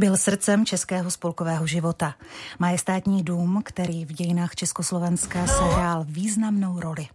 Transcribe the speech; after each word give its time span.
Byl 0.00 0.16
srdcem 0.16 0.66
českého 0.66 1.10
spolkového 1.10 1.66
života. 1.66 2.14
Majestátní 2.58 3.22
dům, 3.22 3.62
který 3.64 4.04
v 4.04 4.12
dějinách 4.12 4.54
Československa 4.54 5.46
sehrál 5.46 6.04
významnou 6.08 6.80
roli. 6.80 7.08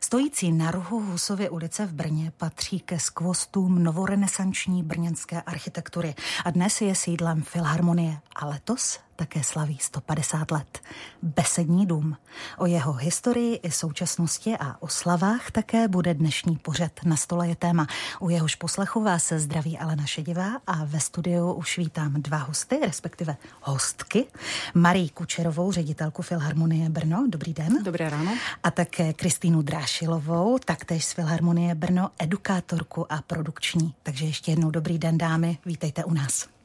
Stojící 0.00 0.52
na 0.52 0.70
rohu 0.70 1.00
Husovy 1.00 1.48
ulice 1.48 1.86
v 1.86 1.92
Brně 1.92 2.32
patří 2.36 2.80
ke 2.80 3.00
skvostům 3.00 3.82
novorenesanční 3.82 4.82
brněnské 4.82 5.42
architektury 5.42 6.14
a 6.44 6.50
dnes 6.50 6.80
je 6.80 6.94
sídlem 6.94 7.42
Filharmonie 7.42 8.18
a 8.36 8.46
letos 8.46 8.98
také 9.20 9.42
slaví 9.44 9.78
150 9.80 10.50
let. 10.50 10.78
Besední 11.22 11.86
dům. 11.86 12.16
O 12.58 12.66
jeho 12.66 12.92
historii 12.92 13.56
i 13.56 13.70
současnosti 13.70 14.56
a 14.60 14.82
o 14.82 14.88
slavách 14.88 15.50
také 15.50 15.88
bude 15.88 16.14
dnešní 16.14 16.56
pořad. 16.56 16.92
Na 17.04 17.16
stole 17.16 17.48
je 17.48 17.56
téma. 17.56 17.86
U 18.20 18.30
jehož 18.30 18.54
poslechu 18.54 19.02
vás 19.02 19.24
se 19.24 19.38
zdraví 19.38 19.78
Alena 19.78 20.06
Šedivá 20.06 20.50
a 20.66 20.84
ve 20.84 21.00
studiu 21.00 21.52
už 21.52 21.78
vítám 21.78 22.12
dva 22.22 22.36
hosty, 22.38 22.78
respektive 22.86 23.36
hostky. 23.62 24.26
Marii 24.74 25.08
Kučerovou, 25.08 25.72
ředitelku 25.72 26.22
Filharmonie 26.22 26.90
Brno. 26.90 27.26
Dobrý 27.28 27.54
den. 27.54 27.82
Dobré 27.84 28.10
ráno. 28.10 28.32
A 28.62 28.70
také 28.70 29.12
Kristýnu 29.12 29.62
Drášilovou, 29.62 30.58
taktéž 30.58 31.04
z 31.04 31.12
Filharmonie 31.12 31.74
Brno, 31.74 32.10
edukátorku 32.18 33.12
a 33.12 33.22
produkční. 33.22 33.94
Takže 34.02 34.26
ještě 34.26 34.52
jednou 34.52 34.70
dobrý 34.70 34.98
den, 34.98 35.18
dámy. 35.18 35.58
Vítejte 35.66 36.04
u 36.04 36.14
nás. 36.14 36.59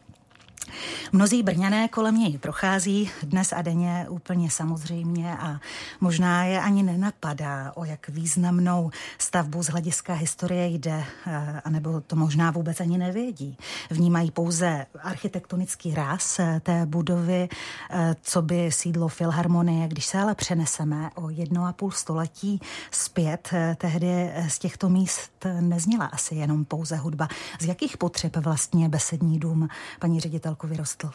Mnozí 1.11 1.43
Brňané 1.43 1.87
kolem 1.87 2.17
něj 2.17 2.37
prochází 2.37 3.11
dnes 3.23 3.53
a 3.53 3.61
denně 3.61 4.05
úplně 4.09 4.51
samozřejmě 4.51 5.37
a 5.37 5.59
možná 6.01 6.43
je 6.43 6.61
ani 6.61 6.83
nenapadá, 6.83 7.71
o 7.75 7.85
jak 7.85 8.09
významnou 8.09 8.91
stavbu 9.17 9.63
z 9.63 9.67
hlediska 9.67 10.13
historie 10.13 10.67
jde, 10.67 11.03
eh, 11.27 11.61
anebo 11.65 12.01
to 12.01 12.15
možná 12.15 12.51
vůbec 12.51 12.79
ani 12.79 12.97
nevědí. 12.97 13.57
Vnímají 13.89 14.31
pouze 14.31 14.85
architektonický 15.03 15.95
ráz 15.95 16.39
eh, 16.39 16.59
té 16.63 16.85
budovy, 16.85 17.49
eh, 17.89 18.15
co 18.21 18.41
by 18.41 18.71
sídlo 18.71 19.07
Filharmonie. 19.07 19.87
Když 19.87 20.05
se 20.05 20.17
ale 20.17 20.35
přeneseme 20.35 21.09
o 21.15 21.29
jedno 21.29 21.65
a 21.65 21.73
půl 21.73 21.91
století 21.91 22.61
zpět, 22.91 23.49
tehdy 23.77 24.31
z 24.47 24.59
těchto 24.59 24.89
míst 24.89 25.31
nezněla 25.59 26.05
asi 26.05 26.35
jenom 26.35 26.65
pouze 26.65 26.95
hudba. 26.95 27.27
Z 27.59 27.65
jakých 27.65 27.97
potřeb 27.97 28.37
vlastně 28.37 28.89
besední 28.89 29.39
dům, 29.39 29.67
paní 29.99 30.19
ředitelko, 30.55 30.67
vyrostl? 30.67 31.09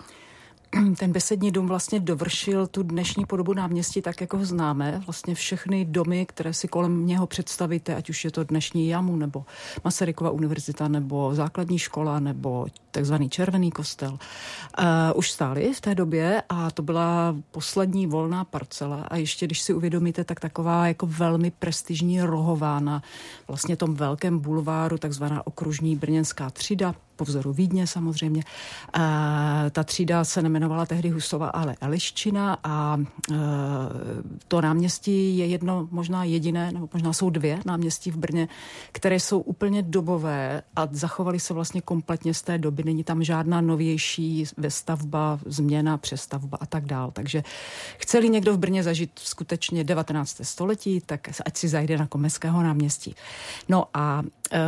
ten 0.98 1.12
besední 1.12 1.50
dům 1.50 1.68
vlastně 1.68 2.00
dovršil 2.00 2.66
tu 2.66 2.82
dnešní 2.82 3.26
podobu 3.26 3.54
náměstí 3.54 4.02
tak, 4.02 4.20
jako 4.20 4.38
ho 4.38 4.44
známe. 4.44 5.02
Vlastně 5.06 5.34
všechny 5.34 5.84
domy, 5.84 6.26
které 6.26 6.54
si 6.54 6.68
kolem 6.68 7.06
něho 7.06 7.26
představíte, 7.26 7.94
ať 7.94 8.10
už 8.10 8.24
je 8.24 8.30
to 8.30 8.44
dnešní 8.44 8.88
jamu, 8.88 9.16
nebo 9.16 9.44
Masarykova 9.84 10.30
univerzita, 10.30 10.88
nebo 10.88 11.34
základní 11.34 11.78
škola, 11.78 12.20
nebo 12.20 12.66
takzvaný 12.90 13.30
červený 13.30 13.70
kostel, 13.70 14.12
uh, 14.12 14.86
už 15.14 15.30
stály 15.30 15.72
v 15.74 15.80
té 15.80 15.94
době 15.94 16.42
a 16.48 16.70
to 16.70 16.82
byla 16.82 17.36
poslední 17.50 18.06
volná 18.06 18.44
parcela 18.44 19.02
a 19.08 19.16
ještě, 19.16 19.46
když 19.46 19.62
si 19.62 19.74
uvědomíte, 19.74 20.24
tak 20.24 20.40
taková 20.40 20.86
jako 20.86 21.06
velmi 21.06 21.50
prestižní 21.50 22.22
rohová 22.22 22.80
na 22.80 23.02
vlastně 23.48 23.76
tom 23.76 23.94
velkém 23.94 24.38
bulváru, 24.38 24.98
takzvaná 24.98 25.46
okružní 25.46 25.96
brněnská 25.96 26.50
třída, 26.50 26.94
po 27.20 27.24
vzoru 27.24 27.52
Vídně 27.52 27.86
samozřejmě. 27.86 28.42
E, 28.96 29.70
ta 29.70 29.84
třída 29.84 30.24
se 30.24 30.42
nemenovala 30.42 30.86
tehdy 30.86 31.08
Husova, 31.08 31.48
ale 31.48 31.76
Eliščina 31.80 32.58
a 32.64 32.96
e, 32.96 33.36
to 34.48 34.60
náměstí 34.60 35.38
je 35.38 35.46
jedno, 35.46 35.88
možná 35.90 36.24
jediné, 36.24 36.72
nebo 36.72 36.88
možná 36.92 37.12
jsou 37.12 37.30
dvě 37.30 37.60
náměstí 37.66 38.10
v 38.10 38.16
Brně, 38.16 38.48
které 38.92 39.20
jsou 39.20 39.40
úplně 39.40 39.82
dobové 39.82 40.62
a 40.76 40.88
zachovaly 40.90 41.40
se 41.40 41.54
vlastně 41.54 41.80
kompletně 41.80 42.34
z 42.34 42.42
té 42.42 42.58
doby. 42.58 42.79
Není 42.82 43.04
tam 43.04 43.24
žádná 43.24 43.60
novější 43.60 44.44
vestavba, 44.56 45.38
změna, 45.46 45.98
přestavba 45.98 46.58
a 46.60 46.66
tak 46.66 46.84
dál. 46.84 47.10
Takže 47.10 47.42
chceli 47.98 48.28
někdo 48.28 48.54
v 48.54 48.58
Brně 48.58 48.82
zažít 48.82 49.10
skutečně 49.14 49.84
19. 49.84 50.40
století, 50.42 51.00
tak 51.06 51.28
ať 51.46 51.56
si 51.56 51.68
zajde 51.68 51.98
na 51.98 52.06
Komeského 52.06 52.62
náměstí. 52.62 53.14
No 53.68 53.84
a 53.94 54.22
e, 54.52 54.58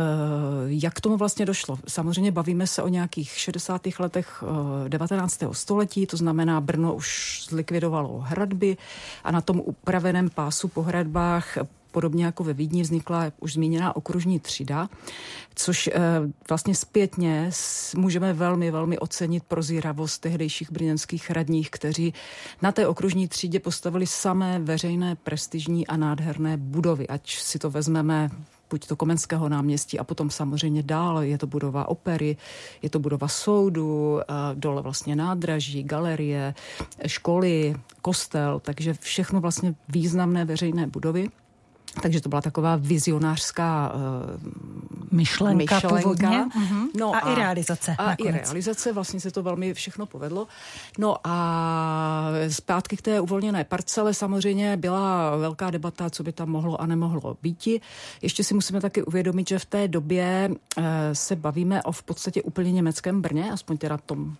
jak 0.65 1.01
tomu 1.01 1.17
vlastně 1.17 1.45
došlo? 1.45 1.79
Samozřejmě 1.87 2.31
bavíme 2.31 2.67
se 2.67 2.83
o 2.83 2.87
nějakých 2.87 3.29
60. 3.31 3.81
letech 3.99 4.43
19. 4.87 5.43
Eh, 5.43 5.47
století, 5.51 6.05
to 6.05 6.17
znamená 6.17 6.61
Brno 6.61 6.93
už 6.93 7.39
zlikvidovalo 7.49 8.19
hradby 8.19 8.77
a 9.23 9.31
na 9.31 9.41
tom 9.41 9.59
upraveném 9.65 10.29
pásu 10.29 10.67
po 10.67 10.81
hradbách 10.81 11.57
podobně 11.93 12.25
jako 12.25 12.43
ve 12.43 12.53
Vídni 12.53 12.81
vznikla 12.81 13.31
už 13.39 13.53
zmíněná 13.53 13.95
okružní 13.95 14.39
třída, 14.39 14.89
což 15.55 15.87
e, 15.87 15.91
vlastně 16.49 16.75
zpětně 16.75 17.51
můžeme 17.95 18.33
velmi, 18.33 18.71
velmi 18.71 18.99
ocenit 18.99 19.43
prozíravost 19.43 20.21
tehdejších 20.21 20.71
brněnských 20.71 21.31
radních, 21.31 21.69
kteří 21.69 22.13
na 22.61 22.71
té 22.71 22.87
okružní 22.87 23.27
třídě 23.27 23.59
postavili 23.59 24.07
samé 24.07 24.59
veřejné, 24.59 25.15
prestižní 25.15 25.87
a 25.87 25.97
nádherné 25.97 26.57
budovy. 26.57 27.07
Ať 27.07 27.35
si 27.35 27.59
to 27.59 27.69
vezmeme 27.69 28.29
buď 28.73 28.87
to 28.87 28.95
Komenského 28.95 29.49
náměstí 29.49 29.99
a 29.99 30.03
potom 30.03 30.29
samozřejmě 30.29 30.83
dál 30.83 31.21
je 31.21 31.37
to 31.37 31.47
budova 31.47 31.89
opery, 31.89 32.37
je 32.81 32.89
to 32.89 32.99
budova 32.99 33.27
soudu, 33.27 34.19
dole 34.53 34.81
vlastně 34.81 35.15
nádraží, 35.15 35.83
galerie, 35.83 36.53
školy, 37.07 37.75
kostel, 38.01 38.59
takže 38.59 38.93
všechno 38.93 39.41
vlastně 39.41 39.75
významné 39.89 40.45
veřejné 40.45 40.87
budovy. 40.87 41.29
Takže 42.01 42.21
to 42.21 42.29
byla 42.29 42.41
taková 42.41 42.75
vizionářská 42.75 43.93
uh, 43.93 44.53
myšlenka, 45.11 45.75
myšlenka. 45.75 45.87
původně. 45.87 46.27
Uh-huh. 46.27 46.87
No 46.99 47.15
a, 47.15 47.19
a 47.19 47.31
i 47.31 47.35
realizace. 47.35 47.95
A 47.97 48.05
nakonec. 48.05 48.29
i 48.29 48.31
realizace, 48.31 48.93
vlastně 48.93 49.19
se 49.19 49.31
to 49.31 49.43
velmi 49.43 49.73
všechno 49.73 50.05
povedlo. 50.05 50.47
No 50.97 51.15
a 51.23 52.29
zpátky 52.49 52.97
k 52.97 53.01
té 53.01 53.19
uvolněné 53.19 53.63
parcele 53.63 54.13
samozřejmě 54.13 54.77
byla 54.77 55.35
velká 55.35 55.69
debata, 55.69 56.09
co 56.09 56.23
by 56.23 56.31
tam 56.31 56.49
mohlo 56.49 56.81
a 56.81 56.85
nemohlo 56.85 57.37
být. 57.41 57.53
Ještě 58.21 58.43
si 58.43 58.53
musíme 58.53 58.81
taky 58.81 59.03
uvědomit, 59.03 59.47
že 59.47 59.59
v 59.59 59.65
té 59.65 59.87
době 59.87 60.49
uh, 60.49 60.83
se 61.13 61.35
bavíme 61.35 61.83
o 61.83 61.91
v 61.91 62.03
podstatě 62.03 62.41
úplně 62.41 62.71
německém 62.71 63.21
Brně, 63.21 63.51
aspoň 63.51 63.77
teda 63.77 63.97
tom 63.97 64.35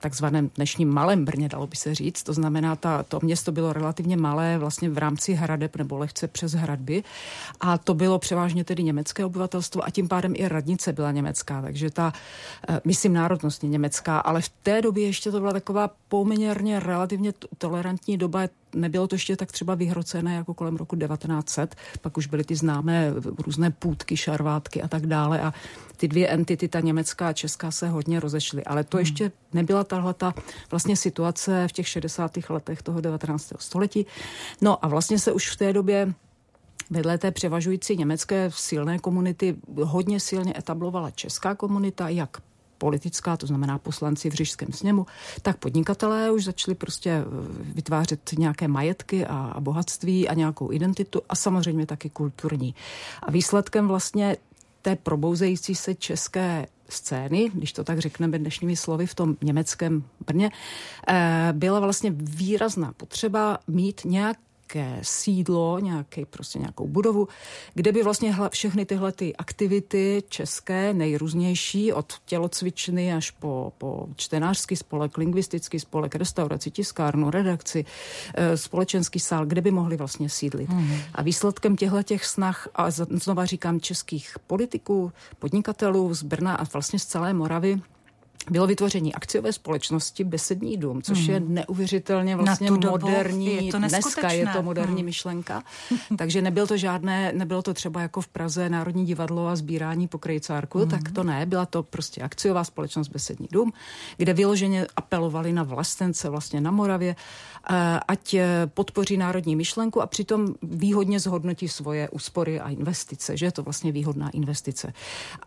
takzvaném 0.00 0.50
dnešním 0.56 0.94
malém 0.94 1.24
Brně, 1.24 1.48
dalo 1.48 1.66
by 1.66 1.76
se 1.76 1.94
říct. 1.94 2.22
To 2.22 2.32
znamená, 2.32 2.76
ta, 2.76 3.02
to 3.02 3.18
město 3.22 3.52
bylo 3.52 3.72
relativně 3.72 4.16
malé 4.16 4.58
vlastně 4.58 4.90
v 4.90 4.98
rámci 4.98 5.32
hradeb 5.32 5.76
nebo 5.76 5.98
lehce 5.98 6.28
přes 6.28 6.52
hradby 6.52 6.87
hradby 6.88 7.04
a 7.60 7.78
to 7.78 7.94
bylo 7.94 8.18
převážně 8.18 8.64
tedy 8.64 8.82
německé 8.82 9.24
obyvatelstvo 9.24 9.84
a 9.84 9.90
tím 9.90 10.08
pádem 10.08 10.32
i 10.36 10.48
radnice 10.48 10.92
byla 10.92 11.12
německá, 11.12 11.62
takže 11.62 11.90
ta, 11.90 12.12
eh, 12.68 12.80
myslím, 12.84 13.12
národnostně 13.12 13.68
německá, 13.68 14.18
ale 14.18 14.40
v 14.40 14.48
té 14.48 14.82
době 14.82 15.06
ještě 15.06 15.30
to 15.30 15.40
byla 15.40 15.52
taková 15.52 15.90
poměrně 16.08 16.80
relativně 16.80 17.32
tolerantní 17.58 18.16
doba, 18.18 18.48
nebylo 18.74 19.06
to 19.06 19.14
ještě 19.14 19.36
tak 19.36 19.52
třeba 19.52 19.74
vyhrocené 19.74 20.34
jako 20.34 20.54
kolem 20.54 20.76
roku 20.76 20.96
1900, 20.96 21.74
pak 22.00 22.16
už 22.16 22.26
byly 22.26 22.44
ty 22.44 22.56
známé 22.56 23.12
různé 23.46 23.70
půdky, 23.70 24.16
šarvátky 24.16 24.82
a 24.82 24.88
tak 24.88 25.06
dále 25.06 25.40
a 25.40 25.52
ty 25.96 26.08
dvě 26.08 26.28
entity, 26.28 26.68
ta 26.68 26.80
německá 26.80 27.28
a 27.28 27.32
česká, 27.32 27.70
se 27.70 27.88
hodně 27.88 28.20
rozešly. 28.20 28.64
Ale 28.64 28.84
to 28.84 28.96
hmm. 28.96 29.02
ještě 29.02 29.32
nebyla 29.52 29.84
tahle 29.84 30.14
ta 30.14 30.34
vlastně 30.70 30.96
situace 30.96 31.68
v 31.68 31.72
těch 31.72 31.88
60. 31.88 32.38
letech 32.48 32.82
toho 32.82 33.00
19. 33.00 33.52
století. 33.58 34.06
No 34.60 34.84
a 34.84 34.88
vlastně 34.88 35.18
se 35.18 35.32
už 35.32 35.50
v 35.50 35.56
té 35.56 35.72
době 35.72 36.14
vedle 36.90 37.18
té 37.18 37.30
převažující 37.30 37.96
německé 37.96 38.50
silné 38.54 38.98
komunity 38.98 39.56
hodně 39.82 40.20
silně 40.20 40.54
etablovala 40.58 41.10
česká 41.10 41.54
komunita, 41.54 42.08
jak 42.08 42.36
politická, 42.78 43.36
to 43.36 43.46
znamená 43.46 43.78
poslanci 43.78 44.30
v 44.30 44.34
Řížském 44.34 44.72
sněmu, 44.72 45.06
tak 45.42 45.56
podnikatelé 45.56 46.30
už 46.30 46.44
začali 46.44 46.74
prostě 46.74 47.10
eh, 47.10 47.24
vytvářet 47.74 48.30
nějaké 48.38 48.68
majetky 48.68 49.26
a, 49.26 49.54
bohatství 49.60 50.28
a 50.28 50.34
nějakou 50.34 50.72
identitu 50.72 51.22
a 51.28 51.36
samozřejmě 51.36 51.86
taky 51.86 52.10
kulturní. 52.10 52.74
A 53.22 53.30
výsledkem 53.30 53.88
vlastně 53.88 54.36
té 54.82 54.96
probouzející 54.96 55.74
se 55.74 55.94
české 55.94 56.66
scény, 56.88 57.50
když 57.54 57.72
to 57.72 57.84
tak 57.84 57.98
řekneme 57.98 58.38
dnešními 58.38 58.76
slovy, 58.76 59.06
v 59.06 59.14
tom 59.14 59.36
německém 59.42 60.04
Brně, 60.26 60.50
eh, 61.08 61.48
byla 61.52 61.80
vlastně 61.80 62.10
výrazná 62.14 62.92
potřeba 62.92 63.58
mít 63.66 64.00
nějak 64.04 64.36
nějaké 64.74 65.00
sídlo, 65.02 65.78
nějaký, 65.78 66.24
prostě 66.24 66.58
nějakou 66.58 66.86
budovu, 66.86 67.28
kde 67.74 67.92
by 67.92 68.02
vlastně 68.02 68.36
všechny 68.50 68.86
tyhle 68.86 69.12
ty 69.12 69.36
aktivity 69.36 70.22
české, 70.28 70.94
nejrůznější, 70.94 71.92
od 71.92 72.12
tělocvičny 72.26 73.14
až 73.14 73.30
po, 73.30 73.72
po 73.78 74.08
čtenářský 74.16 74.76
spolek, 74.76 75.18
lingvistický 75.18 75.80
spolek, 75.80 76.14
restauraci, 76.14 76.70
tiskárnu, 76.70 77.30
redakci, 77.30 77.84
eh, 78.34 78.56
společenský 78.56 79.20
sál, 79.20 79.46
kde 79.46 79.60
by 79.60 79.70
mohli 79.70 79.96
vlastně 79.96 80.28
sídlit. 80.28 80.68
Mm. 80.68 80.94
A 81.14 81.22
výsledkem 81.22 81.76
těchto 81.76 82.02
těch 82.02 82.24
snah, 82.24 82.68
a 82.74 82.90
znova 82.90 83.44
říkám 83.44 83.80
českých 83.80 84.36
politiků, 84.46 85.12
podnikatelů 85.38 86.14
z 86.14 86.22
Brna 86.22 86.54
a 86.54 86.64
vlastně 86.64 86.98
z 86.98 87.06
celé 87.06 87.32
Moravy, 87.32 87.80
bylo 88.50 88.66
vytvoření 88.66 89.14
akciové 89.14 89.52
společnosti 89.52 90.24
Besední 90.24 90.76
dům, 90.76 91.02
což 91.02 91.18
hmm. 91.18 91.30
je 91.30 91.40
neuvěřitelně 91.40 92.36
vlastně 92.36 92.70
moderní, 92.70 93.66
je 93.66 93.72
to 93.72 93.78
dneska 93.78 94.32
je 94.32 94.46
to 94.46 94.62
moderní 94.62 94.96
hmm. 94.96 95.04
myšlenka. 95.04 95.62
Takže 96.18 96.42
nebyl 96.42 96.66
to 96.66 96.76
žádné, 96.76 97.32
nebylo 97.32 97.62
to 97.62 97.74
třeba 97.74 98.00
jako 98.00 98.20
v 98.20 98.28
Praze 98.28 98.68
Národní 98.68 99.06
divadlo 99.06 99.48
a 99.48 99.56
sbírání 99.56 100.08
po 100.08 100.18
krejcárku, 100.18 100.78
hmm. 100.78 100.88
tak 100.88 101.12
to 101.12 101.24
ne, 101.24 101.46
byla 101.46 101.66
to 101.66 101.82
prostě 101.82 102.20
akciová 102.20 102.64
společnost 102.64 103.08
Besední 103.08 103.48
dům, 103.52 103.72
kde 104.16 104.32
vyloženě 104.32 104.86
apelovali 104.96 105.52
na 105.52 105.62
vlastence 105.62 106.30
vlastně 106.30 106.60
na 106.60 106.70
Moravě, 106.70 107.16
ať 108.08 108.34
eh, 108.34 108.46
podpoří 108.66 109.16
národní 109.16 109.56
myšlenku 109.56 110.02
a 110.02 110.06
přitom 110.06 110.54
výhodně 110.62 111.20
zhodnotí 111.20 111.68
svoje 111.68 112.08
úspory 112.08 112.60
a 112.60 112.68
investice, 112.68 113.36
že 113.36 113.46
je 113.46 113.52
to 113.52 113.62
vlastně 113.62 113.92
výhodná 113.92 114.30
investice. 114.30 114.92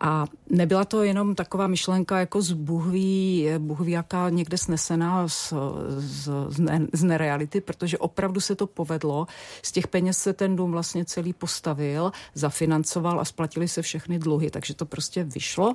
A 0.00 0.26
nebyla 0.50 0.84
to 0.84 1.02
jenom 1.02 1.34
taková 1.34 1.66
myšlenka 1.66 2.18
jako 2.18 2.42
z 2.42 2.52
Bůh 2.52 2.86
ví, 2.86 3.48
Bůh 3.58 3.80
ví 3.80 3.92
jaká 3.92 4.28
někde 4.28 4.58
snesená 4.58 5.28
z, 5.28 5.52
z, 5.98 6.30
z, 6.48 6.60
ne, 6.60 6.86
z 6.92 7.02
nereality, 7.04 7.60
protože 7.60 7.98
opravdu 7.98 8.40
se 8.40 8.54
to 8.54 8.66
povedlo. 8.66 9.26
Z 9.62 9.72
těch 9.72 9.86
peněz 9.86 10.18
se 10.18 10.32
ten 10.32 10.56
dům 10.56 10.72
vlastně 10.72 11.04
celý 11.04 11.32
postavil, 11.32 12.12
zafinancoval 12.34 13.20
a 13.20 13.24
splatili 13.24 13.68
se 13.68 13.82
všechny 13.82 14.18
dluhy, 14.18 14.50
takže 14.50 14.74
to 14.74 14.86
prostě 14.86 15.24
vyšlo. 15.24 15.74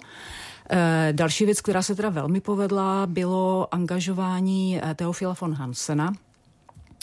E, 0.70 1.10
další 1.12 1.46
věc, 1.46 1.62
která 1.62 1.82
se 1.82 1.96
teda 1.96 2.10
velmi 2.10 2.42
povedla, 2.42 3.08
bylo 3.08 3.68
angažování 3.72 4.82
Teofila 4.96 5.36
von 5.42 5.54
Hansena, 5.54 6.14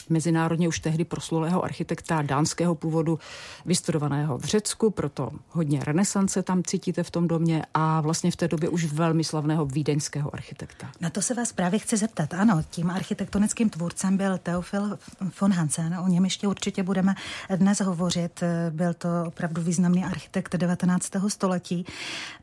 mezinárodně 0.09 0.69
už 0.69 0.79
tehdy 0.79 1.05
proslulého 1.05 1.65
architekta 1.65 2.23
dánského 2.23 2.75
původu, 2.75 3.19
vystudovaného 3.67 4.39
v 4.39 4.45
Řecku, 4.45 4.91
proto 4.91 5.31
hodně 5.51 5.85
renesance 5.85 6.43
tam 6.43 6.63
cítíte 6.63 7.03
v 7.03 7.11
tom 7.11 7.29
domě 7.29 7.63
a 7.75 8.01
vlastně 8.01 8.31
v 8.31 8.37
té 8.37 8.49
době 8.49 8.69
už 8.69 8.85
velmi 8.85 9.25
slavného 9.25 9.67
vídeňského 9.67 10.35
architekta. 10.35 10.91
Na 11.01 11.11
to 11.11 11.23
se 11.23 11.35
vás 11.35 11.53
právě 11.53 11.79
chci 11.79 11.97
zeptat. 11.97 12.35
Ano, 12.35 12.63
tím 12.71 12.91
architektonickým 12.91 13.71
tvůrcem 13.71 14.17
byl 14.17 14.39
Teofil 14.39 14.99
von 15.41 15.53
Hansen, 15.53 15.99
o 16.05 16.09
něm 16.09 16.25
ještě 16.25 16.49
určitě 16.49 16.83
budeme 16.83 17.15
dnes 17.57 17.81
hovořit. 17.81 18.43
Byl 18.71 18.95
to 18.95 19.09
opravdu 19.27 19.63
významný 19.63 20.05
architekt 20.05 20.57
19. 20.57 21.11
století. 21.29 21.87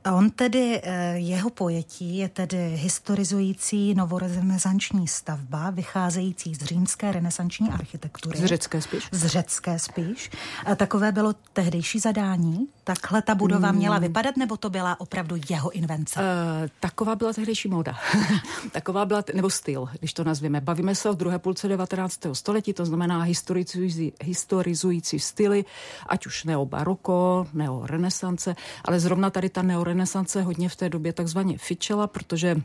A 0.04 0.12
on 0.12 0.30
tedy, 0.30 0.82
eh, 0.84 1.14
jeho 1.18 1.50
pojetí 1.50 2.18
je 2.18 2.30
tedy 2.30 2.76
historizující 2.76 3.94
novorenesanční 3.94 5.08
stavba, 5.08 5.70
vycházející 5.70 6.56
z 6.56 6.60
římské 6.66 7.12
renesanční 7.12 7.51
renesanční 7.52 7.70
architektury. 7.70 8.38
Z 8.38 8.46
řecké 8.46 8.82
spíš? 8.82 9.10
Z 9.12 9.26
řecké 9.26 9.80
spíš. 9.80 10.32
A 10.66 10.76
takové 10.76 11.12
bylo 11.12 11.34
tehdejší 11.54 12.00
zadání? 12.00 12.68
Takhle 12.84 13.22
ta 13.22 13.36
budova 13.36 13.68
hmm. 13.68 13.78
měla 13.78 14.00
vypadat, 14.00 14.38
nebo 14.38 14.58
to 14.58 14.70
byla 14.70 15.00
opravdu 15.00 15.36
jeho 15.50 15.72
invence? 15.72 16.20
Uh, 16.20 16.70
taková 16.80 17.16
byla 17.16 17.34
tehdejší 17.34 17.70
móda. 17.70 17.96
taková 18.72 19.06
byla, 19.06 19.24
nebo 19.34 19.50
styl, 19.50 19.90
když 20.00 20.14
to 20.14 20.24
nazveme. 20.24 20.62
Bavíme 20.62 20.96
se 20.96 21.10
o 21.10 21.14
druhé 21.14 21.40
půlce 21.40 21.68
19. 21.68 22.20
století, 22.34 22.74
to 22.74 22.86
znamená 22.86 23.22
historizující, 23.22 24.14
historizující 24.24 25.20
styly, 25.20 25.66
ať 26.08 26.26
už 26.26 26.44
neobaroko, 26.44 27.48
neorenesance, 27.54 28.56
ale 28.86 29.00
zrovna 29.00 29.30
tady 29.30 29.50
ta 29.50 29.62
neorenesance 29.62 30.42
hodně 30.42 30.70
v 30.70 30.76
té 30.76 30.90
době 30.90 31.14
takzvaně 31.14 31.58
fičela, 31.58 32.08
protože 32.08 32.62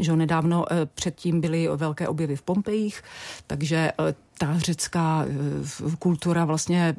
že 0.00 0.16
nedávno 0.16 0.64
eh, 0.72 0.86
předtím 0.86 1.40
byly 1.40 1.68
velké 1.76 2.08
objevy 2.08 2.36
v 2.36 2.42
Pompejích, 2.42 3.02
takže 3.46 3.76
eh, 3.76 4.14
ta 4.38 4.58
řecká 4.58 5.24
eh, 5.28 5.96
kultura 5.98 6.44
vlastně 6.44 6.96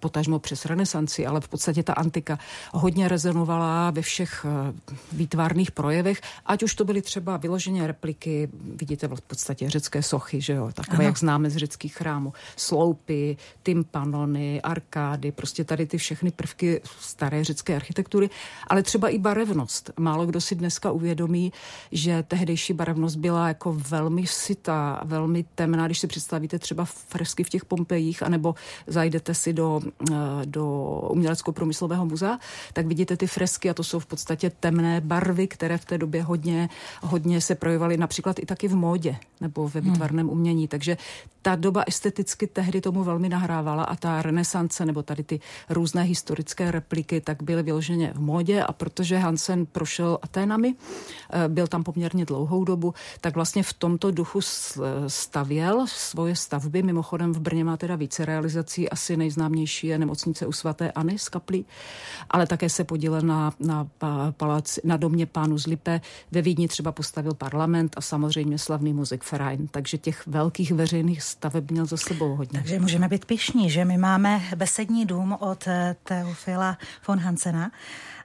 potažmo 0.00 0.38
přes 0.38 0.64
renesanci, 0.64 1.26
ale 1.26 1.40
v 1.40 1.48
podstatě 1.48 1.82
ta 1.82 1.92
antika 1.92 2.38
hodně 2.72 3.08
rezonovala 3.08 3.90
ve 3.90 4.02
všech 4.02 4.46
eh, 4.48 4.72
výtvarných 5.12 5.70
projevech, 5.70 6.20
ať 6.46 6.62
už 6.62 6.74
to 6.74 6.84
byly 6.84 7.02
třeba 7.02 7.36
vyloženě 7.36 7.86
repliky, 7.86 8.48
vidíte 8.52 9.08
v 9.08 9.20
podstatě 9.20 9.70
řecké 9.70 10.02
sochy, 10.02 10.40
že 10.40 10.52
jo, 10.52 10.70
takové, 10.74 10.96
ano. 10.96 11.04
jak 11.04 11.18
známe 11.18 11.50
z 11.50 11.56
řeckých 11.56 11.94
chrámů, 11.94 12.32
sloupy, 12.56 13.36
tympanony, 13.62 14.62
arkády, 14.62 15.32
prostě 15.32 15.64
tady 15.64 15.86
ty 15.86 15.98
všechny 15.98 16.30
prvky 16.30 16.80
staré 17.00 17.44
řecké 17.44 17.76
architektury, 17.76 18.30
ale 18.66 18.82
třeba 18.82 19.08
i 19.08 19.18
barevnost. 19.18 19.90
Málo 19.98 20.26
kdo 20.26 20.40
si 20.40 20.54
dneska 20.54 20.90
uvědomí, 20.90 21.52
že 21.92 22.22
tehdejší 22.22 22.72
barevnost 22.72 23.16
byla 23.16 23.48
jako 23.48 23.72
velmi 23.72 24.26
sitá, 24.26 25.00
velmi 25.04 25.44
temná, 25.54 25.86
když 25.86 25.98
si 25.98 26.06
představíte 26.06 26.58
třeba 26.58 26.84
fresky 26.84 27.44
v 27.44 27.48
těch 27.48 27.64
Pompejích, 27.64 28.22
anebo 28.22 28.54
zajdete 28.86 29.34
si 29.34 29.52
do 29.52 29.80
do 30.44 30.64
umělecko-průmyslového 31.10 32.06
muzea, 32.06 32.38
tak 32.72 32.86
vidíte 32.86 33.16
ty 33.16 33.26
fresky 33.26 33.70
a 33.70 33.74
to 33.74 33.84
jsou 33.84 33.98
v 33.98 34.06
podstatě 34.06 34.50
temné 34.50 35.00
barvy, 35.00 35.46
které 35.46 35.78
v 35.78 35.84
té 35.84 35.98
době 35.98 36.22
hodně, 36.22 36.68
hodně 37.02 37.40
se 37.40 37.54
projevovaly 37.54 37.96
například 37.96 38.38
i 38.38 38.46
taky 38.46 38.68
v 38.68 38.76
módě 38.76 39.16
nebo 39.40 39.68
ve 39.68 39.80
hmm. 39.80 39.92
výtvarném 39.92 40.30
umění. 40.30 40.68
Takže 40.68 40.96
ta 41.42 41.56
doba 41.56 41.84
esteticky 41.86 42.46
tehdy 42.46 42.80
tomu 42.80 43.04
velmi 43.04 43.28
nahrávala 43.28 43.84
a 43.84 43.96
ta 43.96 44.22
renesance 44.22 44.86
nebo 44.86 45.02
tady 45.02 45.22
ty 45.22 45.40
různé 45.68 46.02
historické 46.02 46.70
repliky 46.70 47.20
tak 47.20 47.42
byly 47.42 47.62
vyloženě 47.62 48.12
v 48.14 48.20
módě 48.20 48.62
a 48.62 48.72
protože 48.72 49.18
Hansen 49.18 49.66
prošel 49.66 50.18
Aténami, 50.22 50.74
eh, 50.74 51.48
byl 51.48 51.66
tam 51.66 51.84
poměrně 51.84 52.24
dlouhou 52.24 52.64
dobu, 52.64 52.94
tak 53.20 53.34
vlastně 53.34 53.62
v 53.62 53.72
tomto 53.72 54.10
duchu 54.10 54.40
stavěl 55.06 55.86
svoje 55.86 56.36
stavby. 56.36 56.82
Mimochodem 56.82 57.32
v 57.32 57.40
Brně 57.40 57.64
má 57.64 57.76
teda 57.76 57.96
více 57.96 58.24
realizací, 58.24 58.90
asi 58.90 59.16
nejznámější 59.16 59.77
je 59.86 59.98
nemocnice 59.98 60.46
u 60.46 60.52
svatéAny 60.52 61.18
z 61.18 61.28
Kaplí, 61.28 61.66
ale 62.30 62.46
také 62.46 62.68
se 62.68 62.84
podílel 62.84 63.20
na, 63.20 63.52
na, 63.60 63.86
palác, 64.30 64.78
na 64.84 64.96
domě 64.96 65.26
pánu 65.26 65.58
z 65.58 65.66
Lipe. 65.66 66.00
Ve 66.30 66.42
Vídni 66.42 66.68
třeba 66.68 66.92
postavil 66.92 67.34
parlament 67.34 67.94
a 67.96 68.00
samozřejmě 68.00 68.58
slavný 68.58 68.92
muzik 68.92 69.32
Verein, 69.32 69.68
takže 69.68 69.98
těch 69.98 70.26
velkých 70.26 70.72
veřejných 70.72 71.22
staveb 71.22 71.70
měl 71.70 71.86
za 71.86 71.96
sebou 71.96 72.36
hodně. 72.36 72.58
Takže 72.58 72.80
můžeme 72.80 73.08
být 73.08 73.24
pišní, 73.24 73.70
že 73.70 73.84
my 73.84 73.98
máme 73.98 74.42
besední 74.56 75.06
dům 75.06 75.36
od 75.40 75.66
eh, 75.66 75.96
Teofila 76.04 76.78
von 77.08 77.18
Hansena. 77.18 77.70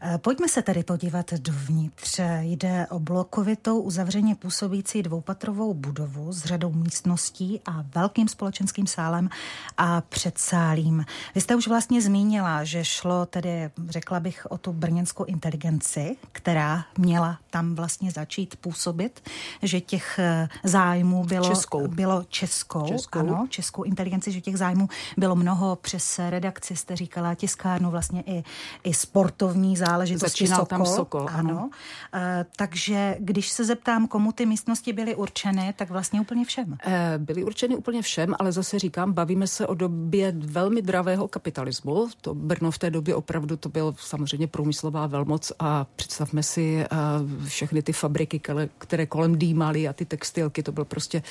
Eh, 0.05 0.17
pojďme 0.17 0.47
se 0.47 0.61
tedy 0.61 0.83
podívat 0.83 1.33
dovnitř. 1.33 2.19
Jde 2.39 2.87
o 2.89 2.99
blokovitou 2.99 3.81
uzavřeně 3.81 4.35
působící 4.35 5.03
dvoupatrovou 5.03 5.73
budovu 5.73 6.33
s 6.33 6.45
řadou 6.45 6.71
místností 6.71 7.61
a 7.65 7.85
velkým 7.95 8.27
společenským 8.27 8.87
sálem 8.87 9.29
a 9.77 10.01
předsálím. 10.01 11.05
Vy 11.35 11.41
jste 11.41 11.55
už 11.55 11.67
vlastně 11.67 12.01
zmínila, 12.01 12.63
že 12.63 12.85
šlo 12.85 13.25
tedy, 13.25 13.69
řekla 13.89 14.19
bych, 14.19 14.45
o 14.49 14.57
tu 14.57 14.73
brněnskou 14.73 15.23
inteligenci, 15.23 16.15
která 16.31 16.85
měla 16.97 17.37
tam 17.49 17.75
vlastně 17.75 18.11
začít 18.11 18.55
působit, 18.55 19.29
že 19.61 19.81
těch 19.81 20.19
eh, 20.19 20.49
zájmů 20.63 21.23
bylo 21.23 21.49
českou, 21.49 21.87
bylo 21.87 22.23
českou, 22.23 22.87
českou. 22.87 23.19
ano, 23.19 23.47
českou 23.49 23.83
inteligenci, 23.83 24.31
že 24.31 24.41
těch 24.41 24.57
zájmů 24.57 24.89
bylo 25.17 25.35
mnoho 25.35 25.75
přes 25.75 26.19
redakci, 26.29 26.75
jste 26.75 26.95
říkala, 26.95 27.35
tiskárnu, 27.35 27.91
vlastně 27.91 28.23
i, 28.25 28.43
i 28.83 28.93
sportovní 28.93 29.77
zájmy 29.77 29.92
záležitosti 29.93 30.29
Začínal 30.29 30.59
Sokol. 30.59 30.77
tam 30.77 30.85
Sokol, 30.85 31.27
ano. 31.31 31.49
ano. 31.49 31.69
Uh, 32.13 32.19
takže 32.55 33.15
když 33.19 33.49
se 33.49 33.65
zeptám, 33.65 34.07
komu 34.07 34.31
ty 34.31 34.45
místnosti 34.45 34.93
byly 34.93 35.15
určeny, 35.15 35.73
tak 35.77 35.89
vlastně 35.89 36.21
úplně 36.21 36.45
všem. 36.45 36.67
Uh, 36.67 36.77
byly 37.17 37.43
určeny 37.43 37.75
úplně 37.75 38.01
všem, 38.01 38.35
ale 38.39 38.51
zase 38.51 38.79
říkám, 38.79 39.13
bavíme 39.13 39.47
se 39.47 39.67
o 39.67 39.73
době 39.73 40.33
velmi 40.37 40.81
dravého 40.81 41.27
kapitalismu. 41.27 42.07
To 42.21 42.33
Brno 42.33 42.71
v 42.71 42.77
té 42.77 42.89
době 42.89 43.15
opravdu 43.15 43.57
to 43.57 43.69
byl 43.69 43.95
samozřejmě 43.99 44.47
průmyslová 44.47 45.07
velmoc 45.07 45.51
a 45.59 45.85
představme 45.95 46.43
si 46.43 46.85
uh, 46.91 47.47
všechny 47.47 47.81
ty 47.81 47.93
fabriky, 47.93 48.41
které 48.77 49.05
kolem 49.05 49.37
dýmaly 49.37 49.87
a 49.87 49.93
ty 49.93 50.05
textilky, 50.05 50.63
to 50.63 50.71
byl 50.71 50.85
prostě 50.85 51.23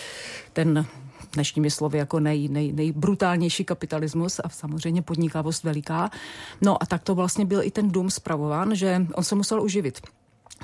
ten 0.52 0.86
dnešními 1.32 1.70
slovy 1.70 1.98
jako 1.98 2.20
nej, 2.20 2.48
nej, 2.48 2.72
nejbrutálnější 2.72 3.64
kapitalismus 3.64 4.40
a 4.44 4.48
samozřejmě 4.48 5.02
podnikavost 5.02 5.64
veliká. 5.64 6.10
No 6.60 6.82
a 6.82 6.86
tak 6.86 7.02
to 7.02 7.14
vlastně 7.14 7.44
byl 7.44 7.62
i 7.62 7.70
ten 7.70 7.90
dům 7.90 8.10
zpravován, 8.10 8.74
že 8.74 9.06
on 9.14 9.24
se 9.24 9.34
musel 9.34 9.62
uživit. 9.62 10.00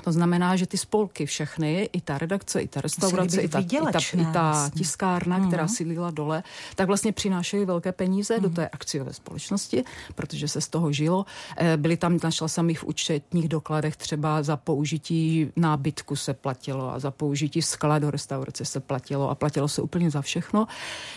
To 0.03 0.11
znamená, 0.11 0.55
že 0.55 0.67
ty 0.67 0.77
spolky 0.77 1.25
všechny, 1.25 1.89
i 1.93 2.01
ta 2.01 2.17
redakce, 2.17 2.61
i 2.61 2.67
ta 2.67 2.81
restaurace, 2.81 3.41
i 3.41 3.47
ta, 3.47 3.59
i 3.59 3.65
ta, 3.65 3.99
i 4.17 4.25
ta 4.33 4.69
tiskárna, 4.77 5.37
mm. 5.37 5.47
která 5.47 5.67
sílila 5.67 6.11
dole, 6.11 6.43
tak 6.75 6.87
vlastně 6.87 7.11
přinášejí 7.11 7.65
velké 7.65 7.91
peníze 7.91 8.37
mm. 8.37 8.43
do 8.43 8.47
mhm. 8.49 8.55
té 8.55 8.67
akciové 8.69 9.13
společnosti, 9.13 9.83
protože 10.15 10.47
se 10.47 10.61
z 10.61 10.67
toho 10.67 10.91
žilo. 10.91 11.25
Eh, 11.57 11.77
byly 11.77 11.97
tam, 11.97 12.19
našla 12.23 12.47
jsem 12.47 12.69
jich 12.69 12.79
v 12.79 12.83
účetních 12.83 13.47
dokladech, 13.49 13.97
třeba 13.97 14.43
za 14.43 14.57
použití 14.57 15.51
nábytku 15.55 16.15
se 16.15 16.33
platilo 16.33 16.93
a 16.93 16.99
za 16.99 17.11
použití 17.11 17.61
skla 17.61 17.99
do 17.99 18.11
restaurace 18.11 18.65
se 18.65 18.79
platilo 18.79 19.29
a 19.29 19.35
platilo 19.35 19.67
se 19.67 19.81
úplně 19.81 20.11
za 20.11 20.21
všechno. 20.21 20.67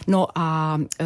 No 0.07 0.27
a 0.35 0.79
e, 1.01 1.05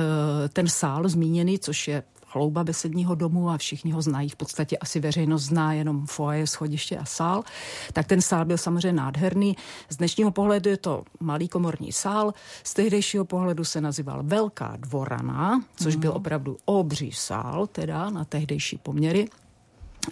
ten 0.48 0.68
sál 0.68 1.08
zmíněný, 1.08 1.58
což 1.58 1.88
je 1.88 2.02
chlouba 2.36 2.64
besedního 2.64 3.14
domu 3.14 3.50
a 3.50 3.58
všichni 3.58 3.92
ho 3.92 4.02
znají. 4.02 4.28
V 4.28 4.36
podstatě 4.36 4.78
asi 4.78 5.00
veřejnost 5.00 5.42
zná 5.42 5.72
jenom 5.72 6.06
foaje, 6.06 6.46
schodiště 6.46 6.98
a 6.98 7.04
sál. 7.04 7.44
Tak 7.92 8.06
ten 8.06 8.20
sál 8.20 8.44
byl 8.44 8.58
samozřejmě 8.58 8.92
nádherný. 8.92 9.56
Z 9.88 9.96
dnešního 9.96 10.30
pohledu 10.30 10.70
je 10.70 10.76
to 10.76 11.04
malý 11.20 11.48
komorní 11.48 11.92
sál. 11.92 12.34
Z 12.64 12.74
tehdejšího 12.74 13.24
pohledu 13.24 13.64
se 13.64 13.80
nazýval 13.80 14.20
Velká 14.22 14.76
dvorana, 14.76 15.64
což 15.76 15.96
byl 15.96 16.10
mhm. 16.10 16.16
opravdu 16.16 16.56
obří 16.64 17.12
sál, 17.12 17.66
teda 17.66 18.10
na 18.10 18.24
tehdejší 18.24 18.78
poměry. 18.78 19.28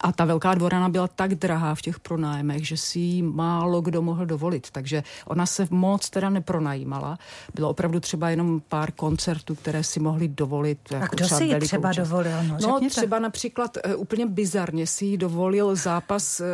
A 0.01 0.13
ta 0.13 0.25
velká 0.25 0.55
dvorana 0.55 0.89
byla 0.89 1.09
tak 1.09 1.35
drahá 1.35 1.75
v 1.75 1.83
těch 1.83 2.01
pronájmech, 2.01 2.67
že 2.69 2.77
si 2.77 2.99
ji 2.99 3.23
málo 3.23 3.81
kdo 3.81 4.03
mohl 4.03 4.27
dovolit. 4.27 4.71
Takže 4.71 5.03
ona 5.27 5.47
se 5.47 5.67
moc 5.71 6.11
teda 6.11 6.31
nepronajímala. 6.31 7.19
Bylo 7.55 7.71
opravdu 7.71 8.01
třeba 8.01 8.31
jenom 8.31 8.61
pár 8.69 8.93
koncertů, 8.93 9.55
které 9.55 9.85
si 9.85 10.01
mohli 10.01 10.29
dovolit. 10.29 10.79
A 10.91 10.95
jako 10.95 11.17
kdo 11.17 11.29
si 11.29 11.45
ji 11.45 11.61
třeba 11.61 11.93
čas. 11.93 12.09
dovolil? 12.09 12.43
No, 12.43 12.59
no 12.61 12.81
třeba 12.89 13.19
například 13.19 13.77
uh, 13.77 14.01
úplně 14.01 14.27
bizarně 14.27 14.87
si 14.87 15.05
ji 15.05 15.17
dovolil 15.17 15.77
zápas 15.77 16.41
uh, 16.41 16.47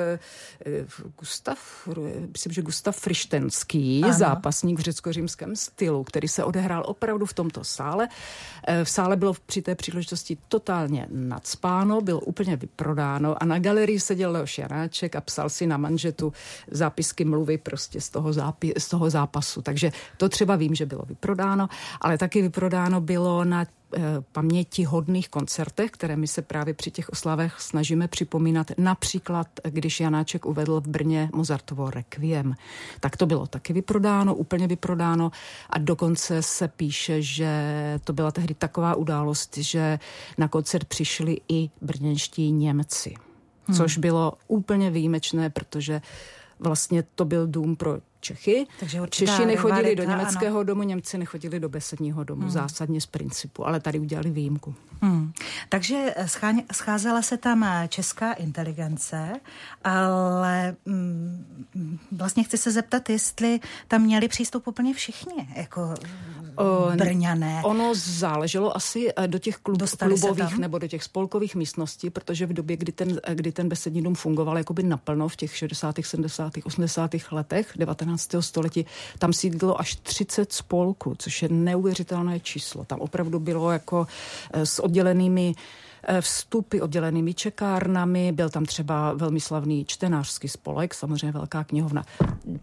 Gustav, 1.18 1.58
myslím, 2.32 2.52
že 2.52 2.62
Gustav 2.62 2.96
Frištenský, 2.96 4.04
ano. 4.04 4.12
zápasník 4.12 4.78
v 4.78 4.82
řecko-římském 4.82 5.56
stylu, 5.56 6.04
který 6.04 6.28
se 6.28 6.44
odehrál 6.44 6.82
opravdu 6.86 7.26
v 7.26 7.32
tomto 7.34 7.64
sále. 7.64 8.08
Uh, 8.08 8.84
v 8.84 8.90
sále 8.90 9.16
bylo 9.16 9.34
při 9.46 9.62
té 9.62 9.74
příležitosti 9.74 10.38
totálně 10.48 11.06
nadspáno, 11.10 12.00
byl 12.00 12.20
úplně 12.24 12.56
vyprodáno 12.56 13.29
a 13.42 13.44
na 13.44 13.58
galerii 13.58 14.00
seděl 14.00 14.32
Leoš 14.32 14.58
Janáček 14.58 15.16
a 15.16 15.20
psal 15.20 15.48
si 15.48 15.66
na 15.66 15.76
manžetu 15.76 16.32
zápisky 16.70 17.24
mluvy 17.24 17.58
prostě 17.58 18.00
z 18.00 18.10
toho, 18.10 18.30
zápi- 18.30 18.72
z 18.78 18.88
toho 18.88 19.10
zápasu. 19.10 19.62
Takže 19.62 19.90
to 20.16 20.28
třeba 20.28 20.56
vím, 20.56 20.74
že 20.74 20.86
bylo 20.86 21.02
vyprodáno, 21.06 21.68
ale 22.00 22.18
taky 22.18 22.42
vyprodáno 22.42 23.00
bylo 23.00 23.44
na 23.44 23.66
paměti 24.32 24.84
hodných 24.84 25.28
koncertech, 25.28 25.90
které 25.90 26.16
my 26.16 26.26
se 26.26 26.42
právě 26.42 26.74
při 26.74 26.90
těch 26.90 27.08
oslavech 27.08 27.60
snažíme 27.60 28.08
připomínat. 28.08 28.70
Například, 28.78 29.46
když 29.64 30.00
Janáček 30.00 30.46
uvedl 30.46 30.80
v 30.80 30.88
Brně 30.88 31.30
Mozartovo 31.34 31.90
Requiem. 31.90 32.54
Tak 33.00 33.16
to 33.16 33.26
bylo 33.26 33.46
taky 33.46 33.72
vyprodáno, 33.72 34.34
úplně 34.34 34.66
vyprodáno 34.66 35.30
a 35.70 35.78
dokonce 35.78 36.42
se 36.42 36.68
píše, 36.68 37.22
že 37.22 37.50
to 38.04 38.12
byla 38.12 38.30
tehdy 38.30 38.54
taková 38.54 38.94
událost, 38.94 39.56
že 39.56 39.98
na 40.38 40.48
koncert 40.48 40.84
přišli 40.84 41.40
i 41.48 41.70
brněnští 41.80 42.52
Němci 42.52 43.14
hmm. 43.70 43.76
což 43.76 43.98
bylo 43.98 44.32
úplně 44.48 44.90
výjimečné, 44.90 45.50
protože 45.50 46.02
vlastně 46.58 47.04
to 47.14 47.24
byl 47.24 47.46
dům 47.46 47.76
pro 47.76 47.98
Čechy. 48.20 48.66
Takže 48.80 49.00
Češi 49.10 49.46
nechodili 49.46 49.82
rivalita, 49.82 50.02
do 50.02 50.10
německého 50.10 50.58
ano. 50.58 50.64
domu, 50.64 50.82
Němci 50.82 51.18
nechodili 51.18 51.60
do 51.60 51.68
besedního 51.68 52.24
domu, 52.24 52.42
hmm. 52.42 52.50
zásadně 52.50 53.00
z 53.00 53.06
principu, 53.06 53.66
ale 53.66 53.80
tady 53.80 53.98
udělali 53.98 54.30
výjimku. 54.30 54.74
Hmm. 55.02 55.32
Takže 55.68 56.14
scházela 56.72 57.22
se 57.22 57.36
tam 57.36 57.66
česká 57.88 58.32
inteligence, 58.32 59.32
ale 59.84 60.76
mm, 60.86 61.98
vlastně 62.12 62.44
chci 62.44 62.58
se 62.58 62.70
zeptat, 62.70 63.10
jestli 63.10 63.60
tam 63.88 64.02
měli 64.02 64.28
přístup 64.28 64.68
úplně 64.68 64.94
všichni, 64.94 65.48
jako 65.56 65.94
Brňané. 66.96 67.60
Ono 67.64 67.92
záleželo 67.94 68.76
asi 68.76 69.12
eh, 69.16 69.28
do 69.28 69.38
těch 69.38 69.56
klub, 69.56 69.82
klubových 69.98 70.58
nebo 70.58 70.78
do 70.78 70.88
těch 70.88 71.04
spolkových 71.04 71.54
místností, 71.54 72.10
protože 72.10 72.46
v 72.46 72.52
době, 72.52 72.76
kdy 72.76 72.92
ten, 72.92 73.20
eh, 73.22 73.34
kdy 73.34 73.52
ten 73.52 73.68
besední 73.68 74.02
dům 74.02 74.14
fungoval 74.14 74.58
jakoby 74.58 74.82
naplno 74.82 75.28
v 75.28 75.36
těch 75.36 75.56
60., 75.56 75.94
70., 76.02 76.52
80. 76.64 77.32
letech 77.32 77.72
19. 77.76 78.09
století, 78.18 78.86
tam 79.18 79.32
sídlilo 79.32 79.80
až 79.80 79.96
30 79.96 80.52
spolků, 80.52 81.14
což 81.18 81.42
je 81.42 81.48
neuvěřitelné 81.48 82.40
číslo. 82.40 82.84
Tam 82.84 83.00
opravdu 83.00 83.38
bylo 83.38 83.70
jako 83.70 84.06
s 84.52 84.78
oddělenými 84.78 85.54
Eh, 85.54 85.89
vstupy 86.20 86.80
oddělenými 86.80 87.34
čekárnami, 87.34 88.32
byl 88.32 88.50
tam 88.50 88.64
třeba 88.64 89.12
velmi 89.12 89.40
slavný 89.40 89.84
čtenářský 89.84 90.48
spolek, 90.48 90.94
samozřejmě 90.94 91.32
velká 91.32 91.64
knihovna, 91.64 92.04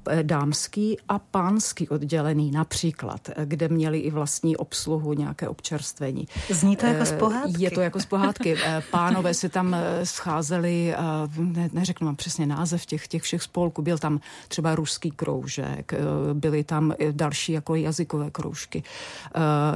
eh, 0.09 0.23
dámský 0.23 0.97
a 1.09 1.19
pánský 1.19 1.89
oddělený 1.89 2.51
například, 2.51 3.29
eh, 3.29 3.45
kde 3.45 3.67
měli 3.67 3.99
i 3.99 4.11
vlastní 4.11 4.57
obsluhu, 4.57 5.13
nějaké 5.13 5.49
občerstvení. 5.49 6.27
Zní 6.49 6.75
to 6.75 6.85
jako 6.85 7.05
z 7.05 7.11
pohádky. 7.11 7.63
Je 7.63 7.71
to 7.71 7.81
jako 7.81 7.99
z 7.99 8.05
pohádky. 8.05 8.57
Pánové 8.91 9.33
se 9.33 9.49
tam 9.49 9.75
scházeli, 10.03 10.95
ne, 11.37 11.69
neřeknu 11.73 12.05
vám 12.05 12.15
přesně 12.15 12.45
název 12.45 12.85
těch, 12.85 13.07
těch 13.07 13.21
všech 13.21 13.41
spolků, 13.41 13.81
byl 13.81 13.97
tam 13.97 14.19
třeba 14.47 14.75
ruský 14.75 15.11
kroužek, 15.11 15.93
byly 16.33 16.63
tam 16.63 16.93
další 17.11 17.51
jako 17.51 17.75
jazykové 17.75 18.31
kroužky. 18.31 18.83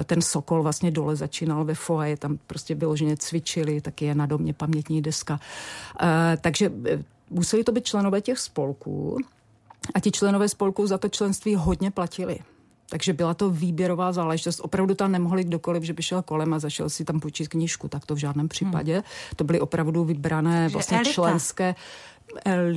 Ten 0.05 0.21
Sokol 0.21 0.63
vlastně 0.63 0.91
dole 0.91 1.15
začínal 1.15 1.65
ve 1.65 1.75
foaje, 1.75 2.17
tam 2.17 2.37
prostě 2.47 2.75
bylo 2.75 2.95
že 2.95 3.05
cvičení 3.51 3.61
čili 3.65 3.81
taky 3.81 4.05
je 4.05 4.15
na 4.15 4.25
domě 4.25 4.53
pamětní 4.53 5.01
deska. 5.01 5.39
E, 6.01 6.37
takže 6.41 6.71
eh, 6.89 7.03
museli 7.29 7.63
to 7.63 7.71
být 7.71 7.85
členové 7.85 8.21
těch 8.21 8.39
spolků 8.39 9.17
a 9.95 9.99
ti 9.99 10.11
členové 10.11 10.49
spolků 10.49 10.87
za 10.87 10.97
to 10.97 11.09
členství 11.09 11.55
hodně 11.55 11.91
platili. 11.91 12.39
Takže 12.89 13.13
byla 13.13 13.33
to 13.33 13.49
výběrová 13.49 14.11
záležitost. 14.11 14.59
Opravdu 14.59 14.95
tam 14.95 15.11
nemohli 15.11 15.43
kdokoliv, 15.43 15.83
že 15.83 15.93
by 15.93 16.03
šel 16.03 16.21
kolem 16.21 16.53
a 16.53 16.59
zašel 16.59 16.89
si 16.89 17.05
tam 17.05 17.19
půjčit 17.19 17.47
knížku, 17.47 17.87
tak 17.87 18.05
to 18.05 18.15
v 18.15 18.17
žádném 18.17 18.47
případě. 18.47 18.93
Hmm. 18.93 19.03
To 19.35 19.43
byly 19.43 19.59
opravdu 19.59 20.03
vybrané 20.03 20.69
vlastně 20.69 20.97
elita. 20.97 21.11
členské 21.11 21.75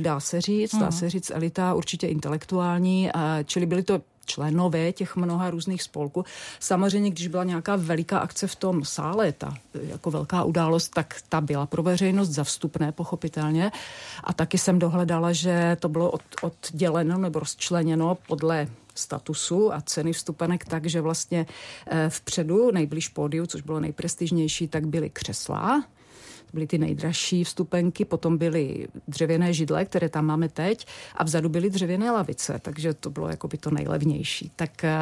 dá 0.01 0.19
se 0.19 0.41
říct, 0.41 0.75
dá 0.75 0.87
hmm. 0.87 0.91
se 0.91 1.09
říct 1.09 1.31
elita, 1.31 1.73
určitě 1.73 2.07
intelektuální, 2.07 3.11
čili 3.45 3.65
byly 3.65 3.83
to 3.83 4.01
členové 4.25 4.91
těch 4.91 5.15
mnoha 5.15 5.49
různých 5.49 5.83
spolků. 5.83 6.25
Samozřejmě, 6.59 7.09
když 7.09 7.27
byla 7.27 7.43
nějaká 7.43 7.75
veliká 7.75 8.19
akce 8.19 8.47
v 8.47 8.55
tom 8.55 8.85
sále, 8.85 9.31
ta 9.31 9.53
jako 9.73 10.11
velká 10.11 10.43
událost, 10.43 10.89
tak 10.89 11.15
ta 11.29 11.41
byla 11.41 11.65
pro 11.65 11.83
veřejnost 11.83 12.29
za 12.29 12.43
vstupné, 12.43 12.91
pochopitelně. 12.91 13.71
A 14.23 14.33
taky 14.33 14.57
jsem 14.57 14.79
dohledala, 14.79 15.33
že 15.33 15.77
to 15.79 15.89
bylo 15.89 16.11
od, 16.11 16.21
odděleno 16.41 17.17
nebo 17.17 17.39
rozčleněno 17.39 18.17
podle 18.27 18.67
statusu 18.95 19.73
a 19.73 19.81
ceny 19.81 20.13
vstupenek 20.13 20.65
tak, 20.65 20.85
že 20.85 21.01
vlastně 21.01 21.45
eh, 21.87 22.09
vpředu, 22.09 22.71
nejblíž 22.71 23.07
pódiu, 23.07 23.45
což 23.45 23.61
bylo 23.61 23.79
nejprestižnější, 23.79 24.67
tak 24.67 24.87
byly 24.87 25.09
křesla, 25.09 25.83
byly 26.55 26.67
ty 26.67 26.77
nejdražší 26.77 27.43
vstupenky, 27.43 28.05
potom 28.05 28.37
byly 28.37 28.87
dřevěné 29.07 29.53
židle, 29.53 29.85
které 29.85 30.09
tam 30.09 30.25
máme 30.25 30.49
teď 30.49 30.87
a 31.15 31.23
vzadu 31.23 31.49
byly 31.49 31.69
dřevěné 31.69 32.11
lavice, 32.11 32.59
takže 32.61 32.93
to 32.93 33.09
bylo 33.09 33.29
jako 33.29 33.47
by 33.47 33.57
to 33.57 33.71
nejlevnější. 33.71 34.51
Tak 34.55 34.83
eh, 34.83 34.95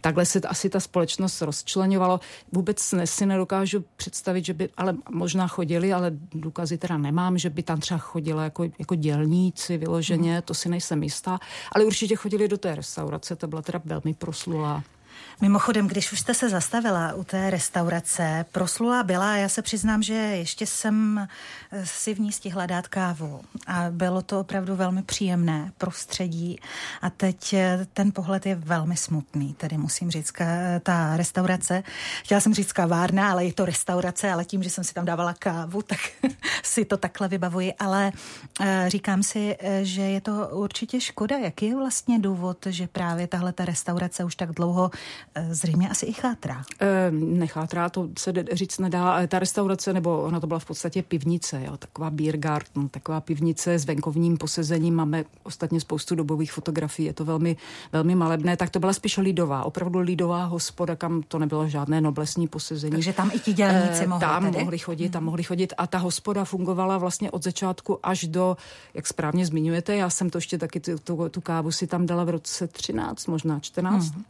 takhle 0.00 0.26
se 0.26 0.40
asi 0.40 0.70
ta 0.70 0.80
společnost 0.80 1.42
rozčlenovalo. 1.42 2.20
Vůbec 2.52 2.94
si 3.04 3.26
nedokážu 3.26 3.84
představit, 3.96 4.44
že 4.44 4.54
by, 4.54 4.68
ale 4.76 4.96
možná 5.10 5.48
chodili, 5.48 5.92
ale 5.92 6.12
důkazy 6.34 6.78
teda 6.78 6.98
nemám, 6.98 7.38
že 7.38 7.50
by 7.50 7.62
tam 7.62 7.80
třeba 7.80 7.98
chodila 7.98 8.44
jako, 8.44 8.64
jako 8.78 8.94
dělníci 8.94 9.78
vyloženě, 9.78 10.32
hmm. 10.32 10.42
to 10.42 10.54
si 10.54 10.68
nejsem 10.68 11.02
jistá, 11.02 11.38
ale 11.72 11.84
určitě 11.84 12.16
chodili 12.16 12.48
do 12.48 12.58
té 12.58 12.74
restaurace, 12.74 13.36
to 13.36 13.46
byla 13.46 13.62
teda 13.62 13.80
velmi 13.84 14.14
proslulá. 14.14 14.82
Mimochodem, 15.42 15.88
když 15.88 16.12
už 16.12 16.20
jste 16.20 16.34
se 16.34 16.48
zastavila 16.48 17.14
u 17.14 17.24
té 17.24 17.50
restaurace, 17.50 18.44
proslula 18.52 19.02
byla, 19.02 19.36
já 19.36 19.48
se 19.48 19.62
přiznám, 19.62 20.02
že 20.02 20.14
ještě 20.14 20.66
jsem 20.66 21.28
eh, 21.72 21.86
si 21.86 22.14
v 22.14 22.20
ní 22.20 22.32
stihla 22.32 22.66
dát 22.66 22.88
kávu. 22.88 23.40
A 23.66 23.86
bylo 23.90 24.22
to 24.22 24.40
opravdu 24.40 24.76
velmi 24.76 25.02
příjemné 25.02 25.72
prostředí. 25.78 26.60
A 27.02 27.10
teď 27.10 27.52
eh, 27.52 27.86
ten 27.92 28.12
pohled 28.12 28.46
je 28.46 28.54
velmi 28.54 28.96
smutný, 28.96 29.54
tedy 29.54 29.78
musím 29.78 30.10
říct, 30.10 30.32
ta 30.82 31.16
restaurace, 31.16 31.82
chtěla 32.24 32.40
jsem 32.40 32.54
říct 32.54 32.72
kavárna, 32.72 33.30
ale 33.30 33.44
je 33.44 33.52
to 33.52 33.64
restaurace, 33.64 34.32
ale 34.32 34.44
tím, 34.44 34.62
že 34.62 34.70
jsem 34.70 34.84
si 34.84 34.94
tam 34.94 35.04
dávala 35.04 35.34
kávu, 35.34 35.82
tak 35.86 35.98
si 36.62 36.84
to 36.84 36.96
takhle 36.96 37.28
vybavuji, 37.28 37.74
ale 37.74 38.12
eh, 38.60 38.84
říkám 38.88 39.22
si, 39.22 39.56
že 39.82 40.02
je 40.02 40.20
to 40.20 40.48
určitě 40.48 41.00
škoda. 41.00 41.38
Jaký 41.38 41.66
je 41.66 41.76
vlastně 41.76 42.18
důvod, 42.18 42.66
že 42.70 42.86
právě 42.86 43.26
tahle 43.26 43.52
ta 43.52 43.64
restaurace 43.64 44.24
už 44.24 44.34
tak 44.34 44.52
dlouho 44.52 44.90
Eh, 44.90 45.09
zřejmě 45.50 45.88
asi 45.88 46.06
i 46.06 46.12
chátrá. 46.12 46.62
E, 46.80 47.10
nechátrá, 47.10 47.88
to 47.88 48.08
se 48.18 48.32
říct 48.52 48.78
nedá. 48.78 49.26
Ta 49.26 49.38
restaurace, 49.38 49.92
nebo 49.92 50.22
ona 50.22 50.40
to 50.40 50.46
byla 50.46 50.58
v 50.58 50.64
podstatě 50.64 51.02
pivnice, 51.02 51.62
jo, 51.66 51.76
taková 51.76 52.10
beer 52.10 52.36
garden, 52.36 52.88
taková 52.88 53.20
pivnice 53.20 53.78
s 53.78 53.84
venkovním 53.84 54.36
posezením. 54.36 54.94
Máme 54.94 55.24
ostatně 55.42 55.80
spoustu 55.80 56.14
dobových 56.14 56.52
fotografií, 56.52 57.06
je 57.06 57.12
to 57.12 57.24
velmi, 57.24 57.56
velmi 57.92 58.14
malebné. 58.14 58.56
Tak 58.56 58.70
to 58.70 58.80
byla 58.80 58.92
spíš 58.92 59.16
lidová, 59.18 59.64
opravdu 59.64 59.98
lidová 59.98 60.44
hospoda, 60.44 60.96
kam 60.96 61.22
to 61.22 61.38
nebylo 61.38 61.68
žádné 61.68 62.00
noblesní 62.00 62.48
posezení. 62.48 62.92
Takže 62.92 63.12
tam 63.12 63.30
i 63.34 63.38
ti 63.38 63.52
dělníci 63.52 64.06
mohli 64.06 64.20
Tam 64.20 64.52
mohli 64.52 64.78
chodit, 64.78 65.08
tam 65.08 65.20
hmm. 65.20 65.26
mohli 65.26 65.42
chodit 65.42 65.72
a 65.78 65.86
ta 65.86 65.98
hospoda 65.98 66.44
fungovala 66.44 66.98
vlastně 66.98 67.30
od 67.30 67.44
začátku 67.44 67.98
až 68.02 68.24
do, 68.24 68.56
jak 68.94 69.06
správně 69.06 69.46
zmiňujete, 69.46 69.96
já 69.96 70.10
jsem 70.10 70.30
to 70.30 70.38
ještě 70.38 70.58
taky 70.58 70.80
tu, 70.80 70.98
tu, 70.98 71.28
tu 71.28 71.40
kávu 71.40 71.72
si 71.72 71.86
tam 71.86 72.06
dala 72.06 72.24
v 72.24 72.28
roce 72.28 72.66
13, 72.66 73.26
možná 73.26 73.60
14. 73.60 74.14
Hmm. 74.14 74.24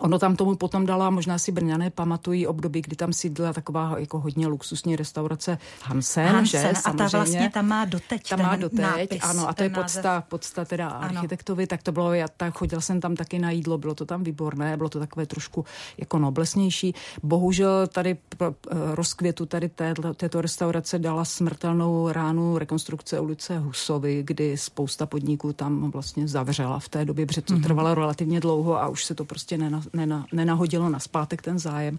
Ono 0.00 0.18
tam 0.18 0.36
tomu 0.36 0.56
potom 0.56 0.86
dala, 0.86 1.10
možná 1.10 1.38
si 1.38 1.52
Brňané 1.52 1.90
pamatují 1.90 2.46
období, 2.46 2.82
kdy 2.82 2.96
tam 2.96 3.12
sídla 3.12 3.52
taková 3.52 3.94
jako 3.98 4.20
hodně 4.20 4.46
luxusní 4.46 4.96
restaurace 4.96 5.58
Hansen, 5.82 6.26
Hansen 6.26 6.74
že, 6.74 6.82
a 6.84 6.92
ta 6.92 7.08
vlastně 7.08 7.50
tam 7.54 7.68
má 7.68 7.84
doteď 7.84 8.28
Tam 8.28 8.42
má 8.42 8.56
doteď, 8.56 8.80
nápis, 8.80 9.22
ano, 9.22 9.48
a 9.48 9.52
to 9.54 9.62
je 9.62 9.70
podsta, 9.70 10.24
podsta 10.28 10.64
teda 10.64 10.88
ano. 10.88 11.04
architektovi, 11.04 11.66
tak 11.66 11.82
to 11.82 11.92
bylo, 11.92 12.14
já 12.14 12.28
tak 12.28 12.54
chodil 12.54 12.80
jsem 12.80 13.00
tam 13.00 13.16
taky 13.16 13.38
na 13.38 13.50
jídlo, 13.50 13.78
bylo 13.78 13.94
to 13.94 14.06
tam 14.06 14.24
výborné, 14.24 14.76
bylo 14.76 14.88
to 14.88 14.98
takové 14.98 15.26
trošku 15.26 15.64
jako 15.98 16.18
noblesnější. 16.18 16.94
Bohužel 17.22 17.86
tady 17.86 18.16
pro, 18.38 18.54
rozkvětu 18.94 19.46
tady 19.46 19.68
této, 19.68 20.14
této 20.14 20.40
restaurace 20.40 20.98
dala 20.98 21.24
smrtelnou 21.24 22.12
ránu 22.12 22.58
rekonstrukce 22.58 23.20
ulice 23.20 23.58
Husovy, 23.58 24.22
kdy 24.26 24.56
spousta 24.56 25.06
podniků 25.06 25.52
tam 25.52 25.90
vlastně 25.90 26.28
zavřela 26.28 26.78
v 26.78 26.88
té 26.88 27.04
době, 27.04 27.26
protože 27.26 27.42
to 27.42 27.54
mm-hmm. 27.54 27.62
trvalo 27.62 27.94
relativně 27.94 28.40
dlouho 28.40 28.82
a 28.82 28.88
už 28.88 29.04
se 29.04 29.14
to 29.14 29.24
prostě 29.24 29.58
nenašlo 29.58 29.73
nena, 29.92 30.06
nena, 30.06 30.26
nenahodilo 30.32 30.88
na 30.88 30.98
zpátek 30.98 31.42
ten 31.42 31.58
zájem. 31.58 31.98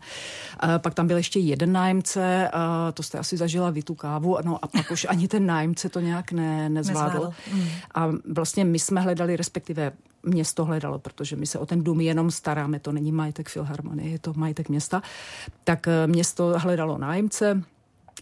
A 0.60 0.79
pak 0.79 0.94
tam 0.94 1.08
byl 1.08 1.17
ještě 1.17 1.39
jeden 1.39 1.72
nájemce, 1.72 2.50
a 2.53 2.91
to 2.91 3.03
jste 3.03 3.20
asi 3.20 3.38
zažila 3.38 3.70
vy 3.70 3.84
tu 3.84 3.96
kávu, 3.96 4.38
no 4.44 4.65
a 4.65 4.67
pak 4.67 4.91
už 4.91 5.05
ani 5.10 5.27
ten 5.27 5.46
nájemce 5.46 5.89
to 5.89 6.00
nějak 6.00 6.32
ne, 6.32 6.70
nezvládl. 6.70 7.13
nezvládl. 7.13 7.34
Mm. 7.53 7.67
A 7.96 8.12
vlastně 8.34 8.65
my 8.65 8.79
jsme 8.79 9.01
hledali, 9.01 9.36
respektive 9.36 9.91
město 10.24 10.65
hledalo, 10.65 11.00
protože 11.00 11.36
my 11.36 11.46
se 11.46 11.60
o 11.60 11.65
ten 11.65 11.84
dům 11.84 12.01
jenom 12.01 12.32
staráme, 12.32 12.79
to 12.79 12.91
není 12.91 13.12
majetek 13.12 13.50
Filharmonie, 13.50 14.10
je 14.10 14.20
to 14.20 14.34
majetek 14.36 14.70
města, 14.70 15.01
tak 15.63 15.88
eh, 15.88 16.08
město 16.08 16.53
hledalo 16.58 16.98
nájemce, 16.98 17.63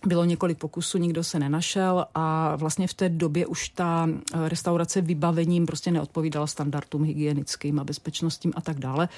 bylo 0.05 0.25
několik 0.25 0.57
pokusů, 0.57 0.98
nikdo 0.98 1.24
se 1.24 1.39
nenašel 1.39 2.05
a 2.15 2.55
vlastně 2.55 2.88
v 2.88 2.93
té 2.93 3.10
době 3.10 3.45
už 3.45 3.69
ta 3.69 4.07
eh, 4.10 4.50
restaurace 4.50 5.01
vybavením 5.01 5.65
prostě 5.65 5.91
neodpovídala 5.91 6.48
standardům 6.48 7.03
hygienickým 7.03 7.79
a 7.79 7.83
bezpečnostním 7.83 8.53
a 8.55 8.62
tak 8.62 8.79
dále. 8.79 9.10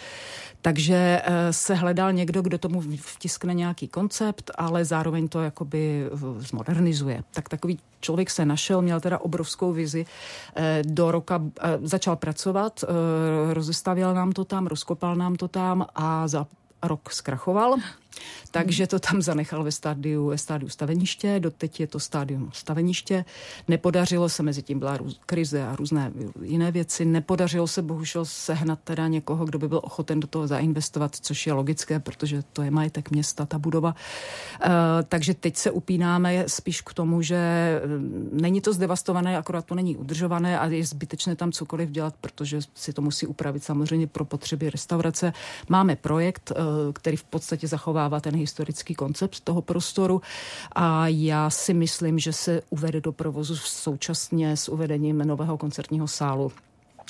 Takže 0.61 1.21
eh, 1.23 1.53
se 1.53 1.75
hledal 1.75 2.13
někdo, 2.13 2.41
kdo 2.41 2.57
tomu 2.57 2.83
vtiskne 2.97 3.53
nějaký 3.53 3.87
koncept, 3.87 4.51
ale 4.55 4.85
zároveň 4.85 5.27
to 5.27 5.41
jakoby 5.41 6.09
zmodernizuje. 6.37 7.23
Tak 7.31 7.49
takový 7.49 7.79
člověk 7.99 8.29
se 8.29 8.45
našel, 8.45 8.81
měl 8.81 8.99
teda 8.99 9.17
obrovskou 9.17 9.73
vizi. 9.73 10.05
Eh, 10.55 10.81
do 10.85 11.11
roka 11.11 11.41
začal 11.83 12.15
pracovat, 12.15 12.83
rozestavěl 13.53 14.13
nám 14.13 14.31
to 14.31 14.45
tam, 14.45 14.67
rozkopal 14.67 15.15
nám 15.15 15.35
to 15.35 15.47
tam 15.47 15.85
a 15.95 16.27
za 16.27 16.47
rok 16.83 17.11
zkrachoval. 17.11 17.75
Takže 18.51 18.87
to 18.87 18.99
tam 18.99 19.21
zanechal 19.21 19.63
ve 19.63 19.71
stádiu, 19.71 20.27
ve 20.27 20.37
stádiu 20.37 20.69
staveniště, 20.69 21.39
doteď 21.39 21.79
je 21.79 21.87
to 21.87 21.99
stádium 21.99 22.49
staveniště. 22.53 23.25
Nepodařilo 23.67 24.29
se, 24.29 24.43
mezi 24.43 24.61
tím 24.61 24.79
byla 24.79 24.97
růz, 24.97 25.19
krize 25.25 25.63
a 25.63 25.75
různé 25.75 26.11
jiné 26.41 26.71
věci, 26.71 27.05
nepodařilo 27.05 27.67
se 27.67 27.81
bohužel 27.81 28.25
sehnat 28.25 28.79
teda 28.83 29.07
někoho, 29.07 29.45
kdo 29.45 29.59
by 29.59 29.67
byl 29.67 29.81
ochoten 29.83 30.19
do 30.19 30.27
toho 30.27 30.47
zainvestovat, 30.47 31.15
což 31.15 31.47
je 31.47 31.53
logické, 31.53 31.99
protože 31.99 32.43
to 32.53 32.61
je 32.61 32.71
majetek 32.71 33.11
města, 33.11 33.45
ta 33.45 33.59
budova. 33.59 33.95
Uh, 34.65 34.71
takže 35.09 35.33
teď 35.33 35.55
se 35.55 35.71
upínáme 35.71 36.43
spíš 36.47 36.81
k 36.81 36.93
tomu, 36.93 37.21
že 37.21 37.35
eh, 37.35 37.81
není 38.31 38.61
to 38.61 38.73
zdevastované, 38.73 39.37
akorát 39.37 39.65
to 39.65 39.75
není 39.75 39.97
udržované 39.97 40.59
a 40.59 40.67
je 40.67 40.85
zbytečné 40.85 41.35
tam 41.35 41.51
cokoliv 41.51 41.89
dělat, 41.89 42.15
protože 42.21 42.59
si 42.73 42.93
to 42.93 43.01
musí 43.01 43.27
upravit 43.27 43.63
samozřejmě 43.63 44.07
pro 44.07 44.25
potřeby 44.25 44.69
restaurace. 44.69 45.33
Máme 45.69 45.95
projekt, 45.95 46.51
uh, 46.51 46.93
který 46.93 47.17
v 47.17 47.23
podstatě 47.23 47.67
zachová 47.67 48.04
zachovává 48.05 48.19
ten 48.19 48.35
historický 48.35 48.95
koncept 48.95 49.39
toho 49.39 49.61
prostoru. 49.61 50.21
A 50.75 51.07
já 51.07 51.49
si 51.49 51.73
myslím, 51.73 52.19
že 52.19 52.33
se 52.33 52.61
uvede 52.69 53.01
do 53.01 53.11
provozu 53.11 53.55
současně 53.55 54.57
s 54.57 54.69
uvedením 54.69 55.17
nového 55.17 55.57
koncertního 55.57 56.07
sálu 56.07 56.51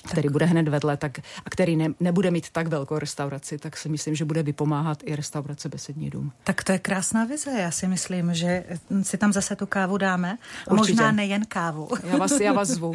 který 0.08 0.30
bude 0.30 0.46
hned 0.46 0.68
vedle, 0.68 0.98
tak, 0.98 1.20
a 1.46 1.50
který 1.50 1.76
ne, 1.76 1.90
nebude 2.00 2.32
mít 2.32 2.50
tak 2.50 2.68
velkou 2.68 3.00
restauraci, 3.00 3.58
tak 3.58 3.78
si 3.78 3.90
myslím, 3.90 4.16
že 4.16 4.26
bude 4.26 4.44
vypomáhat 4.44 5.04
i 5.04 5.16
restaurace 5.16 5.70
Besední 5.70 6.10
dům. 6.10 6.32
Tak 6.44 6.64
to 6.64 6.72
je 6.72 6.80
krásná 6.80 7.26
vize. 7.26 7.52
Já 7.52 7.72
si 7.72 7.88
myslím, 7.88 8.34
že 8.34 8.64
si 9.02 9.18
tam 9.18 9.34
zase 9.34 9.56
tu 9.56 9.66
kávu 9.66 9.98
dáme. 9.98 10.38
A 10.68 10.74
možná 10.74 11.12
nejen 11.12 11.46
kávu. 11.46 11.90
Já 12.04 12.18
vás, 12.18 12.40
já 12.40 12.54
vás 12.54 12.68
zvu. 12.68 12.94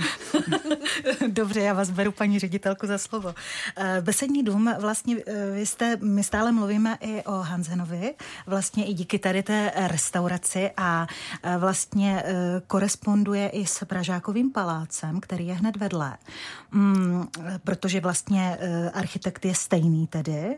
Dobře, 1.28 1.60
já 1.60 1.72
vás 1.72 1.90
beru, 1.90 2.12
paní 2.12 2.38
ředitelku, 2.38 2.86
za 2.86 2.98
slovo. 2.98 3.34
Eh, 3.76 4.00
Besední 4.00 4.42
dům, 4.42 4.74
vlastně 4.80 5.16
eh, 5.26 5.50
vy 5.50 5.66
jste, 5.66 5.96
my 5.96 6.24
stále 6.24 6.52
mluvíme 6.52 6.98
i 7.00 7.22
o 7.22 7.32
Hanzenovi, 7.32 8.14
vlastně 8.46 8.86
i 8.86 8.94
díky 8.94 9.18
tady 9.18 9.42
té 9.42 9.72
restauraci 9.76 10.70
a 10.76 11.06
eh, 11.42 11.58
vlastně 11.58 12.24
koresponduje 12.66 13.48
i 13.48 13.66
s 13.66 13.84
Pražákovým 13.84 14.52
palácem, 14.52 15.20
který 15.20 15.46
je 15.46 15.54
hned 15.54 15.76
vedle. 15.76 16.16
Mm, 17.00 17.26
protože 17.64 18.00
vlastně 18.00 18.56
eh, 18.60 18.90
architekt 18.90 19.44
je 19.44 19.54
stejný 19.54 20.06
tedy 20.06 20.56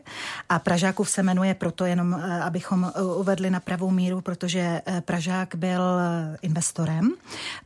a 0.49 0.59
Pražákův 0.59 1.09
se 1.09 1.23
jmenuje 1.23 1.53
proto 1.53 1.85
jenom, 1.85 2.13
eh, 2.13 2.41
abychom 2.41 2.91
eh, 2.95 3.01
uvedli 3.03 3.49
na 3.49 3.59
pravou 3.59 3.91
míru, 3.91 4.21
protože 4.21 4.81
Pražák 5.05 5.55
byl 5.55 5.81
investorem, 6.41 7.13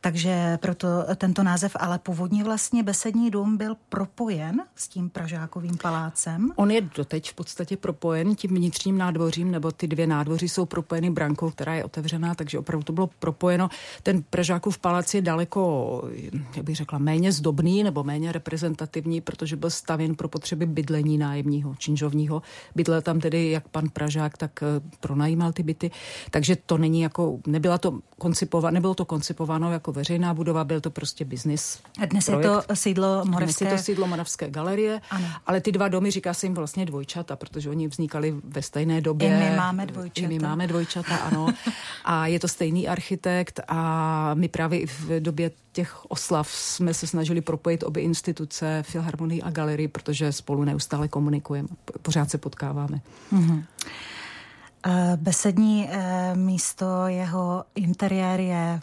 takže 0.00 0.58
proto 0.62 0.88
tento 1.16 1.42
název, 1.42 1.76
ale 1.80 1.98
původně 1.98 2.44
vlastně 2.44 2.82
Besední 2.82 3.30
dům 3.30 3.56
byl 3.56 3.76
propojen 3.88 4.62
s 4.76 4.88
tím 4.88 5.10
Pražákovým 5.10 5.76
palácem. 5.82 6.52
On 6.56 6.70
je 6.70 6.80
doteď 6.80 7.30
v 7.30 7.34
podstatě 7.34 7.76
propojen 7.76 8.34
tím 8.34 8.54
vnitřním 8.54 8.98
nádvořím, 8.98 9.50
nebo 9.50 9.72
ty 9.72 9.88
dvě 9.88 10.06
nádvoří 10.06 10.48
jsou 10.48 10.66
propojeny 10.66 11.10
brankou, 11.10 11.50
která 11.50 11.74
je 11.74 11.84
otevřená, 11.84 12.34
takže 12.34 12.58
opravdu 12.58 12.84
to 12.84 12.92
bylo 12.92 13.06
propojeno. 13.18 13.68
Ten 14.02 14.22
Pražákův 14.22 14.78
palác 14.78 15.14
je 15.14 15.22
daleko, 15.22 16.02
jak 16.56 16.64
bych 16.64 16.76
řekla, 16.76 16.98
méně 16.98 17.32
zdobný 17.32 17.82
nebo 17.82 18.04
méně 18.04 18.32
reprezentativní 18.32 18.67
reprezentativní, 18.68 19.20
protože 19.20 19.56
byl 19.56 19.70
stavěn 19.70 20.14
pro 20.14 20.28
potřeby 20.28 20.66
bydlení 20.66 21.18
nájemního, 21.18 21.74
činžovního. 21.78 22.42
Bydlel 22.74 23.02
tam 23.02 23.20
tedy 23.20 23.50
jak 23.50 23.68
pan 23.68 23.88
Pražák, 23.88 24.36
tak 24.36 24.62
eh, 24.62 24.80
pronajímal 25.00 25.52
ty 25.52 25.62
byty. 25.62 25.90
Takže 26.30 26.56
to 26.56 26.78
není 26.78 27.00
jako, 27.00 27.38
nebyla 27.46 27.78
to 27.78 28.00
koncipováno, 28.18 28.74
nebylo 28.74 28.94
to 28.94 29.04
koncipováno 29.04 29.72
jako 29.72 29.92
veřejná 29.92 30.34
budova, 30.34 30.64
byl 30.64 30.80
to 30.80 30.90
prostě 30.90 31.24
biznis. 31.24 31.80
A 32.00 32.06
dnes 32.06 32.26
projekt. 32.26 32.44
je 32.44 32.50
to 32.50 32.76
sídlo 32.76 33.24
Moravské. 33.24 33.64
Dnes 33.64 33.72
je 33.72 33.78
to 33.78 33.84
sídlo 33.84 34.06
Moravské 34.06 34.50
galerie, 34.50 35.00
ano. 35.10 35.26
ale 35.46 35.60
ty 35.60 35.72
dva 35.72 35.88
domy 35.88 36.10
říká 36.10 36.34
se 36.34 36.46
jim 36.46 36.54
vlastně 36.54 36.86
dvojčata, 36.86 37.36
protože 37.36 37.70
oni 37.70 37.88
vznikali 37.88 38.34
ve 38.44 38.62
stejné 38.62 39.00
době. 39.00 39.28
I 39.28 39.50
my 39.50 39.56
máme 39.56 39.86
dvojčata. 39.86 40.26
I 40.26 40.28
my 40.28 40.38
máme 40.38 40.66
dvojčata, 40.66 41.16
ano. 41.16 41.48
A 42.04 42.26
je 42.26 42.38
to 42.40 42.48
stejný 42.48 42.88
architekt 42.88 43.60
a 43.68 44.34
my 44.34 44.48
právě 44.48 44.80
i 44.80 44.86
v 44.86 45.20
době 45.20 45.50
těch 45.78 46.10
oslav 46.10 46.50
jsme 46.50 46.94
se 46.94 47.06
snažili 47.06 47.40
propojit 47.40 47.82
obě 47.82 48.02
instituce, 48.02 48.57
Filharmonii 48.82 49.42
a 49.42 49.50
galerii, 49.50 49.88
protože 49.88 50.32
spolu 50.32 50.64
neustále 50.64 51.08
komunikujeme, 51.08 51.68
pořád 52.02 52.30
se 52.30 52.38
potkáváme. 52.38 53.00
Mm-hmm. 53.32 53.64
Besední 55.16 55.88
eh, 55.90 56.34
místo, 56.34 56.86
jeho 57.06 57.64
interiér 57.74 58.40
je 58.40 58.80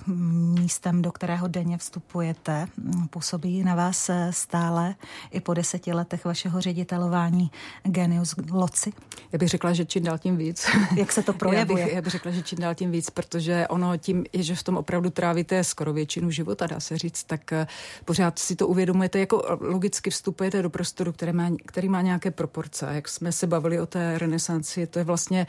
místem, 0.60 1.02
do 1.02 1.12
kterého 1.12 1.48
denně 1.48 1.78
vstupujete. 1.78 2.68
Působí 3.10 3.63
na 3.63 3.76
vás 3.76 4.10
eh, 4.10 4.28
stále 4.32 4.96
i 5.32 5.39
po 5.39 5.54
deseti 5.54 5.94
letech 5.94 6.26
vašeho 6.26 6.62
ředitelování 6.62 7.52
Genius 7.84 8.36
Loci? 8.52 8.94
Já 9.32 9.39
bych 9.39 9.50
řekla, 9.50 9.74
že 9.74 9.86
čím 9.86 10.04
dál 10.04 10.18
tím 10.18 10.38
víc. 10.38 10.68
Jak 10.96 11.12
se 11.12 11.24
to 11.24 11.34
projevuje? 11.34 11.82
Já 11.82 11.86
bych, 11.86 11.96
já 11.96 12.02
bych 12.02 12.12
řekla, 12.12 12.32
že 12.32 12.41
čím 12.41 12.60
dál 12.60 12.76
tím 12.76 12.91
víc, 12.91 13.10
protože 13.10 13.68
ono 13.68 13.98
tím, 13.98 14.26
je, 14.34 14.44
že 14.44 14.56
v 14.56 14.63
tom 14.63 14.78
opravdu 14.78 15.10
trávíte 15.10 15.63
skoro 15.63 15.94
většinu 15.94 16.32
života, 16.32 16.68
dá 16.68 16.80
se 16.80 16.98
říct, 16.98 17.24
tak 17.24 17.54
eh, 17.54 17.68
pořád 18.06 18.39
si 18.39 18.56
to 18.56 18.68
uvědomujete, 18.68 19.20
jako 19.20 19.58
logicky 19.60 20.10
vstupujete 20.10 20.62
do 20.62 20.70
prostoru, 20.70 21.12
který 21.12 21.34
má, 21.34 21.50
který 21.65 21.89
má 21.89 22.02
nějaké 22.02 22.32
proporce. 22.32 22.88
Jak 22.91 23.10
jsme 23.10 23.32
se 23.32 23.48
bavili 23.48 23.80
o 23.80 23.86
té 23.86 24.18
renesanci, 24.18 24.88
to 24.88 25.00
je 25.00 25.06
vlastně 25.06 25.48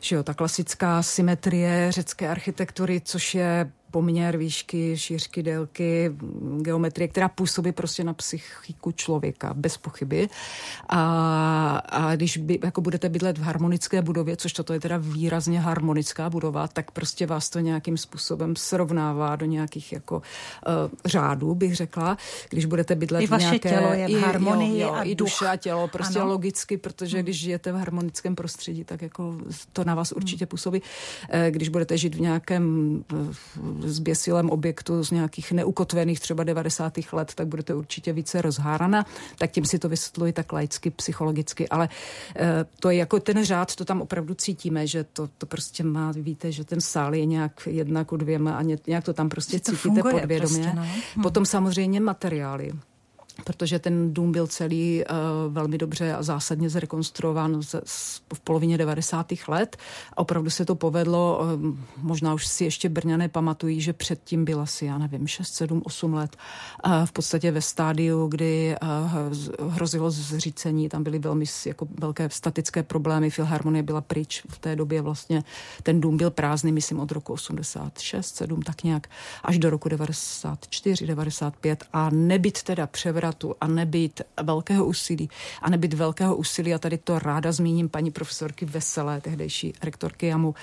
že 0.00 0.16
jo, 0.16 0.22
ta 0.22 0.34
klasická 0.34 1.02
symetrie 1.02 1.92
řecké 1.92 2.28
architektury, 2.28 3.00
což 3.00 3.34
je 3.34 3.72
poměr 3.90 4.36
výšky, 4.36 4.98
šířky, 4.98 5.42
délky, 5.42 6.12
geometrie, 6.60 7.08
která 7.08 7.28
působí 7.28 7.72
prostě 7.72 8.04
na 8.04 8.14
psychiku 8.14 8.92
člověka, 8.92 9.54
bez 9.54 9.76
pochyby. 9.76 10.28
A, 10.88 11.76
a 11.88 12.16
když 12.16 12.36
by, 12.36 12.58
jako 12.64 12.80
budete 12.80 13.08
bydlet 13.08 13.38
v 13.38 13.42
harmonické 13.42 14.02
budově, 14.02 14.36
což 14.36 14.52
toto 14.52 14.72
je 14.72 14.80
teda 14.80 14.96
výrazně 14.98 15.60
harmonická 15.60 16.30
budova, 16.30 16.68
tak 16.68 16.90
prostě 16.90 17.26
vás 17.26 17.50
to 17.50 17.58
nějakým 17.58 17.96
způsobem 17.96 18.56
srovnává 18.56 19.36
do 19.36 19.46
nějakých 19.46 19.92
jako 19.92 20.16
uh, 20.16 20.22
řádů, 21.04 21.54
bych 21.54 21.76
řekla. 21.76 22.16
Když 22.50 22.64
budete 22.64 22.94
bydlet 22.94 23.22
I 23.22 23.26
v 23.26 23.30
nějaké... 23.30 23.70
tělo 23.70 23.92
je 23.92 24.08
v 24.08 24.20
harmonii 24.20 24.80
jo, 24.80 24.88
jo, 24.88 24.94
a 24.94 25.02
i 25.02 25.14
duše 25.14 25.46
a 25.46 25.56
tělo, 25.56 25.88
prostě 25.88 26.18
ano. 26.18 26.28
logicky, 26.28 26.76
protože 26.76 27.16
hmm. 27.16 27.24
když 27.24 27.40
žijete 27.40 27.72
v 27.72 27.76
harmonickém 27.76 28.34
prostředí, 28.34 28.84
tak 28.84 29.02
jako 29.02 29.36
to 29.72 29.84
na 29.84 29.94
vás 29.94 30.12
určitě 30.12 30.46
působí. 30.46 30.82
Eh, 31.30 31.50
když 31.50 31.68
budete 31.68 31.98
žít 31.98 32.14
v 32.14 32.20
nějakém 32.20 33.04
zběsilém 33.84 34.50
objektu 34.50 35.04
z 35.04 35.10
nějakých 35.10 35.52
neukotvených 35.52 36.20
třeba 36.20 36.44
90. 36.44 36.98
let, 37.12 37.32
tak 37.34 37.46
budete 37.46 37.74
určitě 37.74 38.12
více 38.12 38.42
rozhárana. 38.42 39.06
Tak 39.38 39.50
tím 39.50 39.64
si 39.64 39.78
to 39.78 39.88
vysvětluji 39.88 40.32
tak 40.32 40.52
laicky, 40.52 40.90
psychologicky. 40.90 41.68
Ale 41.68 41.88
e, 42.36 42.64
to 42.80 42.90
je 42.90 42.96
jako 42.96 43.20
ten 43.20 43.44
řád, 43.44 43.76
to 43.76 43.84
tam 43.84 44.02
opravdu 44.02 44.34
cítíme, 44.34 44.86
že 44.86 45.04
to, 45.04 45.28
to 45.38 45.46
prostě 45.46 45.84
má, 45.84 46.12
víte, 46.16 46.52
že 46.52 46.64
ten 46.64 46.80
sál 46.80 47.14
je 47.14 47.26
nějak 47.26 47.68
jedna 47.70 48.04
ku 48.04 48.16
dvěma 48.16 48.52
a 48.56 48.62
nějak 48.62 49.04
to 49.04 49.12
tam 49.12 49.28
prostě 49.28 49.60
to 49.60 49.72
cítíte 49.72 50.02
podvědomě. 50.02 50.38
Prostě, 50.38 50.72
no. 50.76 50.82
Hm. 51.16 51.22
Potom 51.22 51.46
samozřejmě 51.46 52.00
materiály 52.00 52.72
protože 53.44 53.78
ten 53.78 54.14
dům 54.14 54.32
byl 54.32 54.46
celý 54.46 55.04
uh, 55.04 55.52
velmi 55.52 55.78
dobře 55.78 56.14
a 56.14 56.22
zásadně 56.22 56.70
zrekonstruován 56.70 57.62
z, 57.62 57.74
z, 57.84 58.22
v 58.34 58.40
polovině 58.40 58.78
90. 58.78 59.26
let. 59.48 59.76
Opravdu 60.16 60.50
se 60.50 60.64
to 60.64 60.74
povedlo, 60.74 61.40
uh, 61.42 61.76
možná 61.96 62.34
už 62.34 62.46
si 62.46 62.64
ještě 62.64 62.88
Brňané 62.88 63.28
pamatují, 63.28 63.80
že 63.80 63.92
předtím 63.92 64.44
byl 64.44 64.60
asi, 64.60 64.86
já 64.86 64.98
nevím, 64.98 65.26
6, 65.26 65.54
7, 65.54 65.82
8 65.84 66.14
let 66.14 66.36
uh, 66.86 66.92
v 67.04 67.12
podstatě 67.12 67.50
ve 67.50 67.62
stádiu, 67.62 68.26
kdy 68.26 68.76
uh, 68.82 69.72
hrozilo 69.72 70.10
zřícení, 70.10 70.88
tam 70.88 71.02
byly 71.02 71.18
velmi 71.18 71.44
jako 71.66 71.88
velké 72.00 72.28
statické 72.30 72.82
problémy, 72.82 73.30
Filharmonie 73.30 73.82
byla 73.82 74.00
pryč 74.00 74.42
v 74.48 74.58
té 74.58 74.76
době 74.76 75.02
vlastně, 75.02 75.44
ten 75.82 76.00
dům 76.00 76.16
byl 76.16 76.30
prázdný, 76.30 76.72
myslím 76.72 77.00
od 77.00 77.12
roku 77.12 77.32
86, 77.32 78.36
7, 78.36 78.62
tak 78.62 78.84
nějak, 78.84 79.06
až 79.44 79.58
do 79.58 79.70
roku 79.70 79.88
94, 79.88 81.06
95 81.06 81.84
a 81.92 82.10
nebyt 82.10 82.62
teda 82.62 82.86
převeden 82.86 83.20
převratu 83.30 83.54
a 83.60 83.66
nebyt 83.66 84.22
velkého 84.42 84.84
úsilí. 84.84 85.30
A 85.62 85.70
nebyt 85.70 85.94
velkého 85.94 86.36
úsilí 86.36 86.74
a 86.74 86.78
tady 86.78 86.98
to 86.98 87.18
ráda 87.18 87.52
zmíním 87.52 87.88
paní 87.88 88.10
profesorky 88.10 88.66
Veselé, 88.66 89.20
tehdejší 89.20 89.72
rektorky 89.82 90.26
Jamu, 90.26 90.54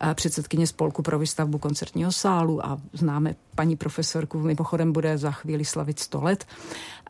eh, 0.00 0.14
předsedkyně 0.14 0.66
spolku 0.66 1.02
pro 1.02 1.18
výstavbu 1.18 1.58
koncertního 1.58 2.12
sálu. 2.12 2.66
A 2.66 2.78
známe 2.92 3.34
paní 3.54 3.76
profesorku, 3.76 4.38
mimochodem 4.38 4.92
bude 4.92 5.18
za 5.18 5.30
chvíli 5.30 5.64
slavit 5.64 5.98
100 5.98 6.22
let, 6.22 6.44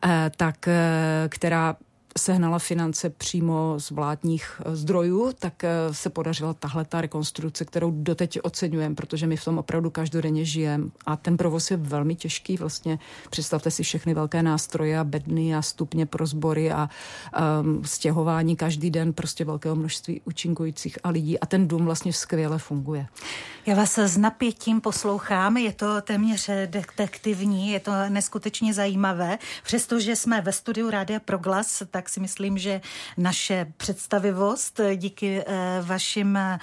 eh, 0.03 0.31
tak 0.37 0.69
která 1.29 1.75
sehnala 2.17 2.59
finance 2.59 3.09
přímo 3.09 3.75
z 3.77 3.91
vládních 3.91 4.61
eh, 4.65 4.75
zdrojů, 4.75 5.33
tak 5.39 5.63
eh, 5.63 5.69
se 5.91 6.09
podařila 6.09 6.53
tahle 6.53 6.85
ta 6.85 7.01
rekonstrukce, 7.01 7.65
kterou 7.65 7.91
doteď 7.91 8.39
oceňujeme, 8.43 8.95
protože 8.95 9.27
my 9.27 9.37
v 9.37 9.45
tom 9.45 9.57
opravdu 9.57 9.89
každodenně 9.89 10.45
žijeme. 10.45 10.85
A 11.05 11.15
ten 11.15 11.37
provoz 11.37 11.71
je 11.71 11.77
velmi 11.77 12.15
těžký. 12.15 12.57
Vlastně 12.57 12.99
představte 13.29 13.71
si 13.71 13.83
všechny 13.83 14.13
velké 14.13 14.43
nástroje 14.43 14.99
a 14.99 15.03
bedny 15.03 15.55
a 15.55 15.61
stupně 15.61 16.05
pro 16.05 16.25
sbory 16.25 16.71
a 16.71 16.89
um, 17.61 17.85
stěhování 17.85 18.55
každý 18.55 18.91
den 18.91 19.13
prostě 19.13 19.45
velkého 19.45 19.75
množství 19.75 20.21
účinkujících 20.25 20.97
a 21.03 21.09
lidí. 21.09 21.39
A 21.39 21.45
ten 21.45 21.67
dům 21.67 21.85
vlastně 21.85 22.13
skvěle 22.13 22.59
funguje. 22.59 23.07
Já 23.65 23.75
vás 23.75 23.97
s 23.97 24.17
napětím 24.17 24.81
poslouchám, 24.81 25.57
je 25.57 25.73
to 25.73 26.01
téměř 26.01 26.49
detektivní, 26.65 27.71
je 27.71 27.79
to 27.79 27.91
neskutečně 28.09 28.73
zajímavé. 28.73 29.37
Přestože 29.63 30.15
jsme 30.15 30.41
ve 30.41 30.51
studiu 30.51 30.89
Rádia 30.89 31.19
Proglas, 31.19 31.83
tak 31.91 32.08
si 32.09 32.19
myslím, 32.19 32.57
že 32.57 32.81
naše 33.17 33.67
představivost 33.77 34.79
díky 34.95 35.43
eh, 35.47 35.81
vašim, 35.81 36.37
eh, 36.37 36.59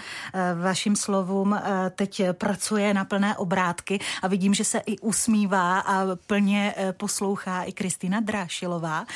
vašim 0.62 0.96
slovům 0.96 1.54
eh, 1.54 1.90
teď 1.90 2.22
pracuje 2.32 2.94
na 2.94 3.04
plné 3.04 3.36
obrátky 3.36 4.00
a 4.22 4.28
vidím, 4.28 4.54
že 4.54 4.64
se 4.64 4.78
i 4.78 4.98
usmívá 4.98 5.78
a 5.78 6.16
plně 6.26 6.74
poslouchá 6.96 7.62
i 7.62 7.72
Kristýna 7.72 8.20
Drášilová, 8.20 9.06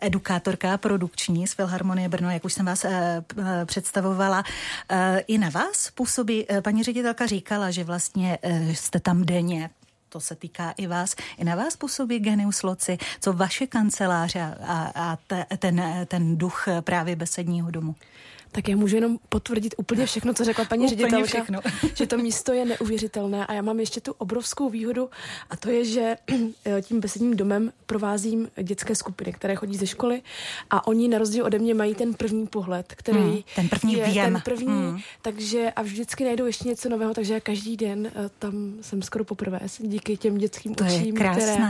edukátorka 0.00 0.78
produkční 0.78 1.46
z 1.46 1.54
Filharmonie 1.54 2.08
Brno, 2.08 2.30
jak 2.30 2.44
už 2.44 2.52
jsem 2.52 2.66
vás 2.66 2.86
představovala. 3.64 4.44
I 5.26 5.38
na 5.38 5.48
vás 5.48 5.90
působí, 5.90 6.46
paní 6.64 6.82
ředitelka 6.82 7.26
říkala, 7.26 7.70
že 7.70 7.84
vlastně 7.84 8.38
jste 8.72 9.00
tam 9.00 9.24
denně, 9.24 9.70
to 10.08 10.20
se 10.20 10.34
týká 10.34 10.70
i 10.76 10.86
vás, 10.86 11.16
i 11.38 11.44
na 11.44 11.54
vás 11.54 11.76
působí 11.76 12.18
Genius 12.18 12.62
Loci, 12.62 12.98
co 13.20 13.32
vaše 13.32 13.66
kanceláře 13.66 14.54
a, 14.66 14.92
a 14.94 15.18
te, 15.26 15.46
ten, 15.58 15.82
ten 16.08 16.36
duch 16.36 16.64
právě 16.80 17.16
besedního 17.16 17.70
domu? 17.70 17.94
Tak 18.56 18.68
já 18.68 18.76
můžu 18.76 18.94
jenom 18.94 19.18
potvrdit 19.28 19.74
úplně 19.76 20.06
všechno, 20.06 20.34
co 20.34 20.44
řekla 20.44 20.64
paní 20.64 20.88
ředitelka, 20.88 21.26
všechno. 21.26 21.60
že 21.94 22.06
to 22.06 22.18
místo 22.18 22.52
je 22.52 22.64
neuvěřitelné 22.64 23.46
a 23.46 23.52
já 23.52 23.62
mám 23.62 23.80
ještě 23.80 24.00
tu 24.00 24.12
obrovskou 24.12 24.70
výhodu 24.70 25.10
a 25.50 25.56
to 25.56 25.70
je, 25.70 25.84
že 25.84 26.16
eh, 26.64 26.82
tím 26.82 27.00
besedním 27.00 27.36
domem 27.36 27.72
provázím 27.86 28.48
dětské 28.62 28.94
skupiny, 28.94 29.32
které 29.32 29.54
chodí 29.56 29.76
ze 29.76 29.86
školy 29.86 30.22
a 30.70 30.86
oni 30.86 31.08
na 31.08 31.18
rozdíl 31.18 31.44
ode 31.44 31.58
mě 31.58 31.74
mají 31.74 31.94
ten 31.94 32.14
první 32.14 32.46
pohled, 32.46 32.94
který 32.96 33.18
hmm, 33.18 33.42
ten 33.56 33.68
první 33.68 33.92
je 33.92 34.06
věm. 34.06 34.32
ten 34.32 34.42
první, 34.44 34.66
hmm. 34.66 34.98
takže 35.22 35.72
a 35.76 35.82
vždycky 35.82 36.24
najdou 36.24 36.46
ještě 36.46 36.68
něco 36.68 36.88
nového, 36.88 37.14
takže 37.14 37.34
já 37.34 37.40
každý 37.40 37.76
den 37.76 38.00
uh, 38.00 38.26
tam 38.38 38.74
jsem 38.80 39.02
skoro 39.02 39.24
poprvé 39.24 39.60
díky 39.78 40.16
těm 40.16 40.38
dětským 40.38 40.74
to 40.74 40.84
očím, 40.84 41.14
které 41.14 41.56
uh, 41.56 41.64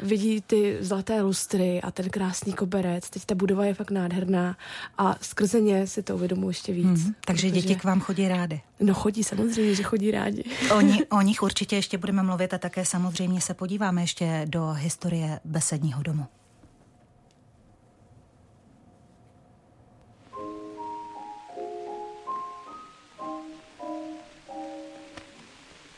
vidí 0.00 0.40
ty 0.40 0.76
zlaté 0.80 1.22
lustry 1.22 1.80
a 1.82 1.90
ten 1.90 2.10
krásný 2.10 2.52
koberec. 2.52 3.10
Teď 3.10 3.24
ta 3.24 3.34
budova 3.34 3.64
je 3.64 3.74
fakt 3.74 3.90
nádherná 3.90 4.56
a 4.98 5.16
skrze 5.20 5.51
přirozeně 5.52 5.86
si 5.86 6.02
to 6.02 6.14
uvědomuji 6.14 6.48
ještě 6.48 6.72
víc. 6.72 6.84
Hmm, 6.84 7.14
takže 7.26 7.48
protože... 7.48 7.60
děti 7.60 7.74
k 7.74 7.84
vám 7.84 8.00
chodí 8.00 8.28
rády. 8.28 8.60
No 8.80 8.94
chodí 8.94 9.24
samozřejmě, 9.24 9.74
že 9.74 9.82
chodí 9.82 10.10
rádi. 10.10 10.44
Oni, 10.76 11.06
o 11.10 11.20
nich 11.20 11.42
určitě 11.42 11.76
ještě 11.76 11.98
budeme 11.98 12.22
mluvit 12.22 12.54
a 12.54 12.58
také 12.58 12.84
samozřejmě 12.84 13.40
se 13.40 13.54
podíváme 13.54 14.02
ještě 14.02 14.46
do 14.48 14.72
historie 14.72 15.40
besedního 15.44 16.02
domu. 16.02 16.26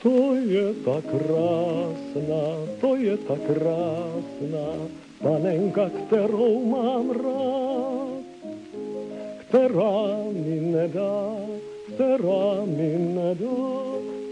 To 0.03 0.35
je 0.35 0.75
tak 0.85 1.05
krásná, 1.05 2.45
to 2.81 2.97
je 2.97 3.17
tak 3.17 3.41
krásná, 3.41 4.69
panenka, 5.23 5.91
kterou 5.91 6.67
mám 6.71 7.11
rád 7.11 8.24
která 9.55 10.19
mi 10.33 10.61
nedá, 10.61 11.37
která 11.95 12.65
mi 12.67 12.99
nedá 13.15 13.71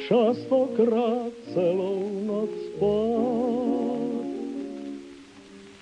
častokrát 0.08 1.32
celou 1.54 2.10
noc 2.26 2.50
spát. 2.66 3.22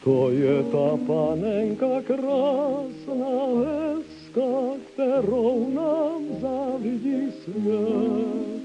To 0.04 0.30
je 0.30 0.62
ta 0.62 0.96
panenka 1.06 2.02
krásná, 2.06 3.36
hezká, 3.64 4.76
kterou 4.92 5.70
nám 5.74 6.22
závidí 6.40 7.32
svět. 7.44 8.60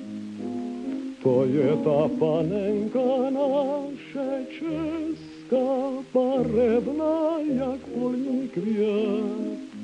To 1.24 1.46
je 1.46 1.72
ta 1.84 2.10
panenka 2.20 3.30
naše 3.30 4.46
česká, 4.60 6.04
barevná 6.14 7.40
jak 7.40 7.80
polní 7.80 8.48
květ. 8.48 9.75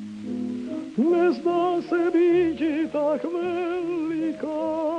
Nezdá 0.98 1.82
se 1.82 2.12
být 2.12 2.92
tak 2.92 3.24
veliká, 3.24 4.92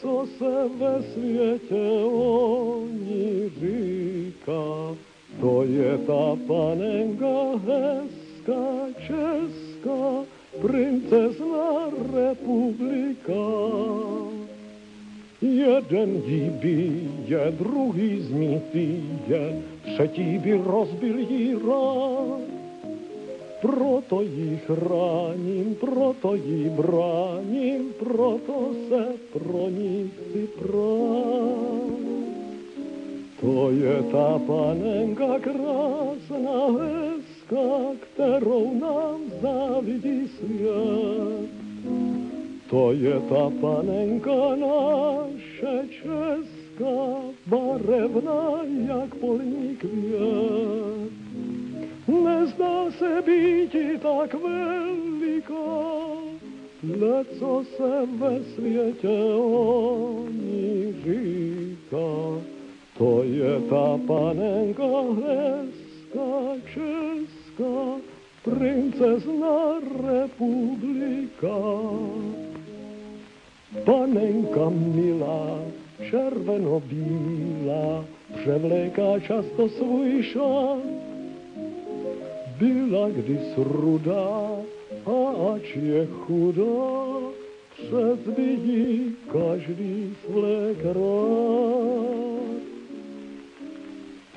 co 0.00 0.26
se 0.38 0.68
ve 0.78 1.02
světě 1.02 2.04
o 2.04 2.84
ní 2.90 3.50
říká. 3.60 4.96
To 5.40 5.62
je 5.62 5.98
ta 5.98 6.36
panenka 6.46 7.60
hezká, 7.66 8.64
česká, 9.06 10.24
princezna 10.60 11.90
republika. 12.14 13.44
Jeden 15.42 16.22
jí 16.26 16.50
bije, 16.50 17.50
druhý 17.50 18.20
zmítý 18.20 19.02
je, 19.28 19.62
třetí 19.82 20.38
by 20.38 20.60
rozbil 20.64 21.18
jí 21.18 21.54
rád. 21.54 22.59
Proto 23.60 24.22
jí 24.22 24.60
chráním, 24.66 25.76
proto 25.80 26.34
jí 26.34 26.68
bráním, 26.68 27.92
proto 27.98 28.72
se 28.88 29.06
pro 29.32 29.68
ní 29.68 30.10
chci 30.16 30.46
prát. 30.46 31.80
To 33.40 33.70
je 33.70 34.02
ta 34.12 34.38
panenka 34.46 35.38
krásná, 35.40 36.60
hezká, 36.80 37.96
kterou 38.00 38.74
nám 38.80 39.20
závidí 39.42 40.28
svět. 40.28 41.50
To 42.70 42.92
je 42.92 43.20
ta 43.28 43.50
panenka 43.60 44.56
naše 44.56 45.88
česká, 45.88 46.96
barevná 47.46 48.60
jak 48.88 49.14
polní 49.14 49.76
květ. 49.76 51.29
Nezdá 52.10 52.90
se 52.90 53.22
být 53.22 54.00
tak 54.02 54.34
veliká, 54.34 55.80
le 57.00 57.24
co 57.38 57.64
se 57.76 58.06
ve 58.18 58.44
světě 58.44 59.18
o 59.34 60.24
ní 60.30 60.94
říká. 61.04 62.42
To 62.98 63.22
je 63.22 63.60
ta 63.60 63.98
panenka 64.06 65.00
hezká, 65.14 66.30
česká, 66.74 68.00
princezna 68.44 69.78
republika. 70.06 71.58
Panenka 73.84 74.70
milá, 74.70 75.58
červeno-bílá, 76.10 78.04
převléká 78.40 79.20
často 79.20 79.68
svůj 79.68 80.22
šat 80.22 81.09
byla 82.60 83.08
kdys 83.08 83.56
rudá 83.56 84.60
a 85.06 85.16
ač 85.54 85.76
je 85.76 86.06
chudá, 86.06 87.00
před 87.72 88.36
vidí 88.36 89.16
každý 89.32 90.16
své 90.24 90.74
krát. 90.82 92.60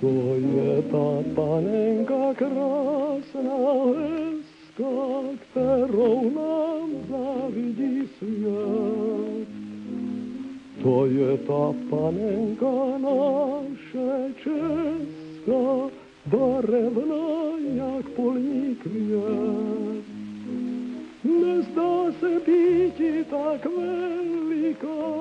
To 0.02 0.12
je 0.36 0.82
ta 0.82 1.30
panenka 1.36 2.34
krásná, 2.34 3.60
hezká, 3.98 5.06
kterou 5.44 6.30
nám 6.30 6.90
závidí 7.10 8.08
svět. 8.18 9.48
To 10.84 11.06
je 11.06 11.38
ta 11.38 11.74
panenka 11.90 12.98
naše 12.98 14.34
česká, 14.44 16.03
barevná 16.26 17.58
jak 17.76 18.10
polní 18.10 18.76
květ. 18.76 20.06
Nezdá 21.24 22.12
se 22.20 22.40
býti 22.46 23.26
tak 23.30 23.66
veliká, 23.66 25.14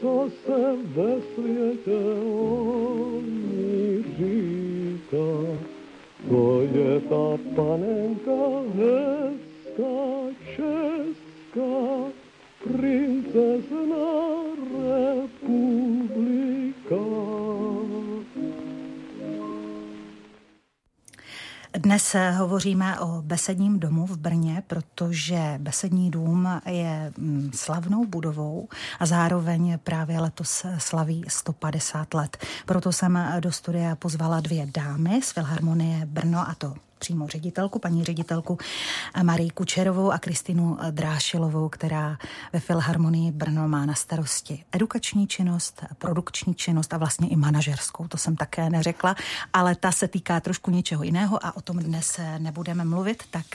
co 0.00 0.30
se 0.46 0.76
ve 0.82 1.20
světě 1.34 2.00
o 2.24 3.22
hezká, 5.12 5.58
to 6.28 6.62
je 6.62 7.00
ta 7.00 7.38
panenka 7.56 8.42
hezká, 8.74 10.02
česká, 10.56 12.12
princezna 12.64 14.08
republika. 15.22 16.02
Dnes 21.78 22.16
hovoříme 22.36 23.00
o 23.00 23.22
Besedním 23.22 23.80
domu 23.80 24.06
v 24.06 24.16
Brně, 24.16 24.62
protože 24.66 25.54
Besední 25.58 26.10
dům 26.10 26.48
je 26.66 27.12
mm, 27.18 27.50
slavnou 27.54 28.06
budovou 28.06 28.68
a 29.00 29.06
zároveň 29.06 29.78
právě 29.84 30.20
letos 30.20 30.66
slaví 30.78 31.24
150 31.28 32.14
let. 32.14 32.36
Proto 32.66 32.92
jsem 32.92 33.34
do 33.40 33.52
studia 33.52 33.96
pozvala 33.96 34.40
dvě 34.40 34.66
dámy 34.74 35.20
z 35.22 35.32
Filharmonie 35.32 36.06
Brno 36.06 36.38
a 36.48 36.54
to 36.58 36.74
přímo 37.02 37.28
ředitelku, 37.28 37.78
paní 37.78 38.04
ředitelku 38.04 38.58
Marii 39.22 39.50
Kučerovou 39.50 40.12
a 40.12 40.18
Kristinu 40.18 40.78
Drášilovou, 40.90 41.68
která 41.68 42.18
ve 42.52 42.60
Filharmonii 42.60 43.30
Brno 43.30 43.68
má 43.68 43.86
na 43.86 43.94
starosti 43.94 44.64
edukační 44.72 45.26
činnost, 45.26 45.82
produkční 45.98 46.54
činnost 46.54 46.94
a 46.94 46.98
vlastně 46.98 47.28
i 47.28 47.36
manažerskou. 47.36 48.08
To 48.08 48.18
jsem 48.18 48.36
také 48.36 48.70
neřekla, 48.70 49.14
ale 49.52 49.74
ta 49.74 49.92
se 49.92 50.08
týká 50.08 50.40
trošku 50.40 50.70
něčeho 50.70 51.02
jiného 51.02 51.46
a 51.46 51.56
o 51.56 51.60
tom 51.60 51.78
dnes 51.78 52.20
nebudeme 52.38 52.84
mluvit, 52.84 53.22
tak 53.30 53.46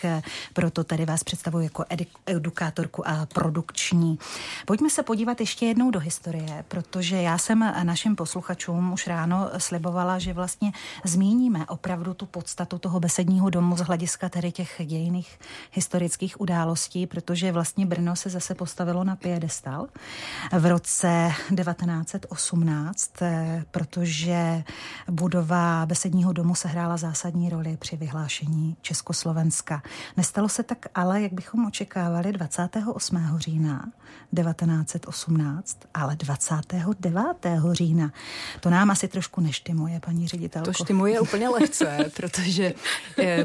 proto 0.53 0.83
tady 0.83 1.05
vás 1.05 1.23
představuji 1.23 1.63
jako 1.63 1.85
edukátorku 2.25 3.07
a 3.07 3.25
produkční. 3.33 4.19
Pojďme 4.65 4.89
se 4.89 5.03
podívat 5.03 5.39
ještě 5.39 5.65
jednou 5.65 5.91
do 5.91 5.99
historie, 5.99 6.65
protože 6.67 7.21
já 7.21 7.37
jsem 7.37 7.73
našim 7.83 8.15
posluchačům 8.15 8.93
už 8.93 9.07
ráno 9.07 9.49
slibovala, 9.57 10.19
že 10.19 10.33
vlastně 10.33 10.71
zmíníme 11.05 11.65
opravdu 11.65 12.13
tu 12.13 12.25
podstatu 12.25 12.77
toho 12.77 12.99
besedního 12.99 13.36
Národního 13.37 13.49
domu 13.49 13.77
z 13.77 13.79
hlediska 13.79 14.29
tady 14.29 14.51
těch 14.51 14.81
dějiných 14.85 15.39
historických 15.71 16.41
událostí, 16.41 17.07
protože 17.07 17.51
vlastně 17.51 17.85
Brno 17.85 18.15
se 18.15 18.29
zase 18.29 18.55
postavilo 18.55 19.03
na 19.03 19.15
piedestal 19.15 19.87
v 20.59 20.65
roce 20.65 21.31
1918, 21.55 23.21
eh, 23.21 23.65
protože 23.71 24.63
budova 25.09 25.85
Besedního 25.85 26.33
domu 26.33 26.55
sehrála 26.55 26.97
zásadní 26.97 27.49
roli 27.49 27.77
při 27.77 27.97
vyhlášení 27.97 28.75
Československa. 28.81 29.81
Nestalo 30.17 30.49
se 30.49 30.63
tak 30.63 30.85
ale, 30.95 31.21
jak 31.21 31.33
bychom 31.33 31.65
očekávali, 31.65 32.31
28. 32.31 33.39
října 33.39 33.85
1918, 34.35 35.79
ale 35.93 36.15
29. 36.15 37.59
října. 37.71 38.11
To 38.59 38.69
nám 38.69 38.91
asi 38.91 39.07
trošku 39.07 39.41
neštimuje, 39.41 39.99
paní 39.99 40.27
ředitelko. 40.27 40.65
To 40.65 40.73
štimuje 40.73 41.19
úplně 41.19 41.49
lehce, 41.49 42.11
protože 42.15 42.73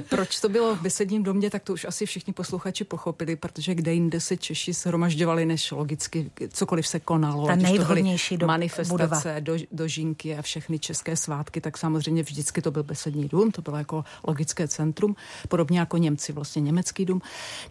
proč 0.09 0.41
to 0.41 0.49
bylo 0.49 0.77
v 0.77 0.81
besedním 0.83 1.23
domě, 1.23 1.51
tak 1.51 1.63
to 1.63 1.73
už 1.73 1.85
asi 1.85 2.07
všichni 2.07 2.33
posluchači 2.33 2.85
pochopili, 2.85 3.37
protože 3.37 3.75
kde 3.75 3.93
jinde 3.95 4.21
se 4.21 4.37
Češi 4.37 4.73
shromažďovali, 4.73 5.47
než 5.47 5.71
logicky 5.71 6.31
cokoliv 6.49 6.87
se 6.87 7.01
konalo. 7.01 7.47
Ta 7.47 7.57
nejvhodnější 7.57 8.37
do, 8.37 8.47
manifestace, 8.47 9.37
do, 9.41 9.57
do 9.73 9.89
Žinky 9.89 10.37
a 10.37 10.43
všechny 10.43 10.79
české 10.79 11.17
svátky, 11.17 11.61
tak 11.61 11.79
samozřejmě 11.79 12.23
vždycky 12.23 12.63
to 12.63 12.71
byl 12.71 12.83
besední 12.83 13.29
dům, 13.29 13.51
to 13.51 13.63
bylo 13.63 13.77
jako 13.77 14.05
logické 14.27 14.69
centrum, 14.69 15.17
podobně 15.49 15.79
jako 15.79 15.97
Němci, 15.97 16.33
vlastně 16.33 16.63
německý 16.63 17.05
dům. 17.05 17.23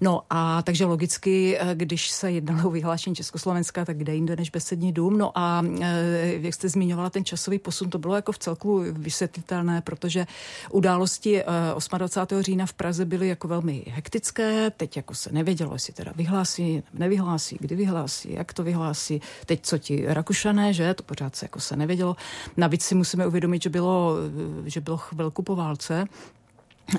No 0.01 0.21
a 0.29 0.61
takže 0.61 0.85
logicky, 0.85 1.57
eh, 1.59 1.75
když 1.75 2.09
se 2.09 2.31
jednalo 2.31 2.67
o 2.67 2.71
vyhlášení 2.71 3.15
Československa, 3.15 3.85
tak 3.85 3.97
kde 3.97 4.15
jinde 4.15 4.35
než 4.35 4.49
besední 4.49 4.93
dům. 4.93 5.17
No 5.17 5.31
a 5.35 5.63
eh, 5.81 6.33
jak 6.41 6.53
jste 6.53 6.69
zmiňovala 6.69 7.09
ten 7.09 7.25
časový 7.25 7.59
posun, 7.59 7.89
to 7.89 7.99
bylo 7.99 8.15
jako 8.15 8.31
v 8.31 8.37
celku 8.37 8.83
vysvětlitelné, 8.91 9.81
protože 9.81 10.27
události 10.71 11.43
28. 11.97 12.39
Eh, 12.39 12.43
října 12.43 12.65
v 12.65 12.73
Praze 12.73 13.05
byly 13.05 13.27
jako 13.27 13.47
velmi 13.47 13.83
hektické, 13.87 14.69
teď 14.69 14.97
jako 14.97 15.15
se 15.15 15.31
nevědělo, 15.31 15.73
jestli 15.73 15.93
teda 15.93 16.11
vyhlásí, 16.15 16.83
nevyhlásí, 16.93 17.57
kdy 17.59 17.75
vyhlásí, 17.75 18.33
jak 18.33 18.53
to 18.53 18.63
vyhlásí, 18.63 19.21
teď 19.45 19.59
co 19.63 19.77
ti 19.77 20.05
Rakušané, 20.07 20.73
že, 20.73 20.93
to 20.93 21.03
pořád 21.03 21.35
se 21.35 21.45
jako 21.45 21.59
se 21.59 21.75
nevědělo. 21.75 22.15
Navíc 22.57 22.83
si 22.83 22.95
musíme 22.95 23.27
uvědomit, 23.27 23.63
že 23.63 23.69
bylo, 23.69 24.15
že 24.65 24.81
bylo 24.81 24.97
chvilku 24.97 25.43
po 25.43 25.55
válce, 25.55 26.05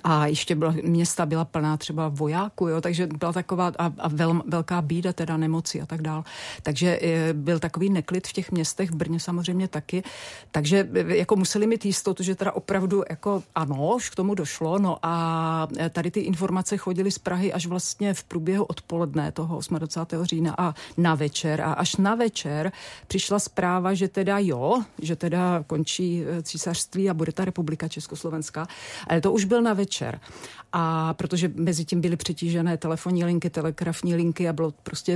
a 0.05 0.27
ještě 0.27 0.55
byla, 0.55 0.75
města 0.83 1.27
byla 1.27 1.45
plná 1.45 1.77
třeba 1.77 2.09
vojáků, 2.09 2.69
jo, 2.69 2.81
takže 2.81 3.07
byla 3.07 3.33
taková 3.33 3.73
a, 3.79 3.93
a 3.99 4.09
vel, 4.09 4.43
velká 4.47 4.83
bída, 4.83 5.13
teda 5.13 5.37
nemoci 5.37 5.81
a 5.81 5.87
tak 5.87 6.03
dál. 6.03 6.25
Takže 6.63 6.99
e, 7.03 7.33
byl 7.33 7.59
takový 7.59 7.91
neklid 7.91 8.27
v 8.27 8.33
těch 8.33 8.53
městech, 8.53 8.91
v 8.91 8.95
Brně 8.95 9.21
samozřejmě 9.21 9.69
taky. 9.69 10.03
Takže 10.51 10.89
e, 10.95 11.17
jako 11.17 11.37
museli 11.37 11.67
mít 11.67 11.85
jistotu, 11.85 12.23
že 12.23 12.35
teda 12.35 12.53
opravdu 12.53 13.03
jako 13.11 13.43
ano, 13.55 13.95
už 13.97 14.11
k 14.11 14.15
tomu 14.15 14.35
došlo. 14.35 14.79
No 14.79 14.99
a 15.03 15.69
e, 15.79 15.91
tady 15.91 16.11
ty 16.11 16.21
informace 16.21 16.77
chodily 16.77 17.11
z 17.11 17.19
Prahy 17.19 17.53
až 17.53 17.67
vlastně 17.67 18.15
v 18.15 18.25
průběhu 18.25 18.65
odpoledne 18.65 19.33
toho 19.33 19.61
28. 19.79 20.25
října 20.25 20.55
a 20.59 20.75
na 20.97 21.15
večer. 21.15 21.61
A 21.61 21.73
až 21.73 21.97
na 21.97 22.15
večer 22.15 22.73
přišla 23.07 23.39
zpráva, 23.39 23.95
že 23.95 24.09
teda 24.09 24.39
jo, 24.39 24.83
že 25.03 25.17
teda 25.17 25.65
končí 25.67 26.23
císařství 26.43 27.11
a 27.11 27.15
bude 27.15 27.33
ta 27.33 27.45
republika 27.45 27.89
Československá. 27.89 28.67
Ale 29.07 29.21
to 29.21 29.33
už 29.33 29.45
byl 29.45 29.63
na 29.63 29.72
večer. 29.73 30.21
A 30.73 31.15
protože 31.15 31.51
mezi 31.55 31.85
tím 31.85 32.01
byly 32.01 32.17
přetížené 32.17 32.77
telefonní 32.77 33.25
linky, 33.25 33.51
telegrafní 33.51 34.15
linky 34.15 34.49
a 34.49 34.53
bylo 34.53 34.71
prostě 34.83 35.13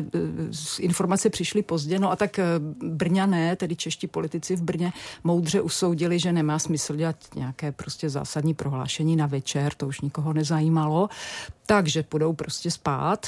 e, 0.78 0.82
informace 0.82 1.30
přišly 1.30 1.62
pozdě. 1.62 1.98
No 1.98 2.10
a 2.10 2.16
tak 2.16 2.38
e, 2.38 2.44
Brňané, 2.82 3.56
tedy 3.56 3.76
čeští 3.76 4.06
politici 4.06 4.56
v 4.56 4.62
Brně, 4.62 4.92
moudře 5.24 5.60
usoudili, 5.60 6.18
že 6.18 6.32
nemá 6.32 6.58
smysl 6.58 6.96
dělat 6.96 7.16
nějaké 7.34 7.72
prostě 7.72 8.10
zásadní 8.10 8.54
prohlášení 8.54 9.16
na 9.16 9.26
večer, 9.26 9.74
to 9.74 9.86
už 9.86 10.00
nikoho 10.00 10.32
nezajímalo. 10.32 11.08
Takže 11.66 12.02
půjdou 12.02 12.32
prostě 12.32 12.70
spát, 12.70 13.26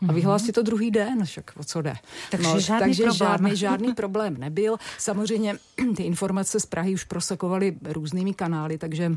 a 0.00 0.04
mhm. 0.04 0.14
vyhlásí 0.14 0.52
to 0.52 0.62
druhý 0.62 0.90
den, 0.90 1.24
však 1.24 1.52
o 1.56 1.64
co 1.64 1.82
jde. 1.82 1.94
Takže, 2.30 2.48
no, 2.48 2.60
žádný, 2.60 2.80
takže 2.80 3.02
problém. 3.02 3.30
žádný, 3.30 3.56
žádný 3.56 3.94
problém 3.94 4.36
nebyl. 4.38 4.76
Samozřejmě 4.98 5.58
ty 5.96 6.02
informace 6.02 6.60
z 6.60 6.66
Prahy 6.66 6.94
už 6.94 7.04
prosakovaly 7.04 7.76
různými 7.82 8.34
kanály, 8.34 8.78
takže 8.78 9.16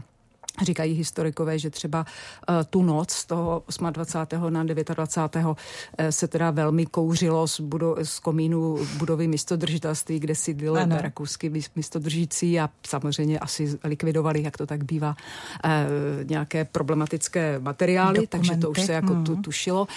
Říkají 0.62 0.93
historikové, 0.93 1.60
že 1.60 1.70
třeba 1.70 2.06
uh, 2.50 2.56
tu 2.70 2.84
noc 2.84 3.12
z 3.12 3.26
toho 3.26 3.63
28. 3.91 4.54
na 4.54 4.63
29. 4.63 5.46
Uh, 5.46 5.56
eh, 5.98 6.12
se 6.12 6.28
teda 6.28 6.52
velmi 6.52 6.86
kouřilo 6.86 7.48
z, 7.48 7.60
budo- 7.60 7.96
z 8.04 8.20
komínu 8.20 8.78
budovy 8.98 9.28
místodržitelství, 9.28 10.20
kde 10.20 10.36
sídlil 10.36 10.76
rakouský 10.89 11.52
místodržící 11.76 12.60
a 12.60 12.70
samozřejmě 12.88 13.39
asi 13.39 13.78
likvidovali, 13.84 14.43
jak 14.43 14.58
to 14.58 14.65
tak 14.65 14.84
bývá, 14.84 15.15
uh, 15.65 15.72
nějaké 16.30 16.65
problematické 16.65 17.60
materiály, 17.60 18.20
Dokumenty. 18.20 18.28
takže 18.28 18.62
to 18.62 18.70
už 18.70 18.82
se 18.82 18.93
jako 18.93 19.13
tu, 19.24 19.34
mhm. 19.34 19.41
tušilo. 19.41 19.88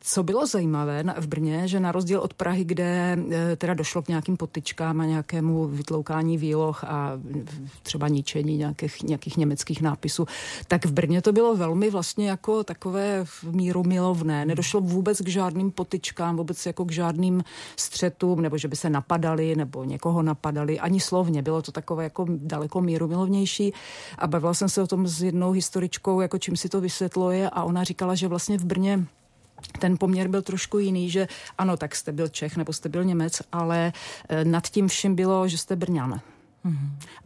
Co 0.00 0.22
bylo 0.22 0.46
zajímavé 0.46 1.04
v 1.18 1.26
Brně, 1.26 1.68
že 1.68 1.80
na 1.80 1.92
rozdíl 1.92 2.20
od 2.20 2.34
Prahy, 2.34 2.64
kde 2.64 3.18
teda 3.56 3.74
došlo 3.74 4.02
k 4.02 4.08
nějakým 4.08 4.36
potyčkám 4.36 5.00
a 5.00 5.04
nějakému 5.04 5.66
vytloukání 5.68 6.38
výloh 6.38 6.84
a 6.84 7.12
třeba 7.82 8.08
ničení 8.08 8.56
nějakých, 8.56 9.02
nějakých 9.02 9.36
německých 9.36 9.61
německých 9.62 9.82
nápisů, 9.82 10.26
tak 10.68 10.86
v 10.86 10.92
Brně 10.92 11.22
to 11.22 11.32
bylo 11.32 11.56
velmi 11.56 11.90
vlastně 11.90 12.30
jako 12.30 12.64
takové 12.64 13.24
míru 13.42 13.82
milovné. 13.82 14.44
Nedošlo 14.44 14.80
vůbec 14.80 15.20
k 15.20 15.28
žádným 15.28 15.70
potyčkám, 15.70 16.36
vůbec 16.36 16.66
jako 16.66 16.84
k 16.84 16.92
žádným 16.92 17.44
střetům, 17.76 18.42
nebo 18.42 18.58
že 18.58 18.68
by 18.68 18.76
se 18.76 18.90
napadali, 18.90 19.56
nebo 19.56 19.84
někoho 19.84 20.22
napadali, 20.22 20.80
ani 20.80 21.00
slovně. 21.00 21.42
Bylo 21.42 21.62
to 21.62 21.72
takové 21.72 22.04
jako 22.04 22.26
daleko 22.28 22.80
míru 22.80 23.08
milovnější. 23.08 23.72
A 24.18 24.26
bavila 24.26 24.54
jsem 24.54 24.68
se 24.68 24.82
o 24.82 24.86
tom 24.86 25.06
s 25.06 25.22
jednou 25.22 25.52
historičkou, 25.52 26.20
jako 26.20 26.38
čím 26.38 26.56
si 26.56 26.68
to 26.68 26.80
vysvětluje 26.80 27.50
a 27.50 27.62
ona 27.62 27.84
říkala, 27.84 28.14
že 28.14 28.28
vlastně 28.28 28.58
v 28.58 28.64
Brně 28.64 29.06
ten 29.78 29.98
poměr 29.98 30.28
byl 30.28 30.42
trošku 30.42 30.78
jiný, 30.78 31.10
že 31.10 31.28
ano, 31.58 31.76
tak 31.76 31.94
jste 31.94 32.12
byl 32.12 32.28
Čech 32.28 32.56
nebo 32.56 32.72
jste 32.72 32.88
byl 32.88 33.04
Němec, 33.04 33.42
ale 33.52 33.92
eh, 34.28 34.44
nad 34.44 34.66
tím 34.66 34.88
vším 34.88 35.14
bylo, 35.14 35.48
že 35.48 35.58
jste 35.58 35.76
Brňan. 35.76 36.20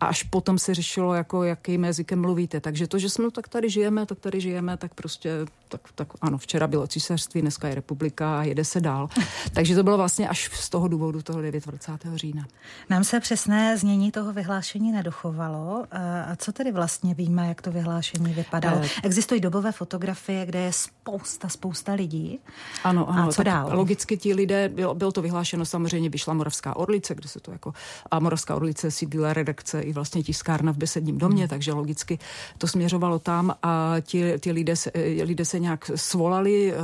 A 0.00 0.06
až 0.06 0.22
potom 0.22 0.58
se 0.58 0.74
řešilo, 0.74 1.14
jako 1.14 1.42
jakým 1.42 1.84
jazykem 1.84 2.20
mluvíte. 2.20 2.60
Takže 2.60 2.86
to, 2.86 2.98
že 2.98 3.10
jsme 3.10 3.30
tak 3.30 3.48
tady 3.48 3.70
žijeme, 3.70 4.06
tak 4.06 4.18
tady 4.18 4.40
žijeme, 4.40 4.76
tak 4.76 4.94
prostě, 4.94 5.30
tak, 5.68 5.80
tak 5.94 6.08
ano, 6.20 6.38
včera 6.38 6.66
bylo 6.66 6.86
císařství, 6.86 7.40
dneska 7.40 7.68
je 7.68 7.74
republika 7.74 8.38
a 8.38 8.42
jede 8.42 8.64
se 8.64 8.80
dál. 8.80 9.08
Takže 9.54 9.74
to 9.74 9.82
bylo 9.82 9.96
vlastně 9.96 10.28
až 10.28 10.50
z 10.54 10.68
toho 10.70 10.88
důvodu 10.88 11.22
toho 11.22 11.40
29. 11.42 12.18
října. 12.18 12.46
Nám 12.90 13.04
se 13.04 13.20
přesné 13.20 13.78
znění 13.78 14.12
toho 14.12 14.32
vyhlášení 14.32 14.92
nedochovalo. 14.92 15.86
A 16.26 16.36
co 16.36 16.52
tedy 16.52 16.72
vlastně 16.72 17.14
víme, 17.14 17.48
jak 17.48 17.62
to 17.62 17.72
vyhlášení 17.72 18.34
vypadalo? 18.34 18.80
Eh. 18.82 18.88
Existují 19.02 19.40
dobové 19.40 19.72
fotografie, 19.72 20.46
kde 20.46 20.58
je 20.58 20.72
spousta, 20.72 21.48
spousta 21.48 21.92
lidí. 21.92 22.38
Ano, 22.84 23.10
ano. 23.10 23.28
A 23.28 23.32
co 23.32 23.42
dál? 23.42 23.70
Logicky 23.72 24.16
ti 24.16 24.34
lidé, 24.34 24.68
bylo, 24.68 24.94
bylo 24.94 25.12
to 25.12 25.22
vyhlášeno 25.22 25.64
samozřejmě, 25.64 26.10
vyšla 26.10 26.34
Moravská 26.34 26.76
Orlice, 26.76 27.14
kde 27.14 27.28
se 27.28 27.40
to 27.40 27.52
jako, 27.52 27.72
a 28.10 28.18
Moravská 28.18 28.54
Orlice 28.54 28.90
sídlila 28.90 29.25
sídlila 29.26 29.32
redakce 29.32 29.80
i 29.80 29.92
vlastně 29.92 30.22
tiskárna 30.22 30.72
v 30.72 30.76
Besedním 30.76 31.18
domě, 31.18 31.42
hmm. 31.42 31.48
takže 31.48 31.72
logicky 31.72 32.18
to 32.58 32.66
směřovalo 32.66 33.18
tam 33.18 33.54
a 33.62 33.96
ti, 34.00 34.38
ti 34.40 34.52
lidé, 34.52 34.76
se, 34.76 34.90
lidé 35.22 35.44
se 35.44 35.58
nějak 35.58 35.90
svolali, 35.94 36.74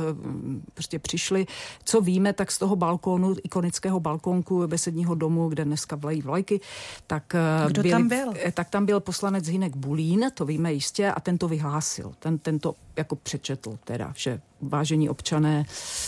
prostě 0.73 0.99
přišli. 0.99 1.45
Co 1.83 2.01
víme, 2.01 2.33
tak 2.33 2.51
z 2.51 2.59
toho 2.59 2.75
balkónu, 2.75 3.35
ikonického 3.43 3.99
balkónku 3.99 4.67
Besedního 4.67 5.15
domu, 5.15 5.49
kde 5.49 5.65
dneska 5.65 5.95
vlají 5.95 6.21
vlajky, 6.21 6.59
tak, 7.07 7.35
Kdo 7.67 7.81
byli, 7.81 7.91
tam 7.91 8.07
byl? 8.07 8.33
tak 8.53 8.69
tam 8.69 8.85
byl 8.85 8.99
poslanec 8.99 9.47
Hinek 9.47 9.75
Bulín, 9.75 10.31
to 10.33 10.45
víme 10.45 10.73
jistě, 10.73 11.11
a 11.11 11.19
ten 11.19 11.37
to 11.37 11.47
vyhlásil. 11.47 12.11
Ten, 12.19 12.37
ten 12.37 12.59
to 12.59 12.75
jako 12.97 13.15
přečetl 13.15 13.77
teda, 13.83 14.13
že 14.15 14.41
vážení 14.69 15.09
občané, 15.09 15.65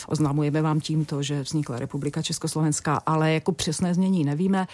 oznamujeme 0.08 0.62
vám 0.62 0.80
tímto, 0.80 1.24
že 1.24 1.42
vznikla 1.42 1.80
republika 1.80 2.22
Československá, 2.22 3.02
ale 3.06 3.34
jako 3.34 3.52
přesné 3.52 3.94
znění 3.94 4.24
nevíme. 4.24 4.68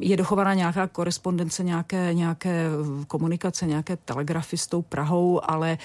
Je 0.00 0.16
dochovaná 0.16 0.54
nějaká 0.54 0.86
korespondence, 0.86 1.64
nějaké, 1.64 2.14
nějaké 2.14 2.66
komunikace, 3.06 3.66
nějaké 3.66 3.96
telegrafy 3.96 4.56
s 4.56 4.66
tou 4.66 4.82
Prahou, 4.82 5.40
ale 5.50 5.78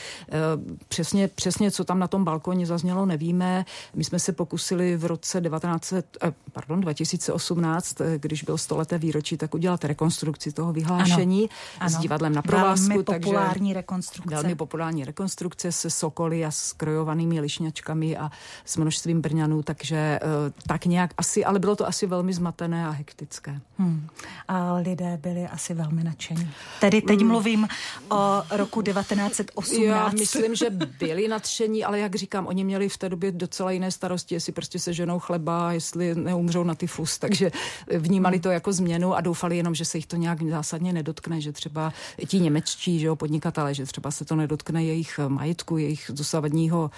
přesně, 0.87 1.27
přesně, 1.27 1.71
co 1.71 1.83
tam 1.83 1.99
na 1.99 2.07
tom 2.07 2.23
balkoně 2.23 2.65
zaznělo, 2.65 3.05
nevíme. 3.05 3.65
My 3.95 4.03
jsme 4.03 4.19
se 4.19 4.31
pokusili 4.33 4.97
v 4.97 5.05
roce 5.05 5.41
19, 5.41 5.93
eh, 5.93 6.03
pardon, 6.51 6.81
2018, 6.81 8.01
eh, 8.01 8.19
když 8.19 8.43
byl 8.43 8.57
stoleté 8.57 8.97
výročí, 8.97 9.37
tak 9.37 9.55
udělat 9.55 9.85
rekonstrukci 9.85 10.51
toho 10.51 10.73
vyhlášení 10.73 11.49
ano, 11.49 11.49
ano. 11.79 11.89
s 11.89 11.97
divadlem 11.97 12.33
na 12.33 12.41
provázku. 12.41 12.87
Velmi 12.87 13.03
populární 13.03 13.73
rekonstrukce. 13.73 14.35
Velmi 14.35 14.55
populární 14.55 15.05
rekonstrukce 15.05 15.71
se 15.71 15.89
sokoly 15.89 16.45
a 16.45 16.51
skrojovaný 16.51 17.22
krojovanými 17.23 17.39
lišňačkami 17.41 18.17
a 18.17 18.31
s 18.65 18.77
množstvím 18.77 19.21
Brňanů, 19.21 19.63
takže 19.63 19.95
eh, 19.95 20.19
tak 20.67 20.85
nějak 20.85 21.13
asi, 21.17 21.45
ale 21.45 21.59
bylo 21.59 21.75
to 21.75 21.87
asi 21.87 22.07
velmi 22.07 22.33
zmatené 22.33 22.87
a 22.87 22.89
hektické. 22.89 23.61
Hmm. 23.77 24.07
A 24.47 24.73
lidé 24.73 25.19
byli 25.21 25.47
asi 25.47 25.73
velmi 25.73 26.03
nadšení. 26.03 26.49
Tedy 26.79 27.01
teď 27.01 27.19
hmm. 27.19 27.27
mluvím 27.27 27.67
o 28.09 28.43
roku 28.51 28.81
1918. 28.81 29.79
Já 29.79 30.09
myslím, 30.09 30.55
že 30.55 30.69
byli 30.99 31.27
nadšení, 31.27 31.83
ale 31.83 31.99
jak 31.99 32.15
říkám, 32.15 32.47
oni 32.47 32.63
měli 32.63 32.89
v 32.89 32.97
té 32.97 33.09
době 33.09 33.31
docela 33.31 33.71
jiné 33.71 33.91
starosti, 33.91 34.35
jestli 34.35 34.51
prostě 34.51 34.79
se 34.79 34.93
ženou 34.93 35.19
chleba, 35.19 35.71
jestli 35.71 36.15
neumřou 36.15 36.63
na 36.63 36.75
tyfus, 36.75 37.17
takže 37.17 37.51
vnímali 37.97 38.39
to 38.39 38.49
jako 38.49 38.73
změnu 38.73 39.15
a 39.15 39.21
doufali 39.21 39.57
jenom, 39.57 39.75
že 39.75 39.85
se 39.85 39.97
jich 39.97 40.05
to 40.07 40.15
nějak 40.15 40.43
zásadně 40.43 40.93
nedotkne, 40.93 41.41
že 41.41 41.51
třeba 41.51 41.93
ti 42.27 42.39
němečtí 42.39 42.99
že 42.99 43.07
jo, 43.07 43.15
podnikatele, 43.15 43.73
že 43.73 43.85
třeba 43.85 44.11
se 44.11 44.25
to 44.25 44.35
nedotkne 44.35 44.83
jejich 44.83 45.19
majetku, 45.27 45.77
jejich 45.77 46.11
dosavadního 46.13 46.91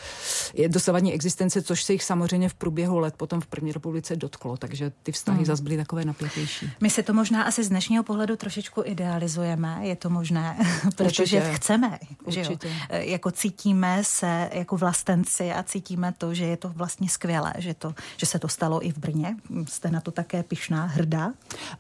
dosavadní 0.67 1.13
existence, 1.13 1.61
což 1.61 1.83
se 1.83 1.93
jich 1.93 2.03
samozřejmě 2.03 2.49
v 2.49 2.53
průběhu 2.53 2.99
let 2.99 3.13
potom 3.17 3.41
v 3.41 3.47
první 3.47 3.71
republice 3.71 4.15
dotklo, 4.15 4.57
takže 4.57 4.91
ty 5.03 5.11
vztahy 5.11 5.37
hmm. 5.37 5.45
zase 5.45 5.63
byly 5.63 5.77
takové 5.77 6.05
napětější. 6.05 6.71
My 6.81 6.89
si 6.89 7.03
to 7.03 7.13
možná 7.13 7.43
asi 7.43 7.63
z 7.63 7.69
dnešního 7.69 8.03
pohledu 8.03 8.35
trošičku 8.35 8.81
idealizujeme, 8.85 9.79
je 9.81 9.95
to 9.95 10.09
možné, 10.09 10.57
protože 10.95 11.37
Určitě. 11.37 11.53
chceme, 11.55 11.99
Určitě. 12.23 12.43
že 12.43 12.51
jo? 12.51 13.01
Jako 13.01 13.31
cítíme 13.31 14.03
se 14.03 14.49
jako 14.53 14.77
vlastenci 14.77 15.51
a 15.51 15.63
cítíme 15.63 16.13
to, 16.17 16.33
že 16.33 16.45
je 16.45 16.57
to 16.57 16.69
vlastně 16.69 17.09
skvělé, 17.09 17.53
že, 17.57 17.73
to, 17.73 17.93
že 18.17 18.25
se 18.25 18.39
to 18.39 18.47
stalo 18.47 18.85
i 18.85 18.91
v 18.91 18.97
Brně. 18.97 19.35
Jste 19.67 19.91
na 19.91 20.01
to 20.01 20.11
také 20.11 20.43
pišná, 20.43 20.85
hrdá? 20.85 21.33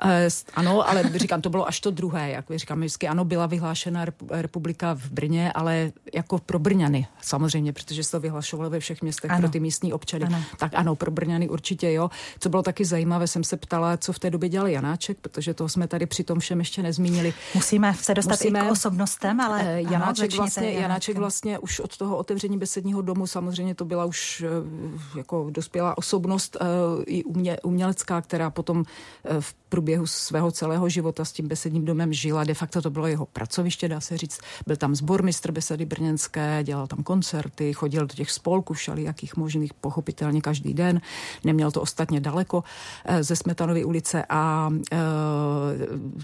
E, 0.05 0.27
ano, 0.53 0.89
ale 0.89 1.03
říkám, 1.15 1.41
to 1.41 1.49
bylo 1.49 1.67
až 1.67 1.79
to 1.79 1.91
druhé, 1.91 2.29
jak 2.29 2.45
říkám, 2.55 2.79
vždycky 2.79 3.07
ano, 3.07 3.25
byla 3.25 3.45
vyhlášena 3.45 4.05
republika 4.29 4.95
v 4.95 5.09
Brně, 5.09 5.51
ale 5.51 5.91
jako 6.13 6.39
pro 6.39 6.59
Brňany 6.59 7.07
samozřejmě, 7.21 7.73
protože 7.73 8.03
se 8.03 8.19
to 8.25 8.29
vyhlašovalo 8.29 8.69
ve 8.69 8.79
všech 8.79 9.01
městech 9.01 9.31
ano. 9.31 9.41
pro 9.41 9.49
ty 9.49 9.59
místní 9.59 9.93
občany. 9.93 10.25
Ano. 10.25 10.43
Tak 10.57 10.71
ano, 10.75 10.95
pro 10.95 11.11
Brňany 11.11 11.49
určitě 11.49 11.91
jo. 11.91 12.09
Co 12.39 12.49
bylo 12.49 12.63
taky 12.63 12.85
zajímavé, 12.85 13.27
jsem 13.27 13.43
se 13.43 13.57
ptala, 13.57 13.97
co 13.97 14.13
v 14.13 14.19
té 14.19 14.29
době 14.29 14.49
dělal 14.49 14.67
Janáček, 14.67 15.17
protože 15.21 15.53
to 15.53 15.69
jsme 15.69 15.87
tady 15.87 16.05
při 16.05 16.23
tom 16.23 16.39
všem 16.39 16.59
ještě 16.59 16.83
nezmínili. 16.83 17.33
Musíme 17.55 17.93
se 17.93 18.13
dostat 18.13 18.31
Musíme, 18.31 18.59
i 18.59 18.67
k 18.67 18.71
osobnostem, 18.71 19.41
ale 19.41 19.61
eh, 19.65 19.81
Janáček, 19.81 20.31
ano, 20.31 20.37
vlastně, 20.37 20.71
Janáček 20.71 21.17
vlastně 21.17 21.59
už 21.59 21.79
od 21.79 21.97
toho 21.97 22.17
otevření 22.17 22.57
besedního 22.57 23.01
domu, 23.01 23.27
samozřejmě 23.27 23.75
to 23.75 23.85
byla 23.85 24.05
už 24.05 24.43
eh, 24.47 25.17
jako 25.17 25.47
dospělá 25.49 25.97
osobnost 25.97 26.57
eh, 26.59 26.65
i 27.05 27.23
umě, 27.23 27.57
umělecká, 27.63 28.21
která 28.21 28.49
potom 28.49 28.83
v 29.39 29.53
průběhu 29.69 30.07
svého 30.07 30.51
celého 30.51 30.89
života 30.89 31.25
s 31.25 31.31
tím 31.31 31.47
besedním 31.47 31.85
domem 31.85 32.13
žila. 32.13 32.43
De 32.43 32.53
facto 32.53 32.81
to 32.81 32.89
bylo 32.89 33.07
jeho 33.07 33.25
pracoviště, 33.25 33.87
dá 33.87 34.01
se 34.01 34.17
říct. 34.17 34.39
Byl 34.67 34.75
tam 34.75 34.95
zbormistr 34.95 35.51
besedy 35.51 35.85
brněnské, 35.85 36.59
dělal 36.63 36.87
tam 36.87 37.03
koncerty, 37.03 37.73
chodil 37.73 38.04
do 38.05 38.15
těch 38.15 38.31
spolků 38.31 38.73
všelijakých 38.73 39.37
možných, 39.37 39.73
pochopitelně 39.73 40.41
každý 40.41 40.73
den. 40.73 41.01
Neměl 41.43 41.71
to 41.71 41.81
ostatně 41.81 42.19
daleko 42.19 42.63
eh, 43.05 43.23
ze 43.23 43.35
Smetanovy 43.35 43.85
ulice 43.85 44.23
a 44.29 44.69
e, 44.91 44.97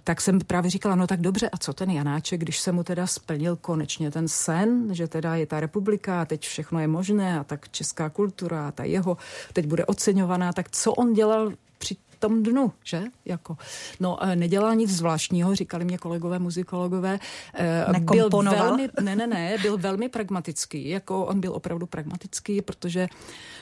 tak 0.04 0.22
jsem 0.22 0.40
právě 0.40 0.72
říkala, 0.72 0.96
no 0.96 1.08
tak 1.08 1.22
dobře, 1.22 1.50
a 1.50 1.58
co 1.58 1.74
ten 1.74 1.90
Janáček, 1.90 2.42
když 2.42 2.60
se 2.60 2.72
mu 2.72 2.84
teda 2.84 3.08
splnil 3.08 3.56
konečně 3.56 4.12
ten 4.12 4.28
sen, 4.28 4.88
že 4.92 5.08
teda 5.08 5.36
je 5.36 5.46
ta 5.46 5.60
republika 5.60 6.22
a 6.22 6.26
teď 6.26 6.42
všechno 6.42 6.80
je 6.80 6.88
možné 6.88 7.40
a 7.40 7.44
tak 7.44 7.70
česká 7.70 8.10
kultura 8.10 8.68
a 8.68 8.72
ta 8.72 8.84
jeho 8.84 9.18
teď 9.54 9.66
bude 9.66 9.86
oceňovaná, 9.86 10.54
tak 10.54 10.72
co 10.72 10.94
on 10.94 11.14
dělal 11.14 11.52
při 11.78 11.96
tom 12.22 12.44
dnu, 12.44 12.72
že? 12.84 13.04
Jako. 13.26 13.58
No, 14.00 14.24
eh, 14.24 14.36
nedělal 14.36 14.76
nic 14.76 14.90
zvláštního, 14.90 15.56
říkali 15.56 15.86
mě 15.86 15.98
kolegové 15.98 16.40
muzikologové. 16.40 17.20
Eh, 17.54 17.86
byl 18.00 18.30
velmi, 18.30 18.90
ne, 19.02 19.16
ne, 19.16 19.28
ne, 19.28 19.58
byl 19.62 19.78
velmi 19.78 20.10
pragmatický. 20.10 20.90
Jako 20.90 21.26
on 21.26 21.40
byl 21.40 21.54
opravdu 21.54 21.86
pragmatický, 21.86 22.62
protože 22.62 23.08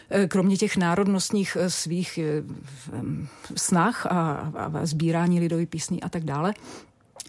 eh, 0.10 0.28
kromě 0.28 0.58
těch 0.58 0.78
národnostních 0.78 1.58
svých 1.68 2.20
snah 3.56 4.06
a, 4.06 4.52
a 4.56 4.86
sbírání 4.86 5.40
lidových 5.40 5.70
písní 5.70 6.04
a 6.04 6.10
tak 6.10 6.24
dále, 6.24 6.54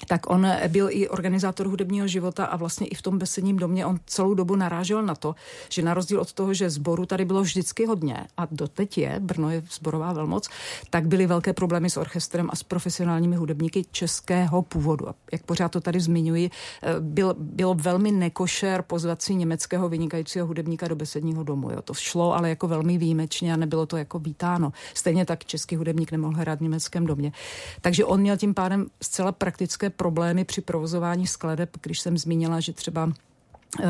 tak 0.07 0.31
on 0.31 0.47
byl 0.69 0.89
i 0.91 1.09
organizátor 1.09 1.67
hudebního 1.67 2.09
života 2.09 2.45
a 2.45 2.57
vlastně 2.57 2.87
i 2.87 2.95
v 2.95 3.03
tom 3.03 3.19
besedním 3.19 3.57
domě 3.57 3.87
on 3.87 3.99
celou 4.07 4.35
dobu 4.35 4.57
narážel 4.57 5.03
na 5.03 5.15
to, 5.15 5.35
že 5.69 5.83
na 5.83 5.95
rozdíl 5.95 6.21
od 6.21 6.33
toho, 6.33 6.55
že 6.55 6.71
zboru 6.71 7.07
tady 7.07 7.25
bylo 7.25 7.43
vždycky 7.43 7.87
hodně 7.87 8.27
a 8.37 8.47
doteď 8.51 8.99
je, 8.99 9.21
Brno 9.21 9.51
je 9.51 9.63
zborová 9.71 10.13
velmoc, 10.13 10.49
tak 10.91 11.07
byly 11.07 11.27
velké 11.27 11.53
problémy 11.53 11.91
s 11.91 11.97
orchestrem 11.97 12.49
a 12.53 12.57
s 12.57 12.63
profesionálními 12.63 13.37
hudebníky 13.37 13.85
českého 13.91 14.63
původu. 14.63 15.09
A 15.09 15.15
jak 15.33 15.43
pořád 15.43 15.69
to 15.69 15.81
tady 15.81 16.01
zmiňuji, 16.01 16.51
eh, 16.83 17.01
byl, 17.01 17.35
bylo 17.39 17.75
velmi 17.75 18.13
nekošer 18.13 18.83
pozvat 18.83 19.23
si 19.23 19.35
německého 19.35 19.89
vynikajícího 19.89 20.47
hudebníka 20.47 20.89
do 20.89 20.97
besedního 20.97 21.43
domu. 21.43 21.71
Jo. 21.71 21.83
To 21.83 21.95
šlo 21.95 22.35
ale 22.37 22.49
jako 22.49 22.69
velmi 22.69 22.99
výjimečně 22.99 23.55
a 23.55 23.57
nebylo 23.57 23.87
to 23.87 23.97
jako 23.97 24.19
vítáno. 24.19 24.73
Stejně 24.95 25.27
tak 25.27 25.45
český 25.45 25.77
hudebník 25.77 26.13
nemohl 26.13 26.37
hrát 26.37 26.59
v 26.59 26.63
německém 26.63 27.07
domě. 27.07 27.33
Takže 27.81 28.05
on 28.05 28.21
měl 28.21 28.37
tím 28.37 28.55
pádem 28.55 28.87
zcela 29.03 29.33
praktické 29.81 29.91
problémy 29.91 30.45
při 30.45 30.61
provozování 30.61 31.27
skladeb, 31.27 31.71
když 31.83 32.01
jsem 32.01 32.19
zmínila, 32.19 32.61
že 32.61 32.73
třeba 32.73 33.13
Uh, 33.79 33.87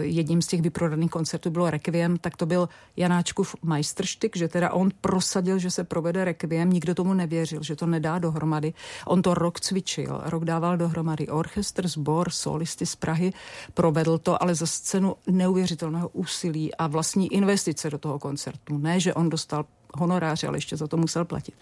jedním 0.00 0.42
z 0.42 0.46
těch 0.46 0.62
vyprodaných 0.62 1.10
koncertů 1.10 1.50
bylo 1.50 1.70
Requiem, 1.70 2.16
tak 2.16 2.36
to 2.36 2.46
byl 2.46 2.68
Janáčkův 2.96 3.56
majstrštyk, 3.62 4.36
že 4.36 4.48
teda 4.48 4.72
on 4.72 4.88
prosadil, 5.00 5.58
že 5.58 5.70
se 5.70 5.84
provede 5.84 6.24
Requiem, 6.24 6.72
nikdo 6.72 6.94
tomu 6.94 7.14
nevěřil, 7.14 7.62
že 7.62 7.76
to 7.76 7.86
nedá 7.86 8.18
dohromady. 8.18 8.72
On 9.06 9.22
to 9.22 9.34
rok 9.34 9.60
cvičil, 9.60 10.20
rok 10.24 10.44
dával 10.44 10.76
dohromady 10.76 11.28
orchestr, 11.28 11.88
sbor, 11.88 12.30
solisty 12.30 12.86
z 12.86 12.96
Prahy, 12.96 13.32
provedl 13.74 14.18
to, 14.18 14.42
ale 14.42 14.54
za 14.54 14.66
scénu 14.66 15.16
neuvěřitelného 15.28 16.08
úsilí 16.08 16.74
a 16.74 16.86
vlastní 16.86 17.32
investice 17.32 17.90
do 17.90 17.98
toho 17.98 18.18
koncertu. 18.18 18.78
Ne, 18.78 19.00
že 19.00 19.14
on 19.14 19.28
dostal 19.28 19.64
honoráře, 19.94 20.46
ale 20.46 20.56
ještě 20.56 20.76
za 20.76 20.86
to 20.86 20.96
musel 20.96 21.24
platit. 21.24 21.54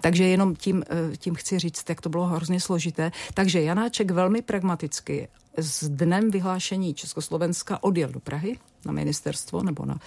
Takže 0.00 0.24
jenom 0.24 0.56
tím, 0.56 0.84
eh, 0.90 1.16
tím 1.16 1.34
chci 1.34 1.58
říct, 1.58 1.88
jak 1.88 2.00
to 2.00 2.08
bylo 2.08 2.26
hrozně 2.26 2.60
složité. 2.60 3.12
Takže 3.34 3.62
Janáček 3.62 4.10
velmi 4.10 4.42
pragmaticky 4.42 5.28
s 5.56 5.88
dnem 5.88 6.30
vyhlášení 6.30 6.94
Československa 6.94 7.82
odjel 7.82 8.08
do 8.08 8.20
Prahy 8.20 8.58
na 8.84 8.92
ministerstvo, 8.92 9.62
nebo 9.62 9.86
na, 9.86 9.98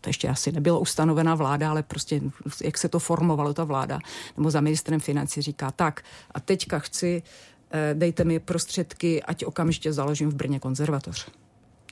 to 0.00 0.08
ještě 0.08 0.28
asi 0.28 0.52
nebyla 0.52 0.78
ustanovená 0.78 1.34
vláda, 1.34 1.70
ale 1.70 1.82
prostě 1.82 2.20
jak 2.64 2.78
se 2.78 2.88
to 2.88 2.98
formovalo 2.98 3.54
ta 3.54 3.64
vláda, 3.64 3.98
nebo 4.36 4.50
za 4.50 4.60
ministrem 4.60 5.00
financí 5.00 5.42
říká, 5.42 5.70
tak 5.70 6.02
a 6.30 6.40
teďka 6.40 6.78
chci, 6.78 7.22
eh, 7.70 7.94
dejte 7.94 8.24
mi 8.24 8.40
prostředky, 8.40 9.22
ať 9.22 9.44
okamžitě 9.44 9.92
založím 9.92 10.30
v 10.30 10.34
Brně 10.34 10.60
konzervatoř. 10.60 11.26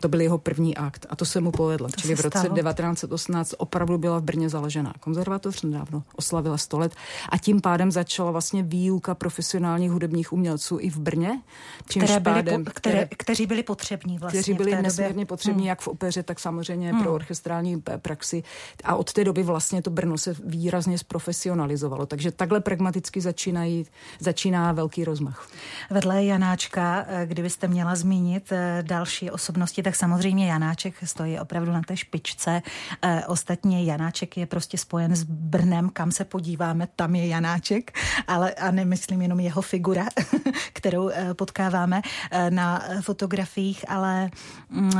To 0.04 0.08
byl 0.08 0.20
jeho 0.20 0.38
první 0.38 0.76
akt 0.76 1.06
a 1.10 1.16
to 1.16 1.24
se 1.24 1.40
mu 1.40 1.50
povedlo. 1.50 1.88
To 1.88 2.00
Čili 2.00 2.14
v 2.14 2.20
roce 2.20 2.38
stalo. 2.38 2.54
1918 2.54 3.54
opravdu 3.58 3.98
byla 3.98 4.18
v 4.18 4.22
Brně 4.22 4.48
založená 4.48 4.94
konzervatoř, 5.00 5.62
nedávno 5.62 6.02
oslavila 6.16 6.58
100 6.58 6.78
let 6.78 6.92
a 7.28 7.38
tím 7.38 7.60
pádem 7.60 7.90
začala 7.90 8.30
vlastně 8.30 8.62
výuka 8.62 9.14
profesionálních 9.14 9.90
hudebních 9.90 10.32
umělců 10.32 10.78
i 10.80 10.90
v 10.90 10.98
Brně. 10.98 11.40
Které 11.88 12.20
byly 12.20 12.34
pádem, 12.34 12.64
po, 12.64 12.70
které, 12.70 12.94
které, 12.94 13.08
kteří 13.16 13.46
byli 13.46 13.62
potřební 13.62 14.18
vlastně. 14.18 14.40
Kteří 14.40 14.54
byli 14.54 14.82
nesmírně 14.82 15.26
potřební 15.26 15.62
hmm. 15.62 15.68
jak 15.68 15.80
v 15.80 15.88
opeře, 15.88 16.22
tak 16.22 16.40
samozřejmě 16.40 16.92
hmm. 16.92 17.02
pro 17.02 17.14
orchestrální 17.14 17.80
praxi. 17.80 18.42
A 18.84 18.94
od 18.94 19.12
té 19.12 19.24
doby 19.24 19.42
vlastně 19.42 19.82
to 19.82 19.90
Brno 19.90 20.18
se 20.18 20.34
výrazně 20.44 20.98
zprofesionalizovalo. 20.98 22.06
Takže 22.06 22.30
takhle 22.30 22.60
pragmaticky 22.60 23.20
začínají, 23.20 23.87
začíná 24.20 24.72
velký 24.72 25.04
rozmach. 25.04 25.48
Vedle 25.90 26.24
Janáčka, 26.24 27.04
eh, 27.08 27.26
kdybyste 27.26 27.68
měla 27.68 27.94
zmínit 27.94 28.52
eh, 28.52 28.79
další 28.87 29.31
osobnosti, 29.31 29.83
tak 29.83 29.93
tak 29.94 29.98
samozřejmě 29.98 30.46
Janáček 30.46 30.94
stojí 31.04 31.38
opravdu 31.38 31.72
na 31.72 31.80
té 31.82 31.96
špičce. 31.96 32.62
E, 33.02 33.26
ostatně 33.26 33.84
Janáček 33.84 34.36
je 34.36 34.46
prostě 34.46 34.78
spojen 34.78 35.16
s 35.16 35.22
Brnem, 35.22 35.88
kam 35.88 36.10
se 36.10 36.24
podíváme, 36.24 36.88
tam 36.96 37.14
je 37.14 37.26
Janáček, 37.26 37.98
ale 38.26 38.54
a 38.54 38.70
nemyslím 38.70 39.22
jenom 39.22 39.40
jeho 39.40 39.62
figura, 39.62 40.06
kterou 40.72 41.08
e, 41.08 41.34
potkáváme 41.34 42.02
e, 42.30 42.50
na 42.50 42.82
fotografiích, 43.00 43.84
ale 43.88 44.30
mm, 44.70 44.90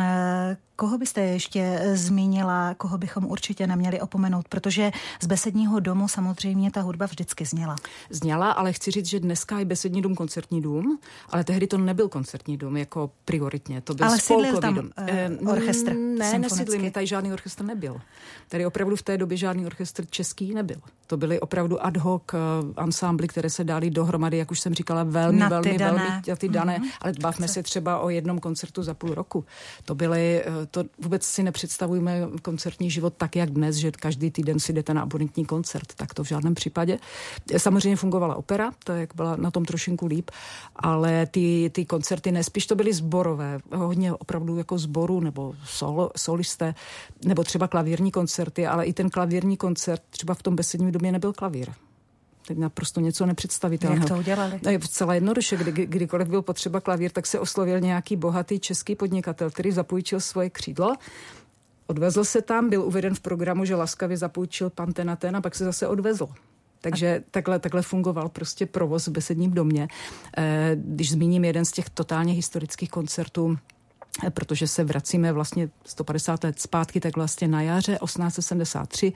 Koho 0.77 0.99
byste 0.99 1.21
ještě 1.21 1.81
zmínila, 1.95 2.75
koho 2.75 2.99
bychom 2.99 3.27
určitě 3.27 3.67
neměli 3.67 4.01
opomenout, 4.01 4.49
protože 4.49 4.91
z 5.23 5.27
besedního 5.27 5.81
domu 5.81 6.09
samozřejmě 6.09 6.71
ta 6.71 6.81
hudba 6.81 7.07
vždycky 7.07 7.45
zněla. 7.45 7.77
Zněla, 8.11 8.51
ale 8.51 8.73
chci 8.73 8.91
říct, 8.91 9.07
že 9.07 9.21
dneska 9.21 9.59
je 9.59 9.65
besední 9.65 10.03
dům 10.03 10.15
koncertní 10.15 10.63
dům, 10.63 10.99
ale 11.31 11.45
tehdy 11.45 11.67
to 11.67 11.79
nebyl 11.79 12.09
koncertní 12.09 12.57
dům 12.57 12.77
jako 12.77 13.11
prioritně, 13.25 13.81
to 13.81 13.95
byl 13.95 14.07
ale 14.07 14.19
spolkový 14.19 14.61
tam 14.61 14.75
dům. 14.75 14.91
Uh, 15.41 15.51
orchestr 15.51 15.95
Ne, 15.95 16.39
nesídlil, 16.39 16.91
tady 16.91 17.07
žádný 17.07 17.33
orchestr 17.33 17.65
nebyl. 17.65 18.01
Tady 18.49 18.67
opravdu 18.67 18.97
v 18.97 19.03
té 19.03 19.19
době 19.19 19.37
žádný 19.37 19.67
orchestr 19.67 20.07
český 20.07 20.55
nebyl. 20.55 20.77
To 21.07 21.17
byly 21.17 21.41
opravdu 21.41 21.87
ad 21.87 21.97
hoc 21.97 22.23
uh, 22.33 22.39
ansámbly, 22.77 23.29
které 23.29 23.51
se 23.51 23.65
dali 23.65 23.91
dohromady, 23.91 24.37
jak 24.37 24.51
už 24.51 24.61
jsem 24.61 24.75
říkala, 24.75 25.03
velmi, 25.03 25.39
na 25.39 25.49
velmi, 25.49 25.79
dané. 25.79 25.99
velmi 25.99 26.23
na 26.29 26.37
ty 26.37 26.49
dané, 26.49 26.79
mm-hmm. 26.79 26.91
ale 27.01 27.13
bavme 27.21 27.49
se 27.49 27.63
třeba 27.63 27.99
o 27.99 28.11
jednom 28.11 28.39
koncertu 28.39 28.83
za 28.83 28.95
půl 28.95 29.15
roku. 29.15 29.45
To 29.85 29.95
byly, 29.95 30.45
to 30.71 30.85
vůbec 30.99 31.23
si 31.27 31.43
nepředstavujeme 31.43 32.21
koncertní 32.43 32.91
život 32.91 33.15
tak, 33.17 33.37
jak 33.37 33.51
dnes, 33.51 33.77
že 33.77 33.91
každý 33.91 34.31
týden 34.31 34.61
si 34.61 34.73
jdete 34.73 34.95
na 34.95 35.03
abonentní 35.03 35.45
koncert. 35.45 35.95
Tak 35.97 36.15
to 36.15 36.25
v 36.25 36.29
žádném 36.29 36.55
případě. 36.55 36.99
Samozřejmě 37.57 37.97
fungovala 37.97 38.35
opera, 38.35 38.73
to 38.85 38.93
jak 38.93 39.15
byla 39.15 39.37
na 39.37 39.51
tom 39.51 39.65
trošinku 39.65 40.07
líp, 40.07 40.31
ale 40.77 41.27
ty, 41.27 41.71
ty 41.75 41.85
koncerty 41.85 42.33
nespíš 42.33 42.67
to 42.67 42.75
byly 42.75 42.93
zborové, 42.93 43.59
hodně 43.75 44.13
opravdu 44.13 44.57
jako 44.57 44.79
zboru 44.79 45.21
nebo 45.21 45.55
solo, 45.65 46.11
solisté, 46.17 46.75
nebo 47.25 47.45
třeba 47.45 47.69
klavírní 47.69 48.11
koncerty, 48.11 48.67
ale 48.67 48.85
i 48.85 48.93
ten 48.93 49.11
klavírní 49.11 49.57
koncert 49.57 50.03
třeba 50.11 50.35
v 50.35 50.43
tom 50.43 50.57
besedním 50.57 50.93
době 50.93 51.13
nebyl 51.13 51.33
klavír. 51.33 51.69
Teď 52.49 52.59
naprosto 52.59 53.01
něco 53.01 53.27
nepředstavitelného. 53.27 54.03
Jak 54.03 54.09
to 54.09 54.19
udělali? 54.19 54.61
No, 54.65 54.71
je 54.71 54.79
celá 54.79 55.15
jednoduše. 55.15 55.57
Kdy, 55.57 55.87
kdykoliv 55.87 56.29
byl 56.29 56.43
potřeba 56.43 56.81
klavír, 56.81 57.11
tak 57.11 57.27
se 57.27 57.39
oslovil 57.39 57.81
nějaký 57.81 58.17
bohatý 58.17 58.61
český 58.61 58.95
podnikatel, 58.95 59.51
který 59.51 59.73
zapůjčil 59.73 60.21
svoje 60.21 60.51
křídlo 60.51 60.95
Odvezl 61.87 62.25
se 62.25 62.43
tam, 62.43 62.71
byl 62.71 62.83
uveden 62.83 63.15
v 63.15 63.21
programu, 63.21 63.65
že 63.65 63.75
laskavě 63.75 64.17
zapůjčil 64.17 64.71
pan 64.71 64.93
ten 64.93 65.11
a 65.11 65.17
ten 65.17 65.37
a 65.37 65.41
pak 65.41 65.55
se 65.55 65.65
zase 65.65 65.89
odvezl. 65.89 66.29
Takže 66.81 67.23
takhle, 67.31 67.59
takhle 67.59 67.83
fungoval 67.83 68.29
prostě 68.29 68.67
provoz 68.67 69.07
v 69.07 69.11
besedním 69.11 69.51
domě. 69.51 69.89
Eh, 70.37 70.77
když 70.81 71.11
zmíním 71.11 71.45
jeden 71.45 71.65
z 71.65 71.73
těch 71.73 71.91
totálně 71.91 72.33
historických 72.33 72.91
koncertů, 72.91 73.59
protože 74.31 74.69
se 74.69 74.85
vracíme 74.85 75.33
vlastně 75.33 75.69
150 75.87 76.45
let 76.45 76.61
zpátky, 76.61 77.01
tak 77.01 77.17
vlastně 77.17 77.49
na 77.49 77.63
jaře 77.63 77.99
1873 78.05 79.13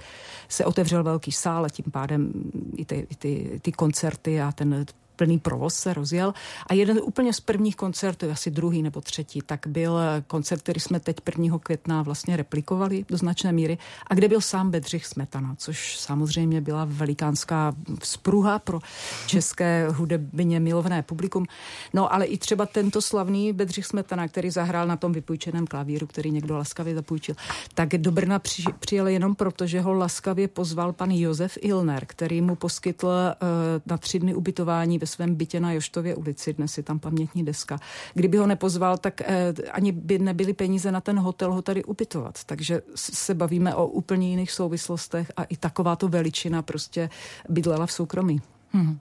se 0.49 0.65
otevřel 0.65 1.05
velký 1.05 1.33
sál 1.33 1.65
a 1.65 1.69
tím 1.69 1.85
pádem 1.93 2.33
i 2.77 2.85
ty, 2.85 3.07
i 3.11 3.17
ty, 3.17 3.61
ty 3.63 3.73
koncerty 3.73 4.41
a 4.41 4.53
ten 4.53 4.87
plný 5.19 5.39
provoz 5.39 5.75
se 5.75 5.95
rozjel. 5.95 6.35
A 6.67 6.75
jeden 6.75 7.01
úplně 7.03 7.33
z 7.33 7.41
prvních 7.41 7.77
koncertů, 7.77 8.31
asi 8.31 8.51
druhý 8.51 8.83
nebo 8.83 9.01
třetí, 9.01 9.41
tak 9.47 9.67
byl 9.67 9.99
koncert, 10.27 10.63
který 10.63 10.81
jsme 10.81 11.01
teď 11.01 11.17
1. 11.39 11.59
května 11.59 12.03
vlastně 12.03 12.37
replikovali 12.37 13.05
do 13.09 13.17
značné 13.17 13.53
míry 13.53 13.79
a 14.07 14.15
kde 14.15 14.29
byl 14.29 14.41
sám 14.41 14.71
Bedřich 14.71 15.07
Smetana, 15.07 15.55
což 15.59 15.99
samozřejmě 15.99 16.61
byla 16.61 16.85
velikánská 16.85 17.75
spruha 18.03 18.59
pro 18.59 18.81
české 19.27 19.89
hudebně 19.89 20.61
milovné 20.61 21.03
publikum. 21.03 21.47
No 21.95 22.13
ale 22.15 22.25
i 22.25 22.39
třeba 22.39 22.67
tento 22.67 23.03
slavný 23.03 23.53
Bedřich 23.53 23.87
Smetana, 23.87 24.29
který 24.29 24.51
zahrál 24.51 24.87
na 24.87 24.97
tom 24.97 25.13
vypůjčeném 25.13 25.67
klavíru, 25.67 26.07
který 26.07 26.31
někdo 26.31 26.57
laskavě 26.57 26.95
zapůjčil, 26.95 27.35
tak 27.75 27.89
do 27.89 28.13
Brna 28.13 28.39
při, 28.39 28.63
přijel 28.79 29.07
jenom 29.07 29.35
proto, 29.35 29.67
že 29.67 29.81
ho 29.81 29.93
laskavě 29.93 30.49
pozval 30.49 30.93
pan 30.93 31.11
Josef 31.11 31.59
Ilner, 31.61 32.07
který 32.07 32.41
mu 32.41 32.57
poskytl 32.57 33.07
uh, 33.07 33.49
na 33.87 33.99
tři 33.99 34.19
dny 34.19 34.35
ubytování 34.35 34.99
ve 34.99 35.07
svém 35.09 35.35
bytě 35.35 35.61
na 35.61 35.73
Joštově 35.73 36.15
ulici, 36.15 36.53
dnes 36.53 36.77
je 36.77 36.83
tam 36.83 36.99
pamětní 36.99 37.45
deska. 37.45 37.79
Kdyby 38.15 38.39
ho 38.39 38.47
nepozval, 38.47 38.99
tak 38.99 39.21
eh, 39.21 39.55
ani 39.73 39.93
by 39.93 40.19
nebyly 40.19 40.53
peníze 40.53 40.93
na 40.93 41.01
ten 41.01 41.19
hotel 41.19 41.53
ho 41.53 41.63
tady 41.63 41.85
ubytovat. 41.85 42.45
Takže 42.45 42.83
se 42.95 43.35
bavíme 43.35 43.75
o 43.75 43.87
úplně 43.87 44.31
jiných 44.31 44.53
souvislostech 44.53 45.33
a 45.37 45.45
i 45.45 45.57
takováto 45.57 46.09
veličina 46.09 46.63
prostě 46.63 47.11
bydlela 47.49 47.87
v 47.87 47.93
soukromí. 47.93 48.41
Hmm. 48.73 48.99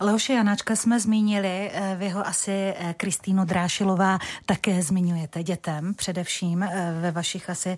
Leoše 0.00 0.32
Janáčka 0.32 0.76
jsme 0.76 1.00
zmínili, 1.00 1.70
eh, 1.72 1.96
vy 1.98 2.08
ho 2.08 2.26
asi 2.26 2.50
eh, 2.50 2.94
Kristýno 2.96 3.44
Drášilová 3.44 4.18
také 4.46 4.82
zmiňujete 4.82 5.42
dětem, 5.42 5.94
především 5.94 6.62
eh, 6.62 6.98
ve 7.00 7.10
vašich 7.10 7.50
asi 7.50 7.76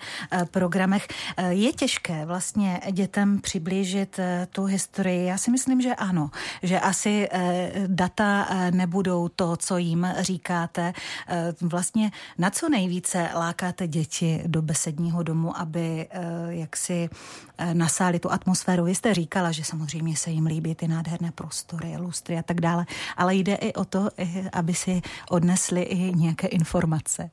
programech. 0.51 1.09
Je 1.49 1.73
těžké 1.73 2.27
vlastně 2.27 2.81
dětem 2.93 3.41
přiblížit 3.41 4.21
tu 4.51 4.65
historii? 4.65 5.27
Já 5.27 5.39
si 5.39 5.51
myslím, 5.51 5.81
že 5.81 5.95
ano, 5.95 6.31
že 6.63 6.81
asi 6.81 7.29
data 7.87 8.49
nebudou 8.71 9.29
to, 9.29 9.57
co 9.57 9.79
jim 9.79 10.09
říkáte. 10.19 10.93
Vlastně 11.61 12.11
na 12.39 12.51
co 12.51 12.69
nejvíce 12.69 13.29
lákáte 13.35 13.87
děti 13.89 14.43
do 14.47 14.63
besedního 14.63 15.23
domu, 15.23 15.59
aby 15.59 16.09
jaksi 16.49 17.09
nasáli 17.73 18.19
tu 18.19 18.33
atmosféru? 18.33 18.85
Vy 18.85 18.95
jste 18.95 19.15
říkala, 19.15 19.53
že 19.53 19.65
samozřejmě 19.65 20.17
se 20.17 20.31
jim 20.31 20.47
líbí 20.47 20.75
ty 20.75 20.89
nádherné 20.89 21.33
prostory, 21.33 21.97
lustry 21.97 22.39
a 22.39 22.43
tak 22.43 22.61
dále, 22.61 22.87
ale 23.17 23.35
jde 23.35 23.55
i 23.55 23.73
o 23.73 23.85
to, 23.85 24.09
aby 24.53 24.75
si 24.75 25.03
odnesli 25.31 25.83
i 25.83 26.13
nějaké 26.15 26.47
informace. 26.47 27.31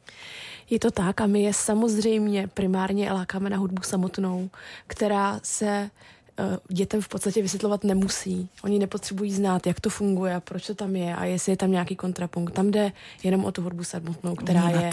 Je 0.69 0.79
to 0.79 0.91
tak 0.91 1.21
a 1.21 1.27
my 1.27 1.41
je 1.41 1.53
samozřejmě 1.53 2.47
primárně 2.47 3.11
lákáme 3.11 3.49
na 3.49 3.57
hudbu 3.57 3.81
samotnou, 3.81 4.49
která 4.87 5.39
se 5.43 5.89
Eh, 5.89 6.20
dětem 6.69 7.01
v 7.01 7.07
podstatě 7.07 7.41
vysvětlovat 7.41 7.83
nemusí. 7.83 8.49
Oni 8.63 8.79
nepotřebují 8.79 9.31
znát, 9.31 9.67
jak 9.67 9.79
to 9.79 9.89
funguje 9.89 10.35
a 10.35 10.39
proč 10.39 10.67
to 10.67 10.75
tam 10.75 10.95
je 10.95 11.15
a 11.15 11.25
jestli 11.25 11.51
je 11.51 11.57
tam 11.57 11.71
nějaký 11.71 11.95
kontrapunkt. 11.95 12.53
Tam 12.53 12.71
jde 12.71 12.91
jenom 13.23 13.45
o 13.45 13.51
tu 13.51 13.61
hudbu 13.61 13.83
samotnou, 13.83 14.35
která 14.35 14.61
Vnímat. 14.61 14.83
je 14.83 14.91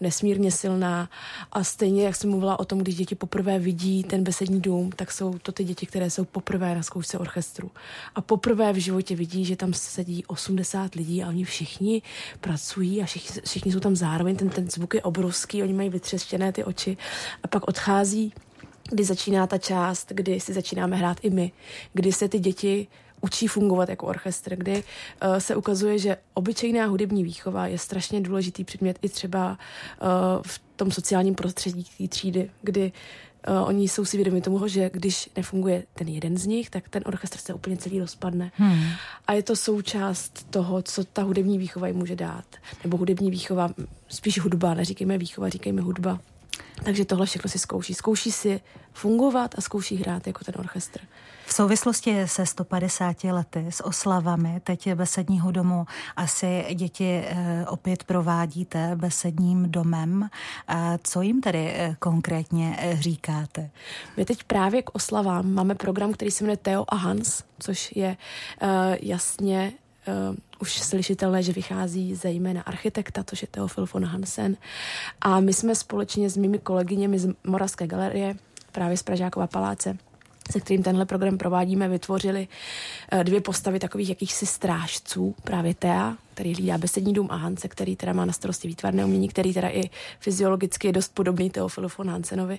nesmírně 0.00 0.50
silná 0.50 1.10
a 1.52 1.64
stejně, 1.64 2.04
jak 2.04 2.16
jsem 2.16 2.30
mluvila 2.30 2.60
o 2.60 2.64
tom, 2.64 2.78
když 2.78 2.94
děti 2.94 3.14
poprvé 3.14 3.58
vidí 3.58 4.04
ten 4.04 4.24
besední 4.24 4.60
dům, 4.60 4.92
tak 4.92 5.12
jsou 5.12 5.38
to 5.38 5.52
ty 5.52 5.64
děti, 5.64 5.86
které 5.86 6.10
jsou 6.10 6.24
poprvé 6.24 6.74
na 6.74 6.82
zkoušce 6.82 7.18
orchestru. 7.18 7.70
A 8.14 8.20
poprvé 8.20 8.72
v 8.72 8.76
životě 8.76 9.16
vidí, 9.16 9.44
že 9.44 9.56
tam 9.56 9.74
sedí 9.74 10.24
80 10.26 10.94
lidí 10.94 11.22
a 11.22 11.28
oni 11.28 11.44
všichni 11.44 12.02
pracují 12.40 13.02
a 13.02 13.06
všichni, 13.06 13.42
všichni 13.44 13.72
jsou 13.72 13.80
tam 13.80 13.96
zároveň, 13.96 14.36
ten, 14.36 14.48
ten 14.48 14.70
zvuk 14.70 14.94
je 14.94 15.02
obrovský, 15.02 15.62
oni 15.62 15.72
mají 15.72 15.88
vytřeštěné 15.88 16.52
ty 16.52 16.64
oči 16.64 16.96
a 17.42 17.48
pak 17.48 17.68
odchází 17.68 18.32
kdy 18.90 19.04
začíná 19.04 19.46
ta 19.46 19.58
část, 19.58 20.12
kdy 20.14 20.40
si 20.40 20.52
začínáme 20.52 20.96
hrát 20.96 21.16
i 21.22 21.30
my, 21.30 21.52
kdy 21.92 22.12
se 22.12 22.28
ty 22.28 22.38
děti 22.38 22.86
učí 23.20 23.46
fungovat 23.46 23.88
jako 23.88 24.06
orchestr, 24.06 24.56
kdy 24.56 24.72
uh, 24.72 25.36
se 25.38 25.56
ukazuje, 25.56 25.98
že 25.98 26.16
obyčejná 26.34 26.86
hudební 26.86 27.24
výchova 27.24 27.66
je 27.66 27.78
strašně 27.78 28.20
důležitý 28.20 28.64
předmět 28.64 28.98
i 29.02 29.08
třeba 29.08 29.50
uh, 29.50 30.08
v 30.46 30.60
tom 30.76 30.90
sociálním 30.90 31.34
prostředí 31.34 31.86
té 31.98 32.08
třídy, 32.08 32.50
kdy 32.62 32.92
uh, 33.48 33.68
oni 33.68 33.88
jsou 33.88 34.04
si 34.04 34.16
vědomi 34.16 34.40
tomu, 34.40 34.68
že 34.68 34.90
když 34.92 35.30
nefunguje 35.36 35.84
ten 35.94 36.08
jeden 36.08 36.38
z 36.38 36.46
nich, 36.46 36.70
tak 36.70 36.88
ten 36.88 37.02
orchestr 37.06 37.38
se 37.38 37.54
úplně 37.54 37.76
celý 37.76 38.00
rozpadne. 38.00 38.52
Hmm. 38.54 38.82
A 39.26 39.32
je 39.32 39.42
to 39.42 39.56
součást 39.56 40.46
toho, 40.50 40.82
co 40.82 41.04
ta 41.04 41.22
hudební 41.22 41.58
výchova 41.58 41.86
jim 41.86 41.96
může 41.96 42.16
dát. 42.16 42.44
Nebo 42.84 42.96
hudební 42.96 43.30
výchova, 43.30 43.70
spíš 44.08 44.40
hudba, 44.40 44.74
neříkejme 44.74 45.18
výchova, 45.18 45.48
říkejme 45.48 45.82
hudba. 45.82 46.20
Takže 46.84 47.04
tohle 47.04 47.26
všechno 47.26 47.50
si 47.50 47.58
zkouší. 47.58 47.94
Zkouší 47.94 48.32
si 48.32 48.60
fungovat 48.92 49.54
a 49.58 49.60
zkouší 49.60 49.96
hrát 49.96 50.26
jako 50.26 50.44
ten 50.44 50.54
orchestr. 50.58 51.00
V 51.46 51.52
souvislosti 51.52 52.22
se 52.26 52.46
150 52.46 53.24
lety, 53.24 53.66
s 53.70 53.84
oslavami, 53.84 54.60
teď 54.64 54.94
besedního 54.94 55.50
domu, 55.50 55.86
asi 56.16 56.66
děti 56.74 57.24
eh, 57.24 57.64
opět 57.68 58.04
provádíte 58.04 58.96
besedním 58.96 59.70
domem. 59.70 60.28
Co 61.02 61.22
jim 61.22 61.40
tedy 61.40 61.72
eh, 61.74 61.96
konkrétně 61.98 62.76
eh, 62.78 62.96
říkáte? 63.00 63.70
My 64.16 64.24
teď 64.24 64.44
právě 64.44 64.82
k 64.82 64.90
oslavám 64.92 65.54
máme 65.54 65.74
program, 65.74 66.12
který 66.12 66.30
se 66.30 66.44
jmenuje 66.44 66.56
Theo 66.56 66.84
a 66.88 66.96
Hans, 66.96 67.42
což 67.58 67.92
je 67.96 68.16
jasně 69.00 69.72
uh, 70.08 70.36
už 70.60 70.78
slyšitelné, 70.78 71.42
že 71.42 71.52
vychází 71.52 72.14
zejména 72.14 72.62
architekta, 72.62 73.22
to 73.22 73.36
je 73.42 73.48
Teofil 73.50 73.86
von 73.94 74.04
Hansen. 74.04 74.56
A 75.20 75.40
my 75.40 75.52
jsme 75.52 75.74
společně 75.74 76.30
s 76.30 76.36
mými 76.36 76.58
kolegyněmi 76.58 77.18
z 77.18 77.28
Moravské 77.44 77.86
galerie, 77.86 78.34
právě 78.72 78.96
z 78.96 79.02
Pražákova 79.02 79.46
paláce, 79.46 79.98
se 80.52 80.60
kterým 80.60 80.82
tenhle 80.82 81.06
program 81.06 81.38
provádíme, 81.38 81.88
vytvořili 81.88 82.48
uh, 83.12 83.24
dvě 83.24 83.40
postavy 83.40 83.78
takových 83.78 84.08
jakýchsi 84.08 84.46
strážců, 84.46 85.34
právě 85.44 85.74
Tea, 85.74 86.16
který 86.34 86.54
hlídá 86.54 86.78
besední 86.78 87.12
dům 87.12 87.28
a 87.30 87.36
Hanse, 87.36 87.68
který 87.68 87.96
teda 87.96 88.12
má 88.12 88.24
na 88.24 88.32
starosti 88.32 88.68
výtvarné 88.68 89.04
umění, 89.04 89.28
který 89.28 89.54
teda 89.54 89.68
i 89.68 89.90
fyziologicky 90.20 90.88
je 90.88 90.92
dost 90.92 91.14
podobný 91.14 91.50
Teofilu 91.50 91.88
von 91.98 92.10
Hansenovi. 92.10 92.58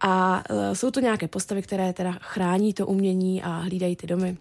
A 0.00 0.44
uh, 0.50 0.74
jsou 0.74 0.90
to 0.90 1.00
nějaké 1.00 1.28
postavy, 1.28 1.62
které 1.62 1.92
teda 1.92 2.12
chrání 2.20 2.74
to 2.74 2.86
umění 2.86 3.42
a 3.42 3.48
hlídají 3.48 3.96
ty 3.96 4.06
domy 4.06 4.36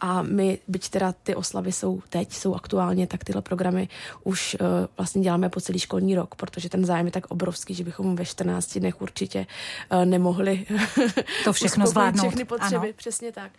A 0.00 0.22
my, 0.22 0.58
byť 0.68 0.88
teda 0.88 1.12
ty 1.12 1.34
oslavy 1.34 1.72
jsou 1.72 2.02
teď, 2.08 2.32
jsou 2.32 2.54
aktuálně, 2.54 3.06
tak 3.06 3.24
tyhle 3.24 3.42
programy 3.42 3.88
už 4.24 4.56
uh, 4.60 4.66
vlastně 4.96 5.22
děláme 5.22 5.48
po 5.48 5.60
celý 5.60 5.78
školní 5.78 6.14
rok, 6.14 6.34
protože 6.34 6.68
ten 6.68 6.84
zájem 6.84 7.06
je 7.06 7.12
tak 7.12 7.26
obrovský, 7.26 7.74
že 7.74 7.84
bychom 7.84 8.16
ve 8.16 8.24
14 8.24 8.78
dnech 8.78 9.00
určitě 9.00 9.46
uh, 9.92 10.04
nemohli 10.04 10.66
to 11.44 11.52
všechno 11.52 11.86
zvládnout. 11.86 12.22
všechny 12.22 12.44
potřeby, 12.44 12.88
ano. 12.88 12.96
přesně 12.96 13.32
tak. 13.32 13.50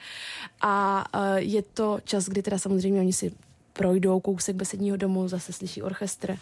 A 0.62 1.06
uh, 1.16 1.36
je 1.36 1.62
to 1.62 2.00
čas, 2.04 2.26
kdy 2.26 2.42
teda 2.42 2.58
samozřejmě 2.58 3.00
oni 3.00 3.14
si 3.14 3.32
projdou 3.74 4.20
kousek 4.20 4.56
besedního 4.56 4.98
domu, 4.98 5.28
zase 5.28 5.54
slyší 5.54 5.82
orchestr. 5.82 6.38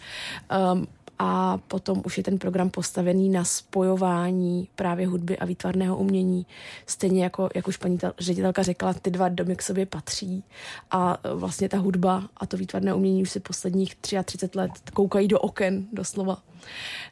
Um, 0.72 0.86
a 1.22 1.58
potom 1.68 2.02
už 2.04 2.16
je 2.16 2.22
ten 2.22 2.38
program 2.38 2.70
postavený 2.70 3.28
na 3.28 3.44
spojování 3.44 4.68
právě 4.74 5.06
hudby 5.06 5.38
a 5.38 5.44
výtvarného 5.44 5.96
umění. 5.96 6.46
Stejně 6.86 7.24
jako, 7.24 7.48
jak 7.54 7.68
už 7.68 7.76
paní 7.76 7.98
ředitelka 8.18 8.62
řekla, 8.62 8.94
ty 8.94 9.10
dva 9.10 9.28
domy 9.28 9.56
k 9.56 9.62
sobě 9.62 9.86
patří 9.86 10.44
a 10.90 11.18
e, 11.24 11.34
vlastně 11.34 11.68
ta 11.68 11.78
hudba 11.78 12.28
a 12.36 12.46
to 12.46 12.56
výtvarné 12.56 12.94
umění 12.94 13.22
už 13.22 13.30
se 13.30 13.40
posledních 13.40 13.94
33 13.94 14.58
let 14.58 14.70
koukají 14.92 15.28
do 15.28 15.40
oken 15.40 15.86
doslova. 15.92 16.42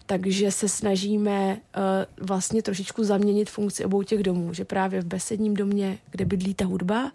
Takže 0.06 0.50
se 0.50 0.68
snažíme 0.68 1.52
uh, 1.56 2.26
vlastně 2.26 2.62
trošičku 2.62 3.04
zaměnit 3.04 3.50
funkci 3.50 3.84
obou 3.84 4.02
těch 4.02 4.22
domů, 4.22 4.52
že 4.54 4.64
právě 4.64 5.00
v 5.00 5.04
besedním 5.04 5.54
domě, 5.54 5.98
kde 6.10 6.24
bydlí 6.24 6.54
ta 6.54 6.64
hudba, 6.64 7.12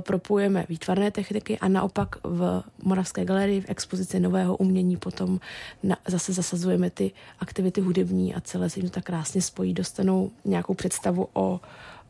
propojujeme 0.00 0.66
výtvarné 0.68 1.10
techniky 1.10 1.58
a 1.58 1.68
naopak 1.68 2.16
v 2.24 2.62
Moravské 2.82 3.24
galerii 3.24 3.60
v 3.60 3.68
expozici 3.68 4.20
nového 4.20 4.56
umění 4.56 4.96
potom 4.96 5.40
na, 5.82 5.96
zase 6.08 6.32
zasazujeme 6.32 6.90
ty 6.90 7.12
aktivity 7.40 7.80
hudební 7.80 8.34
a 8.34 8.40
celé 8.40 8.70
se 8.70 8.80
jim 8.80 8.90
tak 8.90 9.04
krásně 9.04 9.42
spojí, 9.42 9.74
dostanou 9.74 10.30
nějakou 10.44 10.74
představu 10.74 11.28
o 11.32 11.60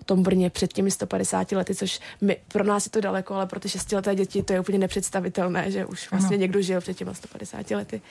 tom 0.07 0.23
Brně 0.23 0.51
před 0.51 0.73
těmi 0.73 0.91
150 0.91 1.53
lety, 1.53 1.75
což 1.75 2.01
my, 2.21 2.37
pro 2.49 2.65
nás 2.65 2.87
je 2.87 2.91
to 2.91 3.01
daleko, 3.01 3.35
ale 3.35 3.47
pro 3.47 3.61
ty 3.61 3.69
šestileté 3.69 4.15
děti 4.15 4.43
to 4.43 4.53
je 4.53 4.61
úplně 4.61 4.79
nepředstavitelné, 4.79 5.71
že 5.71 5.85
už 5.85 6.11
vlastně 6.11 6.35
ano. 6.35 6.41
někdo 6.41 6.63
žil 6.63 6.81
před 6.81 6.97
těmi 6.97 7.15
150 7.15 7.71
lety. 7.71 8.03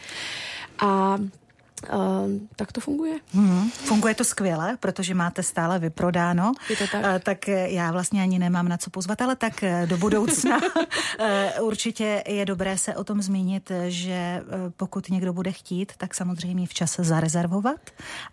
A 0.80 1.18
Uh, 1.84 2.32
tak 2.56 2.72
to 2.72 2.82
funguje. 2.82 3.20
Hmm, 3.34 3.70
funguje 3.72 4.16
to 4.16 4.24
skvěle, 4.24 4.78
protože 4.80 5.14
máte 5.14 5.44
stále 5.44 5.80
vyprodáno. 5.80 6.52
Je 6.70 6.76
to 6.76 6.88
tak? 6.92 7.02
Uh, 7.02 7.20
tak 7.20 7.48
já 7.48 7.92
vlastně 7.92 8.22
ani 8.22 8.40
nemám 8.40 8.68
na 8.68 8.78
co 8.78 8.90
pozvat, 8.90 9.22
ale 9.22 9.36
tak 9.36 9.64
eh, 9.64 9.88
do 9.88 9.98
budoucna 9.98 10.58
uh, 10.58 10.68
určitě 11.68 12.24
je 12.28 12.46
dobré 12.46 12.78
se 12.78 12.96
o 12.96 13.04
tom 13.04 13.22
zmínit, 13.22 13.72
že 13.88 14.44
pokud 14.78 15.10
někdo 15.10 15.34
bude 15.34 15.52
chtít, 15.52 15.92
tak 15.98 16.16
samozřejmě 16.16 16.68
včas 16.68 16.96
zarezervovat 17.00 17.80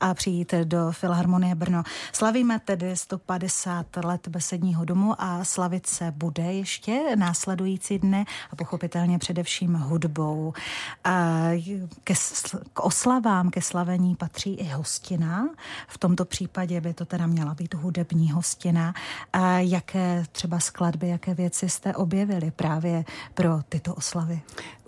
a 0.00 0.14
přijít 0.14 0.54
do 0.64 0.92
Filharmonie 0.92 1.54
Brno. 1.54 1.82
Slavíme 2.12 2.60
tedy 2.64 2.96
150 2.96 3.86
let 4.04 4.28
besedního 4.28 4.84
domu 4.84 5.14
a 5.18 5.44
slavit 5.44 5.86
se 5.86 6.12
bude 6.16 6.42
ještě 6.42 7.00
následující 7.16 7.98
dny 7.98 8.24
a 8.50 8.56
pochopitelně 8.56 9.18
především 9.18 9.74
hudbou. 9.74 10.52
Ke, 12.04 12.14
k 12.72 12.80
oslavám 12.80 13.39
vám 13.40 13.50
ke 13.50 13.62
slavení 13.62 14.16
patří 14.16 14.54
i 14.54 14.64
hostina. 14.64 15.48
V 15.88 15.98
tomto 15.98 16.24
případě 16.24 16.80
by 16.80 16.94
to 16.94 17.04
teda 17.04 17.26
měla 17.26 17.54
být 17.54 17.74
hudební 17.74 18.30
hostina. 18.30 18.94
A 19.32 19.58
jaké 19.58 20.24
třeba 20.32 20.60
skladby, 20.60 21.08
jaké 21.08 21.34
věci 21.34 21.68
jste 21.68 21.94
objevili 21.94 22.50
právě 22.50 23.04
pro 23.34 23.60
tyto 23.68 23.94
oslavy? 23.94 24.40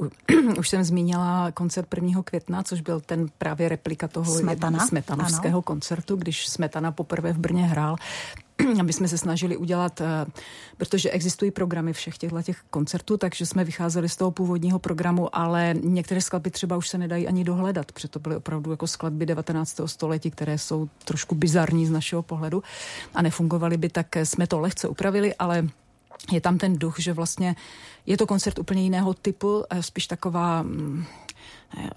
Už 0.58 0.68
jsem 0.68 0.84
zmínila 0.84 1.50
koncert 1.50 1.88
1. 1.94 2.22
května, 2.22 2.62
což 2.62 2.80
byl 2.80 3.00
ten 3.00 3.26
právě 3.38 3.68
replika 3.68 4.08
toho 4.08 4.38
Smetana? 4.38 4.86
smetanovského 4.86 5.58
ano. 5.58 5.62
koncertu, 5.62 6.16
když 6.16 6.48
Smetana 6.48 6.92
poprvé 6.92 7.32
v 7.32 7.38
Brně 7.38 7.66
hrál. 7.66 7.96
aby 8.80 8.92
jsme 8.92 9.08
se 9.08 9.18
snažili 9.18 9.56
udělat, 9.56 10.00
eh, 10.00 10.26
protože 10.76 11.10
existují 11.10 11.50
programy 11.50 11.92
všech 11.92 12.18
těchto 12.18 12.42
těch 12.42 12.62
koncertů, 12.70 13.16
takže 13.16 13.46
jsme 13.46 13.64
vycházeli 13.64 14.08
z 14.08 14.16
toho 14.16 14.30
původního 14.30 14.78
programu, 14.78 15.36
ale 15.36 15.74
některé 15.80 16.20
skladby 16.20 16.50
třeba 16.50 16.76
už 16.76 16.88
se 16.88 16.98
nedají 16.98 17.28
ani 17.28 17.44
dohledat, 17.44 17.92
protože 17.92 18.08
to 18.08 18.18
byly 18.18 18.36
opravdu 18.36 18.70
jako 18.70 18.86
skladby 18.86 19.26
19. 19.26 19.80
století, 19.86 20.30
které 20.30 20.58
jsou 20.58 20.88
trošku 21.04 21.34
bizarní 21.34 21.86
z 21.86 21.90
našeho 21.90 22.22
pohledu 22.22 22.62
a 23.14 23.22
nefungovaly 23.22 23.76
by, 23.76 23.88
tak 23.88 24.16
jsme 24.16 24.46
to 24.46 24.60
lehce 24.60 24.88
upravili, 24.88 25.34
ale 25.34 25.68
je 26.32 26.40
tam 26.40 26.58
ten 26.58 26.78
duch, 26.78 26.94
že 26.98 27.12
vlastně 27.12 27.56
je 28.06 28.16
to 28.16 28.26
koncert 28.26 28.58
úplně 28.58 28.82
jiného 28.82 29.14
typu, 29.14 29.64
eh, 29.70 29.82
spíš 29.82 30.06
taková 30.06 30.62
mm, 30.62 31.04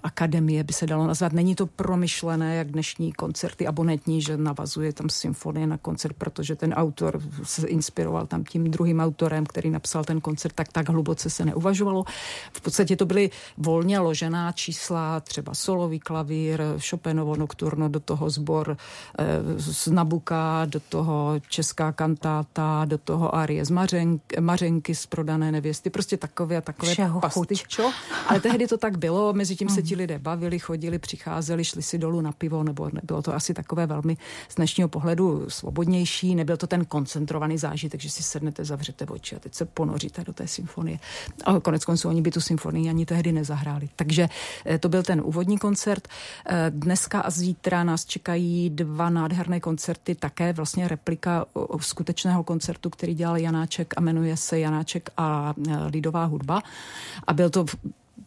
akademie 0.02 0.64
by 0.64 0.72
se 0.72 0.86
dalo 0.86 1.06
nazvat. 1.06 1.32
Není 1.32 1.54
to 1.54 1.66
promyšlené, 1.66 2.56
jak 2.56 2.70
dnešní 2.70 3.12
koncerty 3.12 3.66
abonentní, 3.66 4.22
že 4.22 4.36
navazuje 4.36 4.92
tam 4.92 5.08
symfonie 5.08 5.66
na 5.66 5.78
koncert, 5.78 6.16
protože 6.16 6.56
ten 6.56 6.72
autor 6.72 7.22
se 7.42 7.68
inspiroval 7.68 8.26
tam 8.26 8.44
tím 8.44 8.70
druhým 8.70 9.00
autorem, 9.00 9.46
který 9.46 9.70
napsal 9.70 10.04
ten 10.04 10.20
koncert, 10.20 10.52
tak 10.52 10.72
tak 10.72 10.88
hluboce 10.88 11.30
se 11.30 11.44
neuvažovalo. 11.44 12.04
V 12.52 12.60
podstatě 12.60 12.96
to 12.96 13.06
byly 13.06 13.30
volně 13.56 13.98
ložená 13.98 14.52
čísla, 14.52 15.20
třeba 15.20 15.54
solový 15.54 16.00
klavír, 16.00 16.62
Chopinovo 16.90 17.36
nokturno, 17.36 17.88
do 17.88 18.00
toho 18.00 18.30
sbor 18.30 18.76
eh, 19.18 19.24
z 19.56 19.86
Nabuka, 19.86 20.64
do 20.64 20.80
toho 20.80 21.34
česká 21.48 21.92
kantáta, 21.92 22.84
do 22.84 22.98
toho 22.98 23.34
arie 23.34 23.64
z 23.64 23.70
Mařenk, 23.70 24.22
Mařenky 24.40 24.94
z 24.94 25.06
prodané 25.06 25.52
nevěsty, 25.52 25.90
prostě 25.96 26.16
takové 26.16 26.56
a 26.56 26.60
takové 26.60 26.94
pastičo. 27.20 27.92
Ale 28.28 28.40
tehdy 28.40 28.66
to 28.66 28.78
tak 28.78 28.98
bylo, 28.98 29.32
mezi 29.32 29.56
tím 29.56 29.68
se 29.68 29.82
ti 29.82 29.96
lidé 29.96 30.18
bavili, 30.18 30.58
chodili, 30.58 30.98
přicházeli, 30.98 31.64
šli 31.64 31.82
si 31.82 31.98
dolů 31.98 32.20
na 32.20 32.32
pivo, 32.32 32.62
nebo 32.62 32.90
bylo 33.02 33.22
to 33.22 33.34
asi 33.34 33.54
takové 33.54 33.86
velmi 33.86 34.16
z 34.48 34.54
dnešního 34.54 34.88
pohledu 34.88 35.44
svobodnější, 35.48 36.34
nebyl 36.34 36.56
to 36.56 36.66
ten 36.66 36.84
koncentrovaný 36.84 37.58
zážitek, 37.58 38.00
že 38.00 38.10
si 38.10 38.22
sednete, 38.22 38.64
zavřete 38.64 39.06
oči 39.06 39.36
a 39.36 39.38
teď 39.38 39.54
se 39.54 39.64
ponoříte 39.64 40.24
do 40.24 40.32
té 40.32 40.48
symfonie. 40.48 40.98
A 41.44 41.60
konec 41.60 41.84
konců 41.84 42.08
oni 42.08 42.22
by 42.22 42.30
tu 42.30 42.40
symfonii 42.40 42.88
ani 42.88 43.06
tehdy 43.06 43.32
nezahráli. 43.32 43.88
Takže 43.96 44.28
eh, 44.66 44.78
to 44.78 44.88
byl 44.88 45.02
ten 45.02 45.22
úvodní 45.24 45.58
koncert. 45.58 46.08
Eh, 46.08 46.70
dneska 46.70 47.20
a 47.20 47.30
zítra 47.30 47.84
nás 47.84 48.04
čekají 48.04 48.70
dva 48.70 49.10
nádherné 49.10 49.60
koncerty, 49.60 50.14
také 50.14 50.52
vlastně 50.52 50.88
replika 50.88 51.46
skutečného 51.80 52.44
koncertu, 52.44 52.90
který 52.90 53.14
dělal 53.14 53.36
Janáček 53.36 53.94
a 53.96 54.00
jmenuje 54.00 54.36
se 54.36 54.58
Janáček 54.58 55.10
a 55.16 55.54
eh, 55.68 55.85
lidová 55.86 56.24
hudba. 56.24 56.62
A 57.26 57.32
byl 57.32 57.50
to 57.50 57.64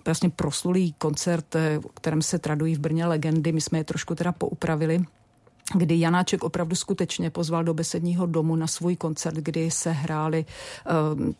vlastně 0.05 0.30
proslulý 0.30 0.93
koncert, 0.97 1.55
o 1.55 1.57
eh, 1.57 1.80
kterém 1.93 2.22
se 2.22 2.39
tradují 2.39 2.76
v 2.76 2.80
Brně 2.80 3.05
legendy. 3.05 3.51
My 3.51 3.62
jsme 3.62 3.78
je 3.78 3.84
trošku 3.84 4.16
teda 4.16 4.32
poupravili 4.32 5.05
kdy 5.76 5.99
Janáček 5.99 6.43
opravdu 6.43 6.76
skutečně 6.76 7.30
pozval 7.30 7.64
do 7.64 7.74
besedního 7.74 8.26
domu 8.26 8.55
na 8.55 8.68
svůj 8.68 8.95
koncert, 8.95 9.36
kdy 9.36 9.72
se 9.72 9.91
hráli 9.91 10.45
uh, 11.16 11.32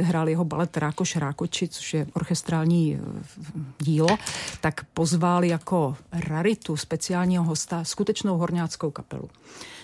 hrál 0.00 0.28
jeho 0.28 0.44
balet 0.44 0.76
Rákoš 0.76 1.16
Rákoči, 1.16 1.68
což 1.68 1.94
je 1.94 2.06
orchestrální 2.12 2.94
eh, 2.94 3.20
dílo, 3.78 4.08
tak 4.60 4.84
pozval 4.84 5.44
jako 5.44 5.96
raritu 6.12 6.76
speciálního 6.76 7.44
hosta 7.44 7.84
skutečnou 7.84 8.38
horňáckou 8.38 8.90
kapelu. 8.90 9.30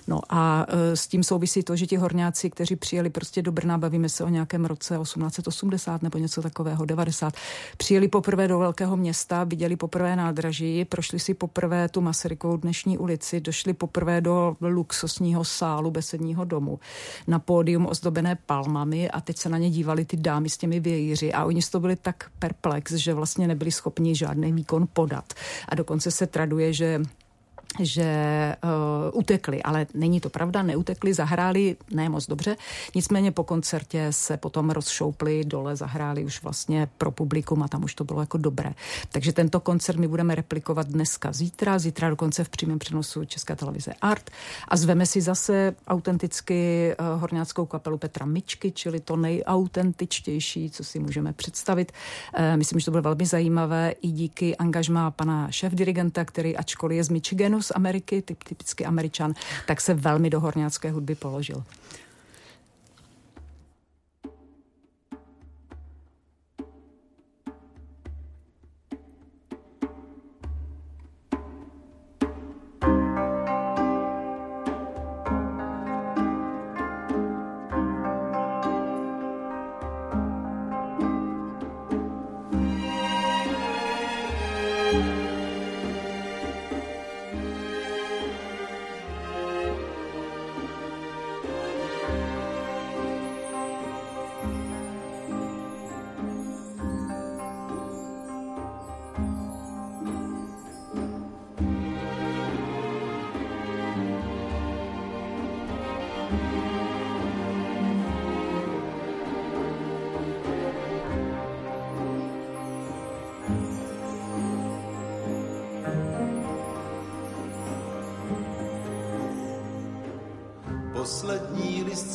No 0.09 0.21
a 0.29 0.67
e, 0.69 0.97
s 0.97 1.07
tím 1.07 1.23
souvisí 1.23 1.63
to, 1.63 1.77
že 1.77 1.87
ti 1.87 1.97
horňáci, 1.97 2.51
kteří 2.51 2.77
přijeli 2.77 3.11
prostě 3.11 3.43
do 3.43 3.53
Brna, 3.53 3.79
bavíme 3.79 4.09
se 4.09 4.25
o 4.25 4.29
nějakém 4.29 4.65
roce 4.65 4.99
1880 5.03 6.03
nebo 6.03 6.19
něco 6.19 6.43
takového, 6.43 6.85
90, 6.85 7.35
přijeli 7.77 8.09
poprvé 8.09 8.49
do 8.49 8.59
velkého 8.59 8.97
města, 8.97 9.45
viděli 9.45 9.77
poprvé 9.77 10.17
nádraží, 10.17 10.85
prošli 10.85 11.19
si 11.19 11.35
poprvé 11.35 11.89
tu 11.89 12.01
Masarykovou 12.01 12.57
dnešní 12.57 12.99
ulici, 12.99 13.41
došli 13.41 13.73
poprvé 13.73 14.21
do 14.21 14.57
luxusního 14.61 15.45
sálu 15.45 15.91
besedního 15.91 16.45
domu 16.45 16.81
na 17.27 17.39
pódium 17.39 17.87
ozdobené 17.87 18.39
palmami 18.47 19.11
a 19.11 19.21
teď 19.21 19.37
se 19.37 19.49
na 19.49 19.59
ně 19.59 19.71
dívali 19.71 20.05
ty 20.05 20.17
dámy 20.17 20.49
s 20.49 20.59
těmi 20.59 20.81
vějíři 20.81 21.33
a 21.33 21.45
oni 21.45 21.63
z 21.63 21.71
toho 21.71 21.81
byli 21.81 21.97
tak 21.97 22.31
perplex, 22.39 22.93
že 22.93 23.15
vlastně 23.15 23.49
nebyli 23.49 23.73
schopni 23.73 24.15
žádný 24.15 24.53
výkon 24.53 24.89
podat. 24.93 25.35
A 25.69 25.75
dokonce 25.75 26.11
se 26.11 26.27
traduje, 26.27 26.73
že 26.73 27.01
že 27.81 28.57
uh, 28.65 29.19
utekli, 29.19 29.63
ale 29.63 29.87
není 29.95 30.21
to 30.21 30.31
pravda, 30.31 30.63
neutekli, 30.63 31.15
zahráli 31.15 31.77
ne 31.91 32.09
moc 32.09 32.27
dobře, 32.27 32.57
nicméně 32.95 33.33
po 33.33 33.45
koncertě 33.45 34.07
se 34.11 34.37
potom 34.37 34.71
rozšoupli 34.71 35.45
dole, 35.45 35.77
zahráli 35.77 36.25
už 36.25 36.43
vlastně 36.43 36.89
pro 36.99 37.11
publikum 37.11 37.63
a 37.63 37.69
tam 37.69 37.85
už 37.85 37.95
to 37.95 38.05
bylo 38.05 38.21
jako 38.21 38.39
dobré. 38.39 38.73
Takže 39.13 39.33
tento 39.33 39.61
koncert 39.61 39.99
my 39.99 40.09
budeme 40.09 40.35
replikovat 40.35 40.87
dneska, 40.87 41.33
zítra, 41.33 41.79
zítra 41.79 42.11
dokonce 42.11 42.45
v 42.45 42.49
přímém 42.49 42.79
přenosu 42.79 43.25
České 43.25 43.57
televize 43.57 43.93
Art 44.01 44.31
a 44.69 44.77
zveme 44.77 45.07
si 45.07 45.21
zase 45.21 45.75
autenticky 45.89 46.93
uh, 47.01 47.21
horňáckou 47.21 47.67
kapelu 47.67 47.99
Petra 47.99 48.27
Mičky, 48.27 48.73
čili 48.73 49.01
to 49.01 49.17
nejautentičtější, 49.17 50.71
co 50.71 50.85
si 50.85 50.99
můžeme 50.99 51.33
představit. 51.33 51.93
Uh, 52.39 52.57
myslím, 52.57 52.81
že 52.81 52.85
to 52.85 52.91
bylo 52.91 53.03
velmi 53.03 53.27
zajímavé 53.27 53.95
i 54.03 54.09
díky 54.09 54.57
angažmá 54.57 55.11
pana 55.11 55.49
šéf-dirigenta, 55.51 56.25
který 56.25 56.57
ačkoliv 56.57 56.97
je 56.97 57.05
z 57.05 57.09
Michiganu, 57.09 57.63
Ameriky, 57.75 58.23
typ, 58.23 58.45
typicky 58.45 58.85
američan, 58.87 59.35
tak 59.67 59.81
se 59.81 59.95
velmi 59.95 60.31
do 60.31 60.41
horňácké 60.41 60.91
hudby 60.91 61.15
položil. 61.15 61.65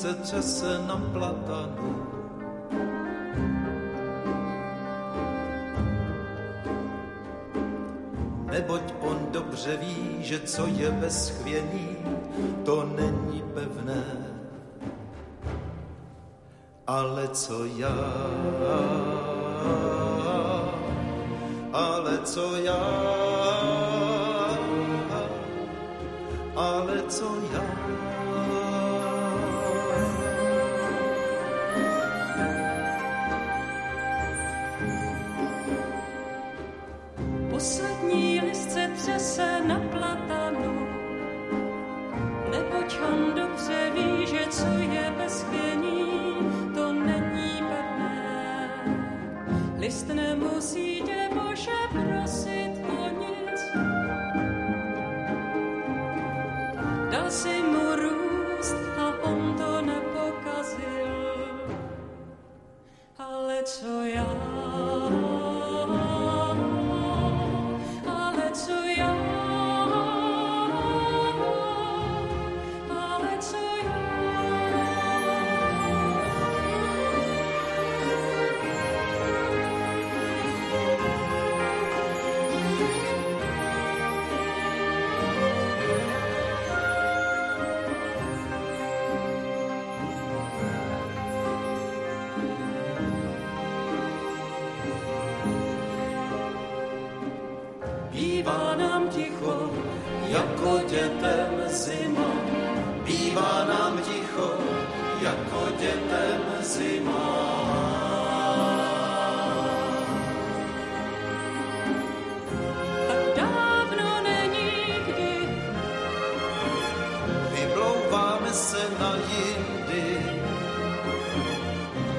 Listce 0.06 0.24
třese 0.24 0.80
na 0.88 0.98
platanu. 1.14 2.06
Neboť 8.52 8.82
on 9.02 9.28
dobře 9.32 9.78
ví, 9.78 10.24
že 10.24 10.40
co 10.40 10.68
je 10.68 10.92
bez 10.92 11.30
to 12.66 12.86
není 12.86 13.44
pevné. 13.54 14.04
Ale 16.88 17.28
co 17.28 17.66
já, 17.66 18.14
ale 21.74 22.18
co 22.24 22.56
já, 22.56 23.85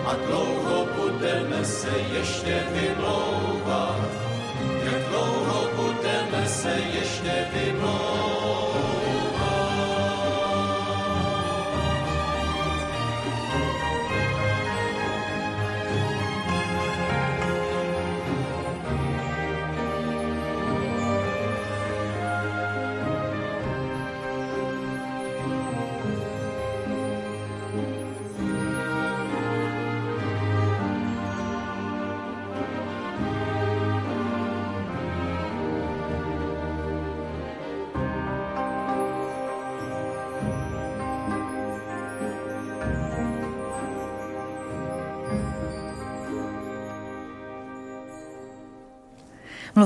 a 0.07 0.15
dlouho 0.15 0.87
budeme 0.97 1.65
se 1.65 1.91
ještě 2.13 2.63
vymlouvat. 2.73 4.01
Jak 4.85 5.09
dlouho 5.09 5.69
budeme 5.77 6.49
se 6.49 6.71
ještě 6.95 7.49
vymlouvat. 7.53 8.16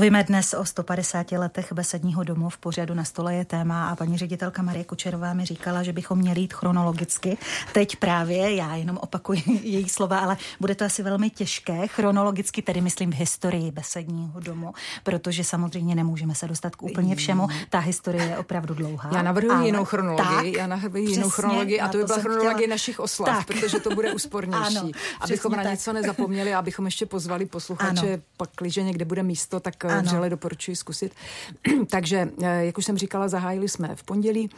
Mluvíme 0.01 0.23
dnes 0.23 0.53
o 0.53 0.65
150 0.65 1.31
letech 1.31 1.73
besedního 1.73 2.23
domu. 2.23 2.49
V 2.49 2.57
pořadu 2.57 2.93
na 2.93 3.03
stole 3.03 3.35
je 3.35 3.45
téma 3.45 3.89
a 3.89 3.95
paní 3.95 4.17
ředitelka 4.17 4.61
Marie 4.61 4.83
Kučerová 4.83 5.33
mi 5.33 5.45
říkala, 5.45 5.83
že 5.83 5.93
bychom 5.93 6.17
měli 6.19 6.41
jít 6.41 6.53
chronologicky. 6.53 7.37
Teď 7.73 7.95
právě, 7.95 8.55
já 8.55 8.75
jenom 8.75 8.97
opakuji 8.97 9.43
její 9.63 9.89
slova, 9.89 10.19
ale 10.19 10.37
bude 10.59 10.75
to 10.75 10.85
asi 10.85 11.03
velmi 11.03 11.29
těžké 11.29 11.87
chronologicky, 11.87 12.61
tedy 12.61 12.81
myslím 12.81 13.11
v 13.11 13.15
historii 13.15 13.71
besedního 13.71 14.39
domu, 14.39 14.73
protože 15.03 15.43
samozřejmě 15.43 15.95
nemůžeme 15.95 16.35
se 16.35 16.47
dostat 16.47 16.75
k 16.75 16.83
úplně 16.83 17.15
všemu. 17.15 17.47
Ta 17.69 17.79
historie 17.79 18.25
je 18.25 18.37
opravdu 18.37 18.73
dlouhá. 18.73 19.09
Já 19.13 19.21
navrhuji 19.21 19.55
ale... 19.55 19.65
jinou 19.65 19.85
chronologii. 19.85 20.51
Tak, 20.51 20.59
já 20.61 20.67
navrhuji 20.67 21.09
jinou 21.09 21.29
chronologii 21.29 21.79
a 21.79 21.87
to 21.87 21.97
by 21.97 22.03
byla 22.03 22.19
chronologie 22.19 22.53
chtěla... 22.55 22.73
našich 22.73 22.99
oslav, 22.99 23.37
tak. 23.37 23.47
protože 23.47 23.79
to 23.79 23.95
bude 23.95 24.13
úspornější. 24.13 24.77
ano, 24.77 24.91
abychom 25.19 25.51
na 25.51 25.63
tak. 25.63 25.71
něco 25.71 25.93
nezapomněli, 25.93 26.53
abychom 26.53 26.85
ještě 26.85 27.05
pozvali 27.05 27.45
posluchače, 27.45 28.21
pak, 28.37 28.49
když 28.59 28.75
někde 28.75 29.05
bude 29.05 29.23
místo, 29.23 29.59
tak 29.59 29.90
ano. 29.93 30.03
vřele 30.03 30.29
doporučuji 30.29 30.75
zkusit. 30.75 31.13
Takže, 31.89 32.29
eh, 32.43 32.65
jak 32.65 32.77
už 32.77 32.85
jsem 32.85 32.97
říkala, 32.97 33.27
zahájili 33.27 33.69
jsme 33.69 33.95
v 33.95 34.03
pondělí. 34.03 34.49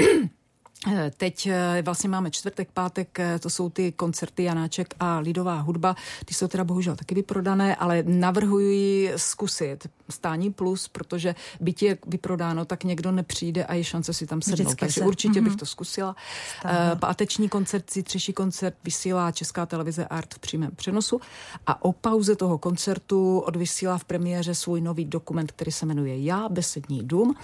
Eh, 0.86 1.10
teď 1.16 1.46
eh, 1.46 1.82
vlastně 1.82 2.08
máme 2.08 2.30
čtvrtek, 2.30 2.68
pátek, 2.74 3.18
to 3.40 3.50
jsou 3.50 3.70
ty 3.70 3.92
koncerty 3.92 4.44
Janáček 4.44 4.94
a 5.00 5.18
lidová 5.18 5.60
hudba. 5.60 5.96
Ty 6.24 6.34
jsou 6.34 6.48
teda 6.48 6.64
bohužel 6.64 6.96
taky 6.96 7.14
vyprodané, 7.14 7.76
ale 7.76 8.02
navrhuji 8.06 9.12
zkusit 9.16 9.86
stání 10.08 10.52
plus, 10.52 10.88
protože 10.88 11.34
byť 11.60 11.82
je 11.82 11.98
vyprodáno, 12.06 12.64
tak 12.64 12.84
někdo 12.84 13.12
nepřijde 13.12 13.64
a 13.64 13.74
je 13.74 13.84
šance 13.84 14.12
si 14.12 14.26
tam 14.26 14.42
sednout. 14.42 14.56
Vždycky 14.56 14.80
Takže 14.80 15.00
se. 15.00 15.06
určitě 15.06 15.40
mm-hmm. 15.40 15.44
bych 15.44 15.52
mhm. 15.52 15.58
to 15.58 15.66
zkusila. 15.66 16.16
Stále. 16.58 16.96
Páteční 16.96 17.48
koncert, 17.48 17.92
zítřejší 17.92 18.32
koncert 18.32 18.74
vysílá 18.84 19.32
Česká 19.32 19.66
televize 19.66 20.06
Art 20.06 20.34
v 20.34 20.38
přímém 20.38 20.70
přenosu 20.76 21.20
a 21.66 21.84
o 21.84 21.92
pauze 21.92 22.36
toho 22.36 22.58
koncertu 22.58 23.38
odvysílá 23.38 23.98
v 23.98 24.04
premiéře 24.04 24.54
svůj 24.54 24.80
nový 24.80 25.04
dokument, 25.04 25.52
který 25.52 25.72
se 25.72 25.86
jmenuje 25.86 26.22
Já, 26.22 26.48
Besední 26.48 27.02
dům. 27.02 27.34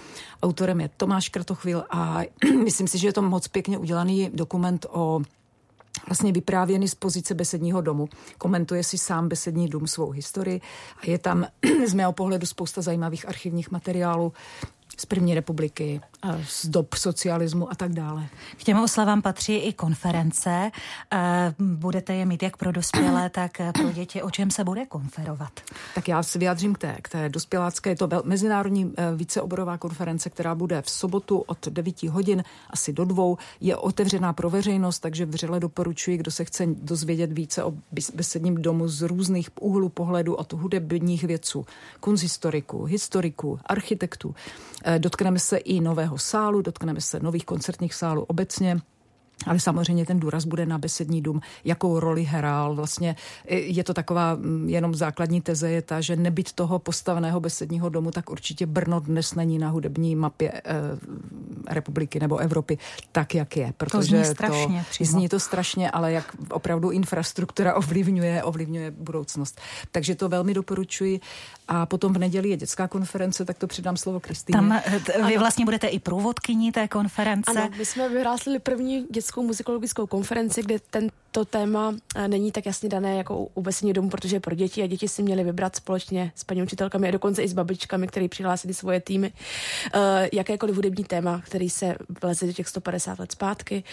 Autorem 0.43 0.81
je 0.81 0.89
Tomáš 0.97 1.29
Kratochvil 1.29 1.83
a 1.89 2.21
myslím 2.63 2.87
si, 2.87 2.97
že 2.97 3.07
je 3.07 3.13
to 3.13 3.21
moc 3.29 3.47
pěkně 3.47 3.77
udělaný 3.77 4.29
dokument 4.33 4.85
o 4.89 5.21
vlastně 6.07 6.31
vyprávěný 6.31 6.87
z 6.87 6.95
pozice 6.95 7.33
besedního 7.33 7.81
domu. 7.81 8.09
Komentuje 8.37 8.83
si 8.83 8.97
sám 8.97 9.27
besední 9.27 9.69
dům 9.69 9.87
svou 9.87 10.11
historii 10.11 10.61
a 11.03 11.09
je 11.09 11.17
tam 11.17 11.45
z 11.87 11.93
mého 11.93 12.13
pohledu 12.13 12.45
spousta 12.45 12.81
zajímavých 12.81 13.27
archivních 13.27 13.71
materiálů 13.71 14.33
z 14.99 15.05
první 15.05 15.35
republiky, 15.35 16.01
z 16.47 16.65
dob 16.65 16.93
socialismu 16.93 17.71
a 17.71 17.75
tak 17.75 17.93
dále. 17.93 18.27
K 18.57 18.63
těm 18.63 18.79
oslavám 18.79 19.21
patří 19.21 19.55
i 19.55 19.73
konference. 19.73 20.71
Budete 21.59 22.13
je 22.13 22.25
mít 22.25 22.43
jak 22.43 22.57
pro 22.57 22.71
dospělé, 22.71 23.29
tak 23.33 23.51
pro 23.73 23.91
děti. 23.91 24.21
O 24.21 24.31
čem 24.31 24.51
se 24.51 24.63
bude 24.63 24.85
konferovat? 24.85 25.51
Tak 25.95 26.07
já 26.07 26.23
se 26.23 26.39
vyjádřím 26.39 26.73
k 26.73 26.77
té, 26.77 26.97
k 27.01 27.09
té 27.09 27.29
dospělácké. 27.29 27.89
Je 27.89 27.95
to 27.95 28.09
mezinárodní 28.23 28.93
e, 28.97 29.15
víceoborová 29.15 29.77
konference, 29.77 30.29
která 30.29 30.55
bude 30.55 30.81
v 30.81 30.89
sobotu 30.89 31.37
od 31.37 31.67
9 31.67 32.03
hodin 32.03 32.43
asi 32.69 32.93
do 32.93 33.05
dvou. 33.05 33.37
Je 33.61 33.75
otevřená 33.75 34.33
pro 34.33 34.49
veřejnost, 34.49 34.99
takže 34.99 35.25
vřele 35.25 35.59
doporučuji, 35.59 36.17
kdo 36.17 36.31
se 36.31 36.45
chce 36.45 36.65
dozvědět 36.65 37.31
více 37.31 37.63
o 37.63 37.73
besedním 38.13 38.61
domu 38.61 38.87
z 38.87 39.01
různých 39.01 39.49
úhlů 39.59 39.89
pohledu 39.89 40.35
od 40.35 40.53
hudebních 40.53 41.23
věců, 41.23 41.65
kunzhistoriků, 41.99 42.83
historiků, 42.83 43.59
architektů. 43.65 44.35
E, 44.89 44.99
dotkneme 44.99 45.39
se 45.39 45.57
i 45.57 45.81
nového 45.81 46.17
sálu, 46.17 46.61
dotkneme 46.61 47.01
se 47.01 47.19
nových 47.19 47.45
koncertních 47.45 47.93
sálů 47.93 48.23
obecně. 48.23 48.81
Ale 49.45 49.59
samozřejmě 49.59 50.05
ten 50.05 50.19
důraz 50.19 50.45
bude 50.45 50.65
na 50.65 50.77
besední 50.77 51.21
dům, 51.21 51.41
jakou 51.63 51.99
roli 51.99 52.23
hrál. 52.23 52.75
Vlastně 52.75 53.15
je 53.49 53.83
to 53.83 53.93
taková 53.93 54.35
mm, 54.35 54.69
jenom 54.69 54.95
základní 54.95 55.41
teze 55.41 55.71
je 55.71 55.81
ta, 55.81 56.01
že 56.01 56.15
nebyt 56.15 56.53
toho 56.53 56.79
postaveného 56.79 57.39
besedního 57.39 57.89
domu, 57.89 58.11
tak 58.11 58.29
určitě 58.29 58.65
Brno 58.65 58.99
dnes 58.99 59.35
není 59.35 59.59
na 59.59 59.69
hudební 59.69 60.15
mapě 60.15 60.51
eh, 60.51 60.61
republiky 61.67 62.19
nebo 62.19 62.37
Evropy 62.37 62.77
tak, 63.11 63.35
jak 63.35 63.57
je. 63.57 63.73
Protože 63.77 64.17
to 64.17 64.23
zní 64.23 64.25
strašně. 64.25 64.85
To, 64.97 65.05
zní 65.05 65.29
to 65.29 65.39
strašně, 65.39 65.91
ale 65.91 66.11
jak 66.11 66.35
opravdu 66.49 66.89
infrastruktura 66.89 67.75
ovlivňuje, 67.79 68.43
ovlivňuje 68.43 68.91
budoucnost. 68.91 69.61
Takže 69.91 70.15
to 70.15 70.29
velmi 70.29 70.53
doporučuji. 70.53 71.19
A 71.67 71.85
potom 71.85 72.13
v 72.13 72.17
neděli 72.17 72.49
je 72.49 72.57
dětská 72.57 72.87
konference, 72.87 73.45
tak 73.45 73.57
to 73.57 73.67
přidám 73.67 73.97
slovo 73.97 74.19
Kristýně. 74.19 74.57
Tam 74.57 74.71
eh, 74.71 75.27
vy 75.27 75.37
vlastně 75.37 75.65
budete 75.65 75.87
i 75.87 75.99
průvodkyní 75.99 76.71
té 76.71 76.87
konference. 76.87 77.51
Ano, 77.51 77.69
my 77.77 77.85
jsme 77.85 78.09
vyhlásili 78.09 78.59
první 78.59 79.05
dětskou 79.11 79.28
muzikologickou 79.37 80.07
konferenci, 80.07 80.61
kde 80.61 80.79
tento 80.89 81.45
téma 81.45 81.95
eh, 82.15 82.27
není 82.27 82.51
tak 82.51 82.65
jasně 82.65 82.89
dané 82.89 83.17
jako 83.17 83.47
u 83.53 83.61
besení 83.61 83.93
domu, 83.93 84.09
protože 84.09 84.35
je 84.35 84.39
pro 84.39 84.55
děti 84.55 84.83
a 84.83 84.87
děti 84.87 85.07
si 85.07 85.23
měly 85.23 85.43
vybrat 85.43 85.75
společně 85.75 86.31
s 86.35 86.43
paní 86.43 86.63
učitelkami 86.63 87.07
a 87.07 87.11
dokonce 87.11 87.43
i 87.43 87.47
s 87.47 87.53
babičkami, 87.53 88.07
které 88.07 88.27
přihlásili 88.27 88.73
svoje 88.73 89.01
týmy, 89.01 89.33
uh, 89.95 90.01
jakékoliv 90.33 90.75
hudební 90.75 91.03
téma, 91.03 91.41
který 91.45 91.69
se 91.69 91.95
vleze 92.21 92.45
do 92.45 92.53
těch 92.53 92.67
150 92.67 93.19
let 93.19 93.31
zpátky. 93.31 93.83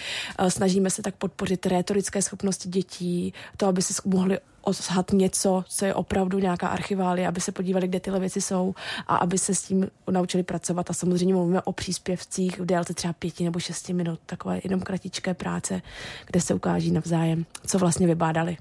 Uh, 0.40 0.46
snažíme 0.48 0.90
se 0.90 1.02
tak 1.02 1.14
podpořit 1.14 1.66
rétorické 1.66 2.22
schopnosti 2.22 2.68
dětí, 2.68 3.34
to, 3.56 3.66
aby 3.66 3.82
si 3.82 3.94
mohli 4.04 4.38
odhat 4.66 5.12
něco, 5.12 5.64
co 5.68 5.84
je 5.84 5.94
opravdu 5.94 6.38
nějaká 6.38 6.68
archiválie, 6.68 7.28
aby 7.28 7.40
se 7.40 7.52
podívali, 7.52 7.88
kde 7.88 8.00
tyhle 8.00 8.20
věci 8.20 8.40
jsou 8.40 8.74
a 9.06 9.16
aby 9.16 9.38
se 9.38 9.54
s 9.54 9.62
tím 9.62 9.90
naučili 10.10 10.42
pracovat. 10.42 10.90
A 10.90 10.92
samozřejmě 10.92 11.34
mluvíme 11.34 11.62
o 11.62 11.72
příspěvcích 11.72 12.60
v 12.60 12.66
délce 12.66 12.94
třeba 12.94 13.12
pěti 13.12 13.44
nebo 13.44 13.58
šesti 13.58 13.92
minut, 13.92 14.20
takové 14.26 14.60
jenom 14.64 14.80
kratičké 14.80 15.34
práce, 15.34 15.82
kde 16.26 16.40
se 16.40 16.54
ukáží 16.54 16.90
navzájem, 16.90 17.46
co 17.66 17.78
vlastně 17.78 18.06
vybádali. 18.06 18.56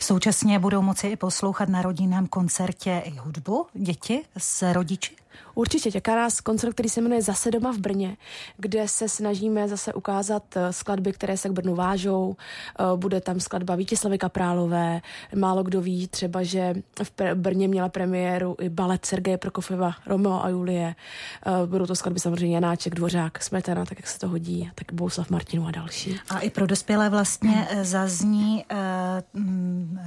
Současně 0.00 0.58
budou 0.58 0.82
moci 0.82 1.06
i 1.06 1.16
poslouchat 1.16 1.68
na 1.68 1.82
rodinném 1.82 2.26
koncertě 2.26 3.02
i 3.04 3.10
hudbu 3.10 3.66
děti 3.74 4.22
s 4.38 4.72
rodiči? 4.72 5.16
Určitě 5.54 5.92
čeká 5.92 6.16
nás 6.16 6.40
koncert, 6.40 6.72
který 6.72 6.88
se 6.88 7.00
jmenuje 7.00 7.22
Zase 7.22 7.50
doma 7.50 7.72
v 7.72 7.78
Brně, 7.78 8.16
kde 8.56 8.88
se 8.88 9.08
snažíme 9.08 9.68
zase 9.68 9.92
ukázat 9.92 10.42
eh, 10.56 10.72
skladby, 10.72 11.12
které 11.12 11.36
se 11.36 11.48
k 11.48 11.52
Brnu 11.52 11.74
vážou. 11.74 12.36
Eh, 12.78 12.84
bude 12.96 13.20
tam 13.20 13.40
skladba 13.40 13.74
Vítězslavy 13.74 14.18
Kaprálové. 14.18 15.00
Málo 15.34 15.62
kdo 15.62 15.80
ví 15.80 16.08
třeba, 16.08 16.42
že 16.42 16.74
v 17.04 17.34
Brně 17.34 17.68
měla 17.68 17.88
premiéru 17.88 18.56
i 18.60 18.68
balet 18.68 19.04
Sergeje 19.04 19.38
Prokofeva 19.38 19.92
Romeo 20.06 20.44
a 20.44 20.48
Julie. 20.48 20.94
Eh, 21.46 21.66
budou 21.66 21.86
to 21.86 21.94
skladby 21.94 22.20
samozřejmě 22.20 22.54
Janáček, 22.54 22.94
Dvořák, 22.94 23.42
Smetana, 23.42 23.84
tak 23.84 23.98
jak 23.98 24.06
se 24.06 24.18
to 24.18 24.28
hodí, 24.28 24.70
tak 24.74 24.92
Bouslav 24.92 25.30
Martinu 25.30 25.66
a 25.66 25.70
další. 25.70 26.20
A 26.30 26.38
i 26.38 26.50
pro 26.50 26.66
dospělé 26.66 27.10
vlastně 27.10 27.68
zazní 27.82 28.64
uh, 28.72 29.40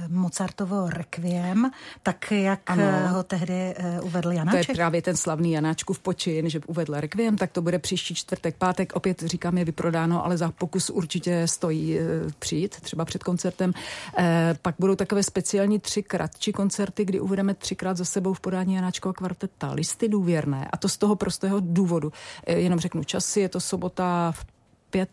Mozartovo 0.08 0.88
Requiem, 0.90 1.70
tak 2.02 2.30
jak 2.30 2.70
ano. 2.70 2.82
ho 3.08 3.22
tehdy 3.22 3.74
uvedl 4.02 4.32
Janáček. 4.32 4.66
To 4.66 4.72
je 4.72 4.76
právě 4.76 5.02
ten 5.02 5.16
slavný 5.34 5.58
v 5.92 5.98
počin, 5.98 6.50
že 6.50 6.60
uvedl 6.66 6.94
Requiem, 6.94 7.36
tak 7.36 7.52
to 7.52 7.62
bude 7.62 7.78
příští 7.78 8.14
čtvrtek, 8.14 8.56
pátek. 8.56 8.92
Opět 8.94 9.22
říkám, 9.22 9.58
je 9.58 9.64
vyprodáno, 9.64 10.24
ale 10.24 10.36
za 10.36 10.50
pokus 10.50 10.90
určitě 10.90 11.48
stojí 11.48 11.98
e, 11.98 12.02
přijít, 12.38 12.80
třeba 12.80 13.04
před 13.04 13.24
koncertem. 13.24 13.72
E, 14.18 14.54
pak 14.62 14.74
budou 14.78 14.94
takové 14.94 15.22
speciální 15.22 15.78
tři 15.78 16.02
kratší 16.02 16.52
koncerty, 16.52 17.04
kdy 17.04 17.20
uvedeme 17.20 17.54
třikrát 17.54 17.96
za 17.96 18.04
sebou 18.04 18.34
v 18.34 18.40
podání 18.40 18.74
Janáčkova 18.74 19.12
kvarteta 19.12 19.72
listy 19.72 20.08
důvěrné. 20.08 20.68
A 20.72 20.76
to 20.76 20.88
z 20.88 20.96
toho 20.96 21.16
prostého 21.16 21.58
důvodu. 21.60 22.12
E, 22.46 22.58
jenom 22.58 22.80
řeknu 22.80 23.04
časy, 23.04 23.40
je 23.40 23.48
to 23.48 23.60
sobota 23.60 24.32
v 24.32 24.53
5, 24.94 25.08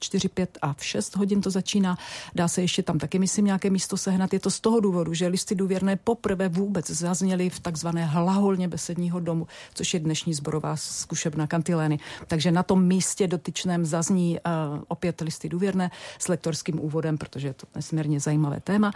4, 0.00 0.28
5 0.28 0.58
a 0.62 0.72
v 0.72 0.84
6 0.84 1.16
hodin 1.16 1.40
to 1.40 1.50
začíná. 1.50 1.96
Dá 2.34 2.48
se 2.48 2.60
ještě 2.60 2.82
tam 2.82 2.98
taky, 2.98 3.18
myslím, 3.18 3.44
nějaké 3.44 3.70
místo 3.70 3.96
sehnat. 3.96 4.32
Je 4.32 4.40
to 4.40 4.50
z 4.50 4.60
toho 4.60 4.80
důvodu, 4.80 5.14
že 5.14 5.26
listy 5.26 5.54
důvěrné 5.54 5.96
poprvé 5.96 6.48
vůbec 6.48 6.90
zazněly 6.90 7.50
v 7.50 7.60
takzvané 7.60 8.04
hlaholně 8.04 8.68
besedního 8.68 9.20
domu, 9.20 9.46
což 9.74 9.94
je 9.94 10.00
dnešní 10.00 10.34
zborová 10.34 10.76
zkušebna 10.76 11.46
kantilény. 11.46 11.98
Takže 12.26 12.50
na 12.50 12.62
tom 12.62 12.84
místě 12.84 13.26
dotyčném 13.26 13.84
zazní 13.84 14.38
uh, 14.40 14.82
opět 14.88 15.20
listy 15.20 15.48
důvěrné 15.48 15.90
s 16.18 16.28
lektorským 16.28 16.80
úvodem, 16.80 17.18
protože 17.18 17.48
je 17.48 17.54
to 17.54 17.66
nesmírně 17.74 18.20
zajímavé 18.20 18.60
téma. 18.60 18.92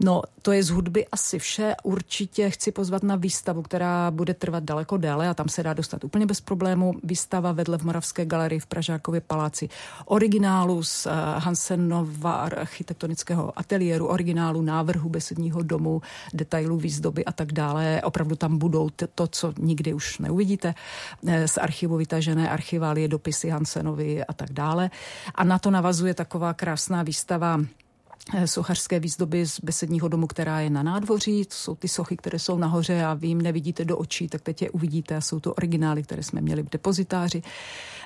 No, 0.00 0.22
to 0.42 0.52
je 0.52 0.62
z 0.62 0.70
hudby 0.70 1.06
asi 1.06 1.38
vše. 1.38 1.74
Určitě 1.82 2.50
chci 2.50 2.72
pozvat 2.72 3.02
na 3.02 3.16
výstavu, 3.16 3.62
která 3.62 4.10
bude 4.10 4.34
trvat 4.34 4.64
daleko 4.64 4.96
déle 4.96 5.28
a 5.28 5.34
tam 5.34 5.48
se 5.48 5.62
dá 5.62 5.72
dostat 5.72 6.04
úplně 6.04 6.26
bez 6.26 6.40
problému. 6.40 6.94
Výstava 7.04 7.52
vedle 7.52 7.78
v 7.78 7.82
Moravské 7.82 8.24
galerii 8.26 8.60
v 8.60 8.66
Pražákově 8.66 9.20
paláci 9.20 9.67
originálu 10.04 10.82
z 10.82 11.06
eh, 11.06 11.10
Hansenova 11.38 12.32
architektonického 12.32 13.58
ateliéru, 13.58 14.06
originálu 14.06 14.62
návrhu 14.62 15.08
besedního 15.08 15.62
domu, 15.62 16.02
detailů 16.34 16.76
výzdoby 16.76 17.24
a 17.24 17.32
tak 17.32 17.52
dále. 17.52 18.02
Opravdu 18.04 18.36
tam 18.36 18.58
budou 18.58 18.90
to, 19.14 19.26
co 19.26 19.52
nikdy 19.58 19.94
už 19.94 20.18
neuvidíte, 20.18 20.74
eh, 21.26 21.48
z 21.48 21.58
archivu 21.58 21.96
vytažené 21.96 22.50
archiválie, 22.50 23.08
dopisy 23.08 23.48
Hansenovi 23.48 24.24
a 24.24 24.32
tak 24.32 24.52
dále. 24.52 24.90
A 25.34 25.44
na 25.44 25.58
to 25.58 25.70
navazuje 25.70 26.14
taková 26.14 26.54
krásná 26.54 27.02
výstava 27.02 27.60
sochařské 28.44 29.00
výzdoby 29.00 29.46
z 29.46 29.60
besedního 29.60 30.08
domu, 30.08 30.26
která 30.26 30.60
je 30.60 30.70
na 30.70 30.82
nádvoří. 30.82 31.44
To 31.44 31.54
jsou 31.54 31.74
ty 31.74 31.88
sochy, 31.88 32.16
které 32.16 32.38
jsou 32.38 32.58
nahoře 32.58 33.04
a 33.04 33.14
vy 33.14 33.26
jim 33.26 33.42
nevidíte 33.42 33.84
do 33.84 33.98
očí, 33.98 34.28
tak 34.28 34.42
teď 34.42 34.62
je 34.62 34.70
uvidíte 34.70 35.16
a 35.16 35.20
jsou 35.20 35.40
to 35.40 35.54
originály, 35.54 36.02
které 36.02 36.22
jsme 36.22 36.40
měli 36.40 36.62
v 36.62 36.70
depozitáři. 36.70 37.42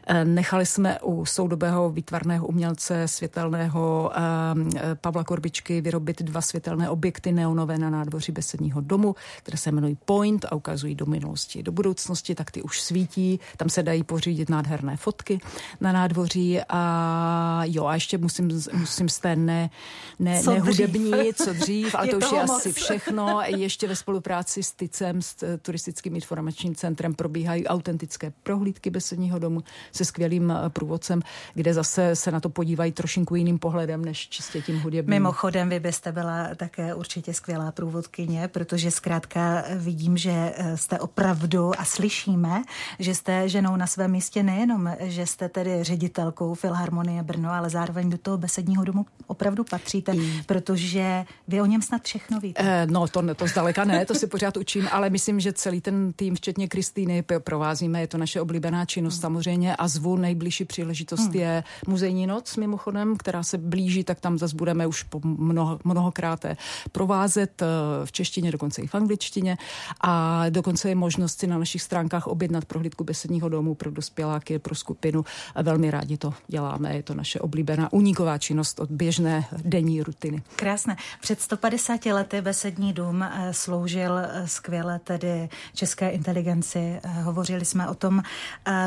Eh, 0.06 0.24
nechali 0.24 0.66
jsme 0.66 1.00
u 1.00 1.26
soudobého 1.26 1.90
výtvarného 1.90 2.46
umělce 2.46 3.08
světelného 3.08 4.12
eh, 4.14 4.94
Pavla 4.94 5.24
Korbičky 5.24 5.80
vyrobit 5.80 6.22
dva 6.22 6.40
světelné 6.40 6.90
objekty 6.90 7.32
neonové 7.32 7.78
na 7.78 7.90
nádvoří 7.90 8.32
besedního 8.32 8.80
domu, 8.80 9.14
které 9.38 9.58
se 9.58 9.70
jmenují 9.70 9.98
Point 10.04 10.44
a 10.44 10.54
ukazují 10.54 10.94
do 10.94 11.06
minulosti, 11.06 11.62
do 11.62 11.72
budoucnosti, 11.72 12.34
tak 12.34 12.50
ty 12.50 12.62
už 12.62 12.80
svítí. 12.80 13.40
Tam 13.56 13.68
se 13.68 13.82
dají 13.82 14.02
pořídit 14.02 14.50
nádherné 14.50 14.96
fotky 14.96 15.40
na 15.80 15.92
nádvoří 15.92 16.60
a 16.68 17.62
jo, 17.64 17.86
a 17.86 17.94
ještě 17.94 18.18
musím, 18.18 18.50
musím 18.74 19.08
z 19.08 19.18
té 19.18 19.36
ne, 19.36 19.70
ne, 20.18 20.42
co 20.42 20.54
nehudební, 20.54 21.10
dřív. 21.10 21.36
co 21.36 21.52
dřív, 21.52 21.94
ale 21.94 22.06
je 22.06 22.10
to 22.10 22.18
už 22.18 22.32
je 22.32 22.40
moc. 22.40 22.50
asi 22.50 22.72
všechno. 22.72 23.40
Ještě 23.46 23.88
ve 23.88 23.96
spolupráci 23.96 24.62
s 24.62 24.72
TICem, 24.72 25.22
s 25.22 25.42
eh, 25.42 25.58
turistickým 25.58 26.14
informačním 26.14 26.74
centrem, 26.74 27.14
probíhají 27.14 27.66
autentické 27.66 28.32
prohlídky 28.42 28.90
besedního 28.90 29.38
domu 29.38 29.60
se 29.92 30.04
skvělým 30.04 30.50
eh, 30.50 30.70
průvodcem, 30.70 31.22
kde 31.54 31.74
zase 31.74 32.16
se 32.16 32.30
na 32.30 32.40
to 32.40 32.48
podívají 32.48 32.92
trošinku 32.92 33.34
jiným 33.34 33.58
pohledem, 33.58 34.04
než 34.04 34.28
čistě 34.28 34.60
tím 34.60 34.80
hudebním. 34.80 35.10
Mimochodem, 35.10 35.68
vy 35.68 35.80
byste 35.80 36.12
byla 36.12 36.54
také 36.54 36.94
určitě 36.94 37.34
skvělá 37.34 37.72
průvodkyně, 37.72 38.48
protože 38.48 38.90
zkrátka 38.90 39.64
vidím, 39.76 40.16
že 40.16 40.54
eh, 40.56 40.76
jste 40.76 40.98
opravdu 40.98 41.80
a 41.80 41.84
slyšíme, 41.84 42.62
že 42.98 43.14
jste 43.14 43.48
ženou 43.48 43.76
na 43.76 43.86
svém 43.86 44.10
místě 44.10 44.42
nejenom, 44.42 44.96
že 45.00 45.26
jste 45.26 45.48
tedy 45.48 45.84
ředitelkou 45.84 46.54
Filharmonie 46.54 47.22
Brno, 47.22 47.50
ale 47.50 47.70
zároveň 47.70 48.10
do 48.10 48.18
toho 48.18 48.38
besedního 48.38 48.84
domu 48.84 49.06
opravdu 49.26 49.64
patří 49.64 49.91
mm. 50.00 50.30
protože 50.46 51.24
vy 51.48 51.60
o 51.60 51.66
něm 51.66 51.82
snad 51.82 52.02
všechno 52.02 52.40
víte. 52.40 52.62
Eh, 52.64 52.86
no, 52.86 53.08
to, 53.08 53.34
to 53.34 53.46
zdaleka 53.46 53.84
ne, 53.84 54.06
to 54.06 54.14
si 54.14 54.26
pořád 54.26 54.56
učím, 54.56 54.88
ale 54.92 55.10
myslím, 55.10 55.40
že 55.40 55.52
celý 55.52 55.80
ten 55.80 56.12
tým, 56.12 56.34
včetně 56.34 56.68
Kristýny, 56.68 57.24
provázíme, 57.38 58.00
je 58.00 58.06
to 58.06 58.18
naše 58.18 58.40
oblíbená 58.40 58.84
činnost 58.84 59.16
mm. 59.16 59.20
samozřejmě 59.20 59.76
a 59.76 59.88
zvu 59.88 60.16
nejbližší 60.16 60.64
příležitost 60.64 61.28
mm. 61.28 61.40
je 61.40 61.64
muzejní 61.86 62.26
noc 62.26 62.56
mimochodem, 62.56 63.16
která 63.16 63.42
se 63.42 63.58
blíží, 63.58 64.04
tak 64.04 64.20
tam 64.20 64.38
zase 64.38 64.56
budeme 64.56 64.86
už 64.86 65.02
po 65.02 65.20
mnoho, 65.24 65.78
mnohokrát 65.84 66.44
provázet 66.92 67.62
eh, 67.62 67.66
v 68.04 68.12
češtině, 68.12 68.52
dokonce 68.52 68.82
i 68.82 68.86
v 68.86 68.94
angličtině 68.94 69.58
a 70.00 70.44
dokonce 70.50 70.88
je 70.88 70.94
možnost 70.94 71.38
si 71.40 71.46
na 71.46 71.58
našich 71.58 71.82
stránkách 71.82 72.26
objednat 72.26 72.64
prohlídku 72.64 73.04
besedního 73.04 73.48
domu 73.48 73.74
pro 73.74 73.90
dospěláky, 73.90 74.58
pro 74.58 74.74
skupinu. 74.74 75.24
Velmi 75.62 75.90
rádi 75.90 76.16
to 76.16 76.34
děláme, 76.48 76.96
je 76.96 77.02
to 77.02 77.14
naše 77.14 77.40
oblíbená 77.40 77.92
uniková 77.92 78.38
činnost 78.38 78.80
od 78.80 78.90
běžné 78.90 79.44
denní 79.64 79.81
denní 79.82 80.02
rutiny. 80.02 80.42
Krásné. 80.56 80.96
Před 81.20 81.40
150 81.40 82.06
lety 82.06 82.40
Besední 82.40 82.92
dům 82.92 83.22
eh, 83.22 83.52
sloužil 83.52 84.18
eh, 84.18 84.48
skvěle 84.48 84.98
tedy 84.98 85.48
české 85.74 86.10
inteligenci. 86.10 87.00
Eh, 87.02 87.22
hovořili 87.22 87.64
jsme 87.64 87.88
o 87.88 87.94
tom, 87.94 88.22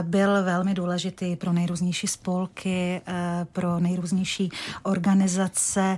byl 0.02 0.44
velmi 0.44 0.74
důležitý 0.74 1.36
pro 1.36 1.54
nejrůznější 1.54 2.08
spolky, 2.08 3.02
pro 3.52 3.80
nejrůznější 3.80 4.50
organizace. 4.84 5.98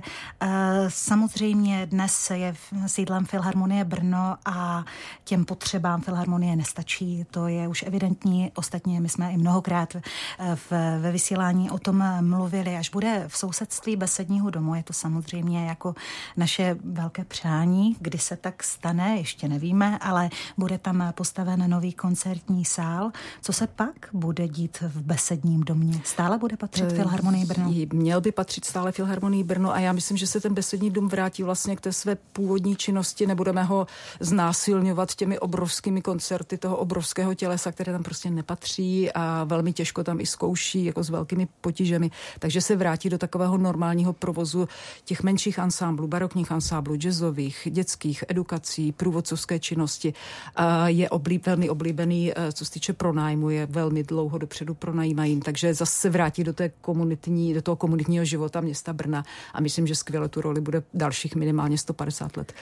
Samozřejmě 0.88 1.86
dnes 1.86 2.30
je 2.30 2.54
sídlem 2.86 3.26
Filharmonie 3.26 3.84
Brno 3.84 4.36
a 4.44 4.84
těm 5.24 5.44
potřebám 5.44 6.00
Filharmonie 6.00 6.56
nestačí. 6.56 7.26
To 7.30 7.48
je 7.48 7.68
už 7.68 7.82
evidentní. 7.82 8.52
Ostatně 8.54 9.00
my 9.00 9.08
jsme 9.08 9.32
i 9.32 9.36
mnohokrát 9.36 9.96
ve 11.00 11.12
vysílání 11.12 11.70
o 11.70 11.78
tom 11.78 12.04
mluvili. 12.20 12.76
Až 12.76 12.90
bude 12.90 13.24
v 13.28 13.36
sousedství 13.36 13.96
Besedního 13.96 14.50
domu, 14.50 14.74
je 14.74 14.82
to 14.88 14.92
samozřejmě 14.94 15.66
jako 15.66 15.94
naše 16.36 16.76
velké 16.84 17.24
přání, 17.24 17.96
kdy 18.00 18.18
se 18.18 18.36
tak 18.36 18.62
stane, 18.62 19.16
ještě 19.16 19.48
nevíme, 19.48 19.98
ale 19.98 20.30
bude 20.56 20.78
tam 20.78 21.12
postaven 21.14 21.70
nový 21.70 21.92
koncertní 21.92 22.64
sál. 22.64 23.10
Co 23.42 23.52
se 23.52 23.66
pak 23.66 24.08
bude 24.12 24.48
dít 24.48 24.80
v 24.80 25.02
besedním 25.02 25.60
domě? 25.60 26.00
Stále 26.04 26.38
bude 26.38 26.56
patřit 26.56 26.84
eh, 26.92 26.94
Filharmonii 26.94 27.44
Brno? 27.44 27.74
Měl 27.92 28.20
by 28.20 28.32
patřit 28.32 28.64
stále 28.64 28.92
Filharmonii 28.92 29.44
Brno 29.44 29.72
a 29.72 29.80
já 29.80 29.92
myslím, 29.92 30.16
že 30.16 30.26
se 30.26 30.40
ten 30.40 30.54
besední 30.54 30.90
dům 30.90 31.08
vrátí 31.08 31.42
vlastně 31.42 31.76
k 31.76 31.80
té 31.80 31.92
své 31.92 32.16
původní 32.32 32.76
činnosti. 32.76 33.26
Nebudeme 33.26 33.62
ho 33.62 33.86
znásilňovat 34.20 35.14
těmi 35.14 35.38
obrovskými 35.38 36.02
koncerty 36.02 36.58
toho 36.58 36.76
obrovského 36.76 37.34
tělesa, 37.34 37.72
které 37.72 37.92
tam 37.92 38.02
prostě 38.02 38.30
nepatří 38.30 39.12
a 39.12 39.44
velmi 39.44 39.72
těžko 39.72 40.04
tam 40.04 40.20
i 40.20 40.26
zkouší, 40.26 40.84
jako 40.84 41.04
s 41.04 41.10
velkými 41.10 41.48
potížemi. 41.60 42.10
Takže 42.38 42.60
se 42.60 42.76
vrátí 42.76 43.08
do 43.08 43.18
takového 43.18 43.58
normálního 43.58 44.12
provozu 44.12 44.67
těch 45.04 45.22
menších 45.22 45.58
ansámblů, 45.58 46.06
barokních 46.06 46.52
ansámblů, 46.52 46.96
jazzových, 46.96 47.68
dětských, 47.70 48.24
edukací, 48.28 48.92
průvodcovské 48.92 49.58
činnosti. 49.58 50.14
Je 50.86 51.10
oblíb, 51.10 51.46
velmi 51.46 51.70
oblíbený, 51.70 52.32
co 52.52 52.64
se 52.64 52.70
týče 52.70 52.92
pronájmu, 52.92 53.50
je 53.50 53.66
velmi 53.66 54.02
dlouho 54.02 54.38
dopředu 54.38 54.74
pronajímají, 54.74 55.40
takže 55.40 55.74
zase 55.74 56.00
se 56.00 56.10
vrátí 56.10 56.44
do, 56.44 56.52
té 56.52 56.68
komunitní, 56.80 57.54
do 57.54 57.62
toho 57.62 57.76
komunitního 57.76 58.24
života 58.24 58.60
města 58.60 58.92
Brna 58.92 59.24
a 59.54 59.60
myslím, 59.60 59.86
že 59.86 59.94
skvěle 59.94 60.28
tu 60.28 60.40
roli 60.40 60.60
bude 60.60 60.82
dalších 60.94 61.34
minimálně 61.34 61.78
150 61.78 62.36
let 62.36 62.52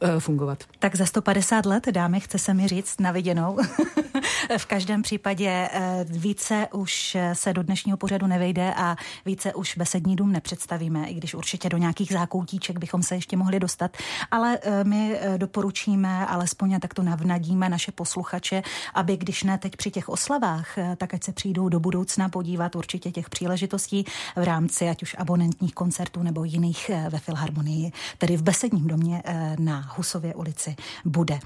eh, 0.00 0.20
fungovat. 0.20 0.64
Tak 0.78 0.96
za 0.96 1.06
150 1.06 1.66
let, 1.66 1.88
dámy, 1.90 2.20
chce 2.20 2.38
se 2.38 2.54
mi 2.54 2.68
říct 2.68 3.00
na 3.00 3.12
viděnou. 3.12 3.58
v 4.58 4.66
každém 4.66 5.02
případě 5.02 5.68
eh, 5.72 6.04
více 6.08 6.68
už 6.72 7.16
se 7.32 7.52
do 7.52 7.62
dnešního 7.62 7.96
pořadu 7.96 8.26
nevejde 8.26 8.74
a 8.76 8.96
více 9.26 9.54
už 9.54 9.76
besední 9.76 10.16
dům 10.16 10.32
nepředstavíme, 10.32 11.06
i 11.06 11.14
když 11.14 11.34
určitě 11.34 11.49
do 11.68 11.78
nějakých 11.78 12.12
zákoutíček 12.12 12.78
bychom 12.78 13.02
se 13.02 13.14
ještě 13.14 13.36
mohli 13.36 13.60
dostat, 13.60 13.96
ale 14.30 14.58
eh, 14.62 14.84
my 14.84 15.16
eh, 15.20 15.38
doporučíme, 15.38 16.26
alespoň 16.26 16.80
tak 16.80 16.94
to 16.94 17.02
navnadíme 17.02 17.68
naše 17.68 17.92
posluchače, 17.92 18.62
aby 18.94 19.16
když 19.16 19.42
ne 19.42 19.58
teď 19.58 19.76
při 19.76 19.90
těch 19.90 20.08
oslavách, 20.08 20.78
tak 20.96 21.14
ať 21.14 21.24
se 21.24 21.32
přijdou 21.32 21.68
do 21.68 21.80
budoucna 21.80 22.28
podívat 22.28 22.76
určitě 22.76 23.10
těch 23.10 23.30
příležitostí 23.30 24.04
v 24.36 24.42
rámci 24.42 24.88
ať 24.88 25.02
už 25.02 25.16
abonentních 25.18 25.74
koncertů 25.74 26.22
nebo 26.22 26.44
jiných 26.44 26.90
ve 27.10 27.18
Filharmonii, 27.18 27.92
tedy 28.18 28.36
v 28.36 28.42
besedním 28.42 28.86
domě 28.86 29.22
na 29.58 29.92
Husově 29.96 30.34
ulici 30.34 30.76
bude. 31.04 31.38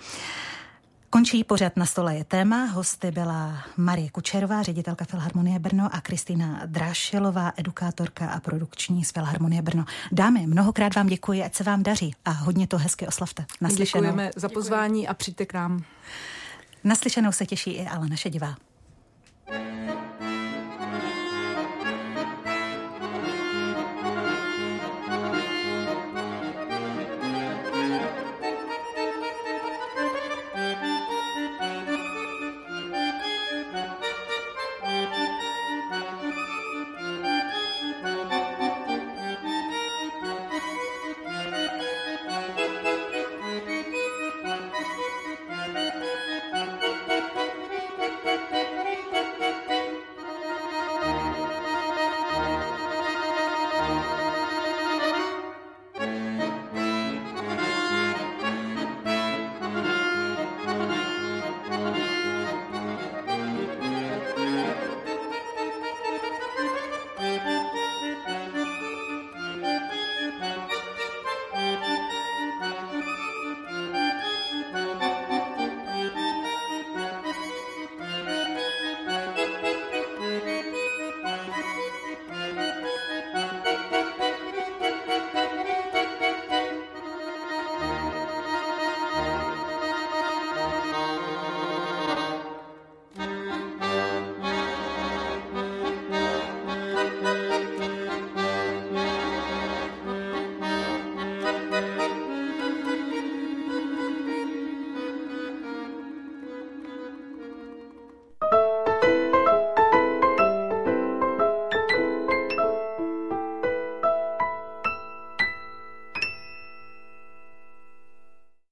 Končí 1.14 1.44
pořad 1.44 1.76
na 1.76 1.86
stole 1.86 2.16
je 2.16 2.24
téma. 2.24 2.64
Hosty 2.64 3.10
byla 3.10 3.64
Marie 3.76 4.10
Kučerová, 4.10 4.62
ředitelka 4.62 5.04
Filharmonie 5.04 5.58
Brno 5.58 5.88
a 5.92 6.00
Kristýna 6.00 6.60
Drášilová, 6.66 7.52
edukátorka 7.56 8.28
a 8.28 8.40
produkční 8.40 9.04
z 9.04 9.12
Filharmonie 9.12 9.62
Brno. 9.62 9.84
Dámy, 10.12 10.46
mnohokrát 10.46 10.94
vám 10.94 11.06
děkuji, 11.06 11.42
ať 11.42 11.54
se 11.54 11.64
vám 11.64 11.82
daří 11.82 12.14
a 12.24 12.30
hodně 12.30 12.66
to 12.66 12.78
hezky 12.78 13.06
oslavte. 13.06 13.44
Naslyšenou. 13.60 14.04
Děkujeme 14.04 14.30
za 14.36 14.48
pozvání 14.48 15.08
a 15.08 15.14
přijďte 15.14 15.46
k 15.46 15.54
nám. 15.54 15.84
Naslyšenou 16.84 17.32
se 17.32 17.46
těší 17.46 17.70
i 17.70 17.86
ale 17.86 18.08
naše 18.08 18.30
divá. 18.30 18.54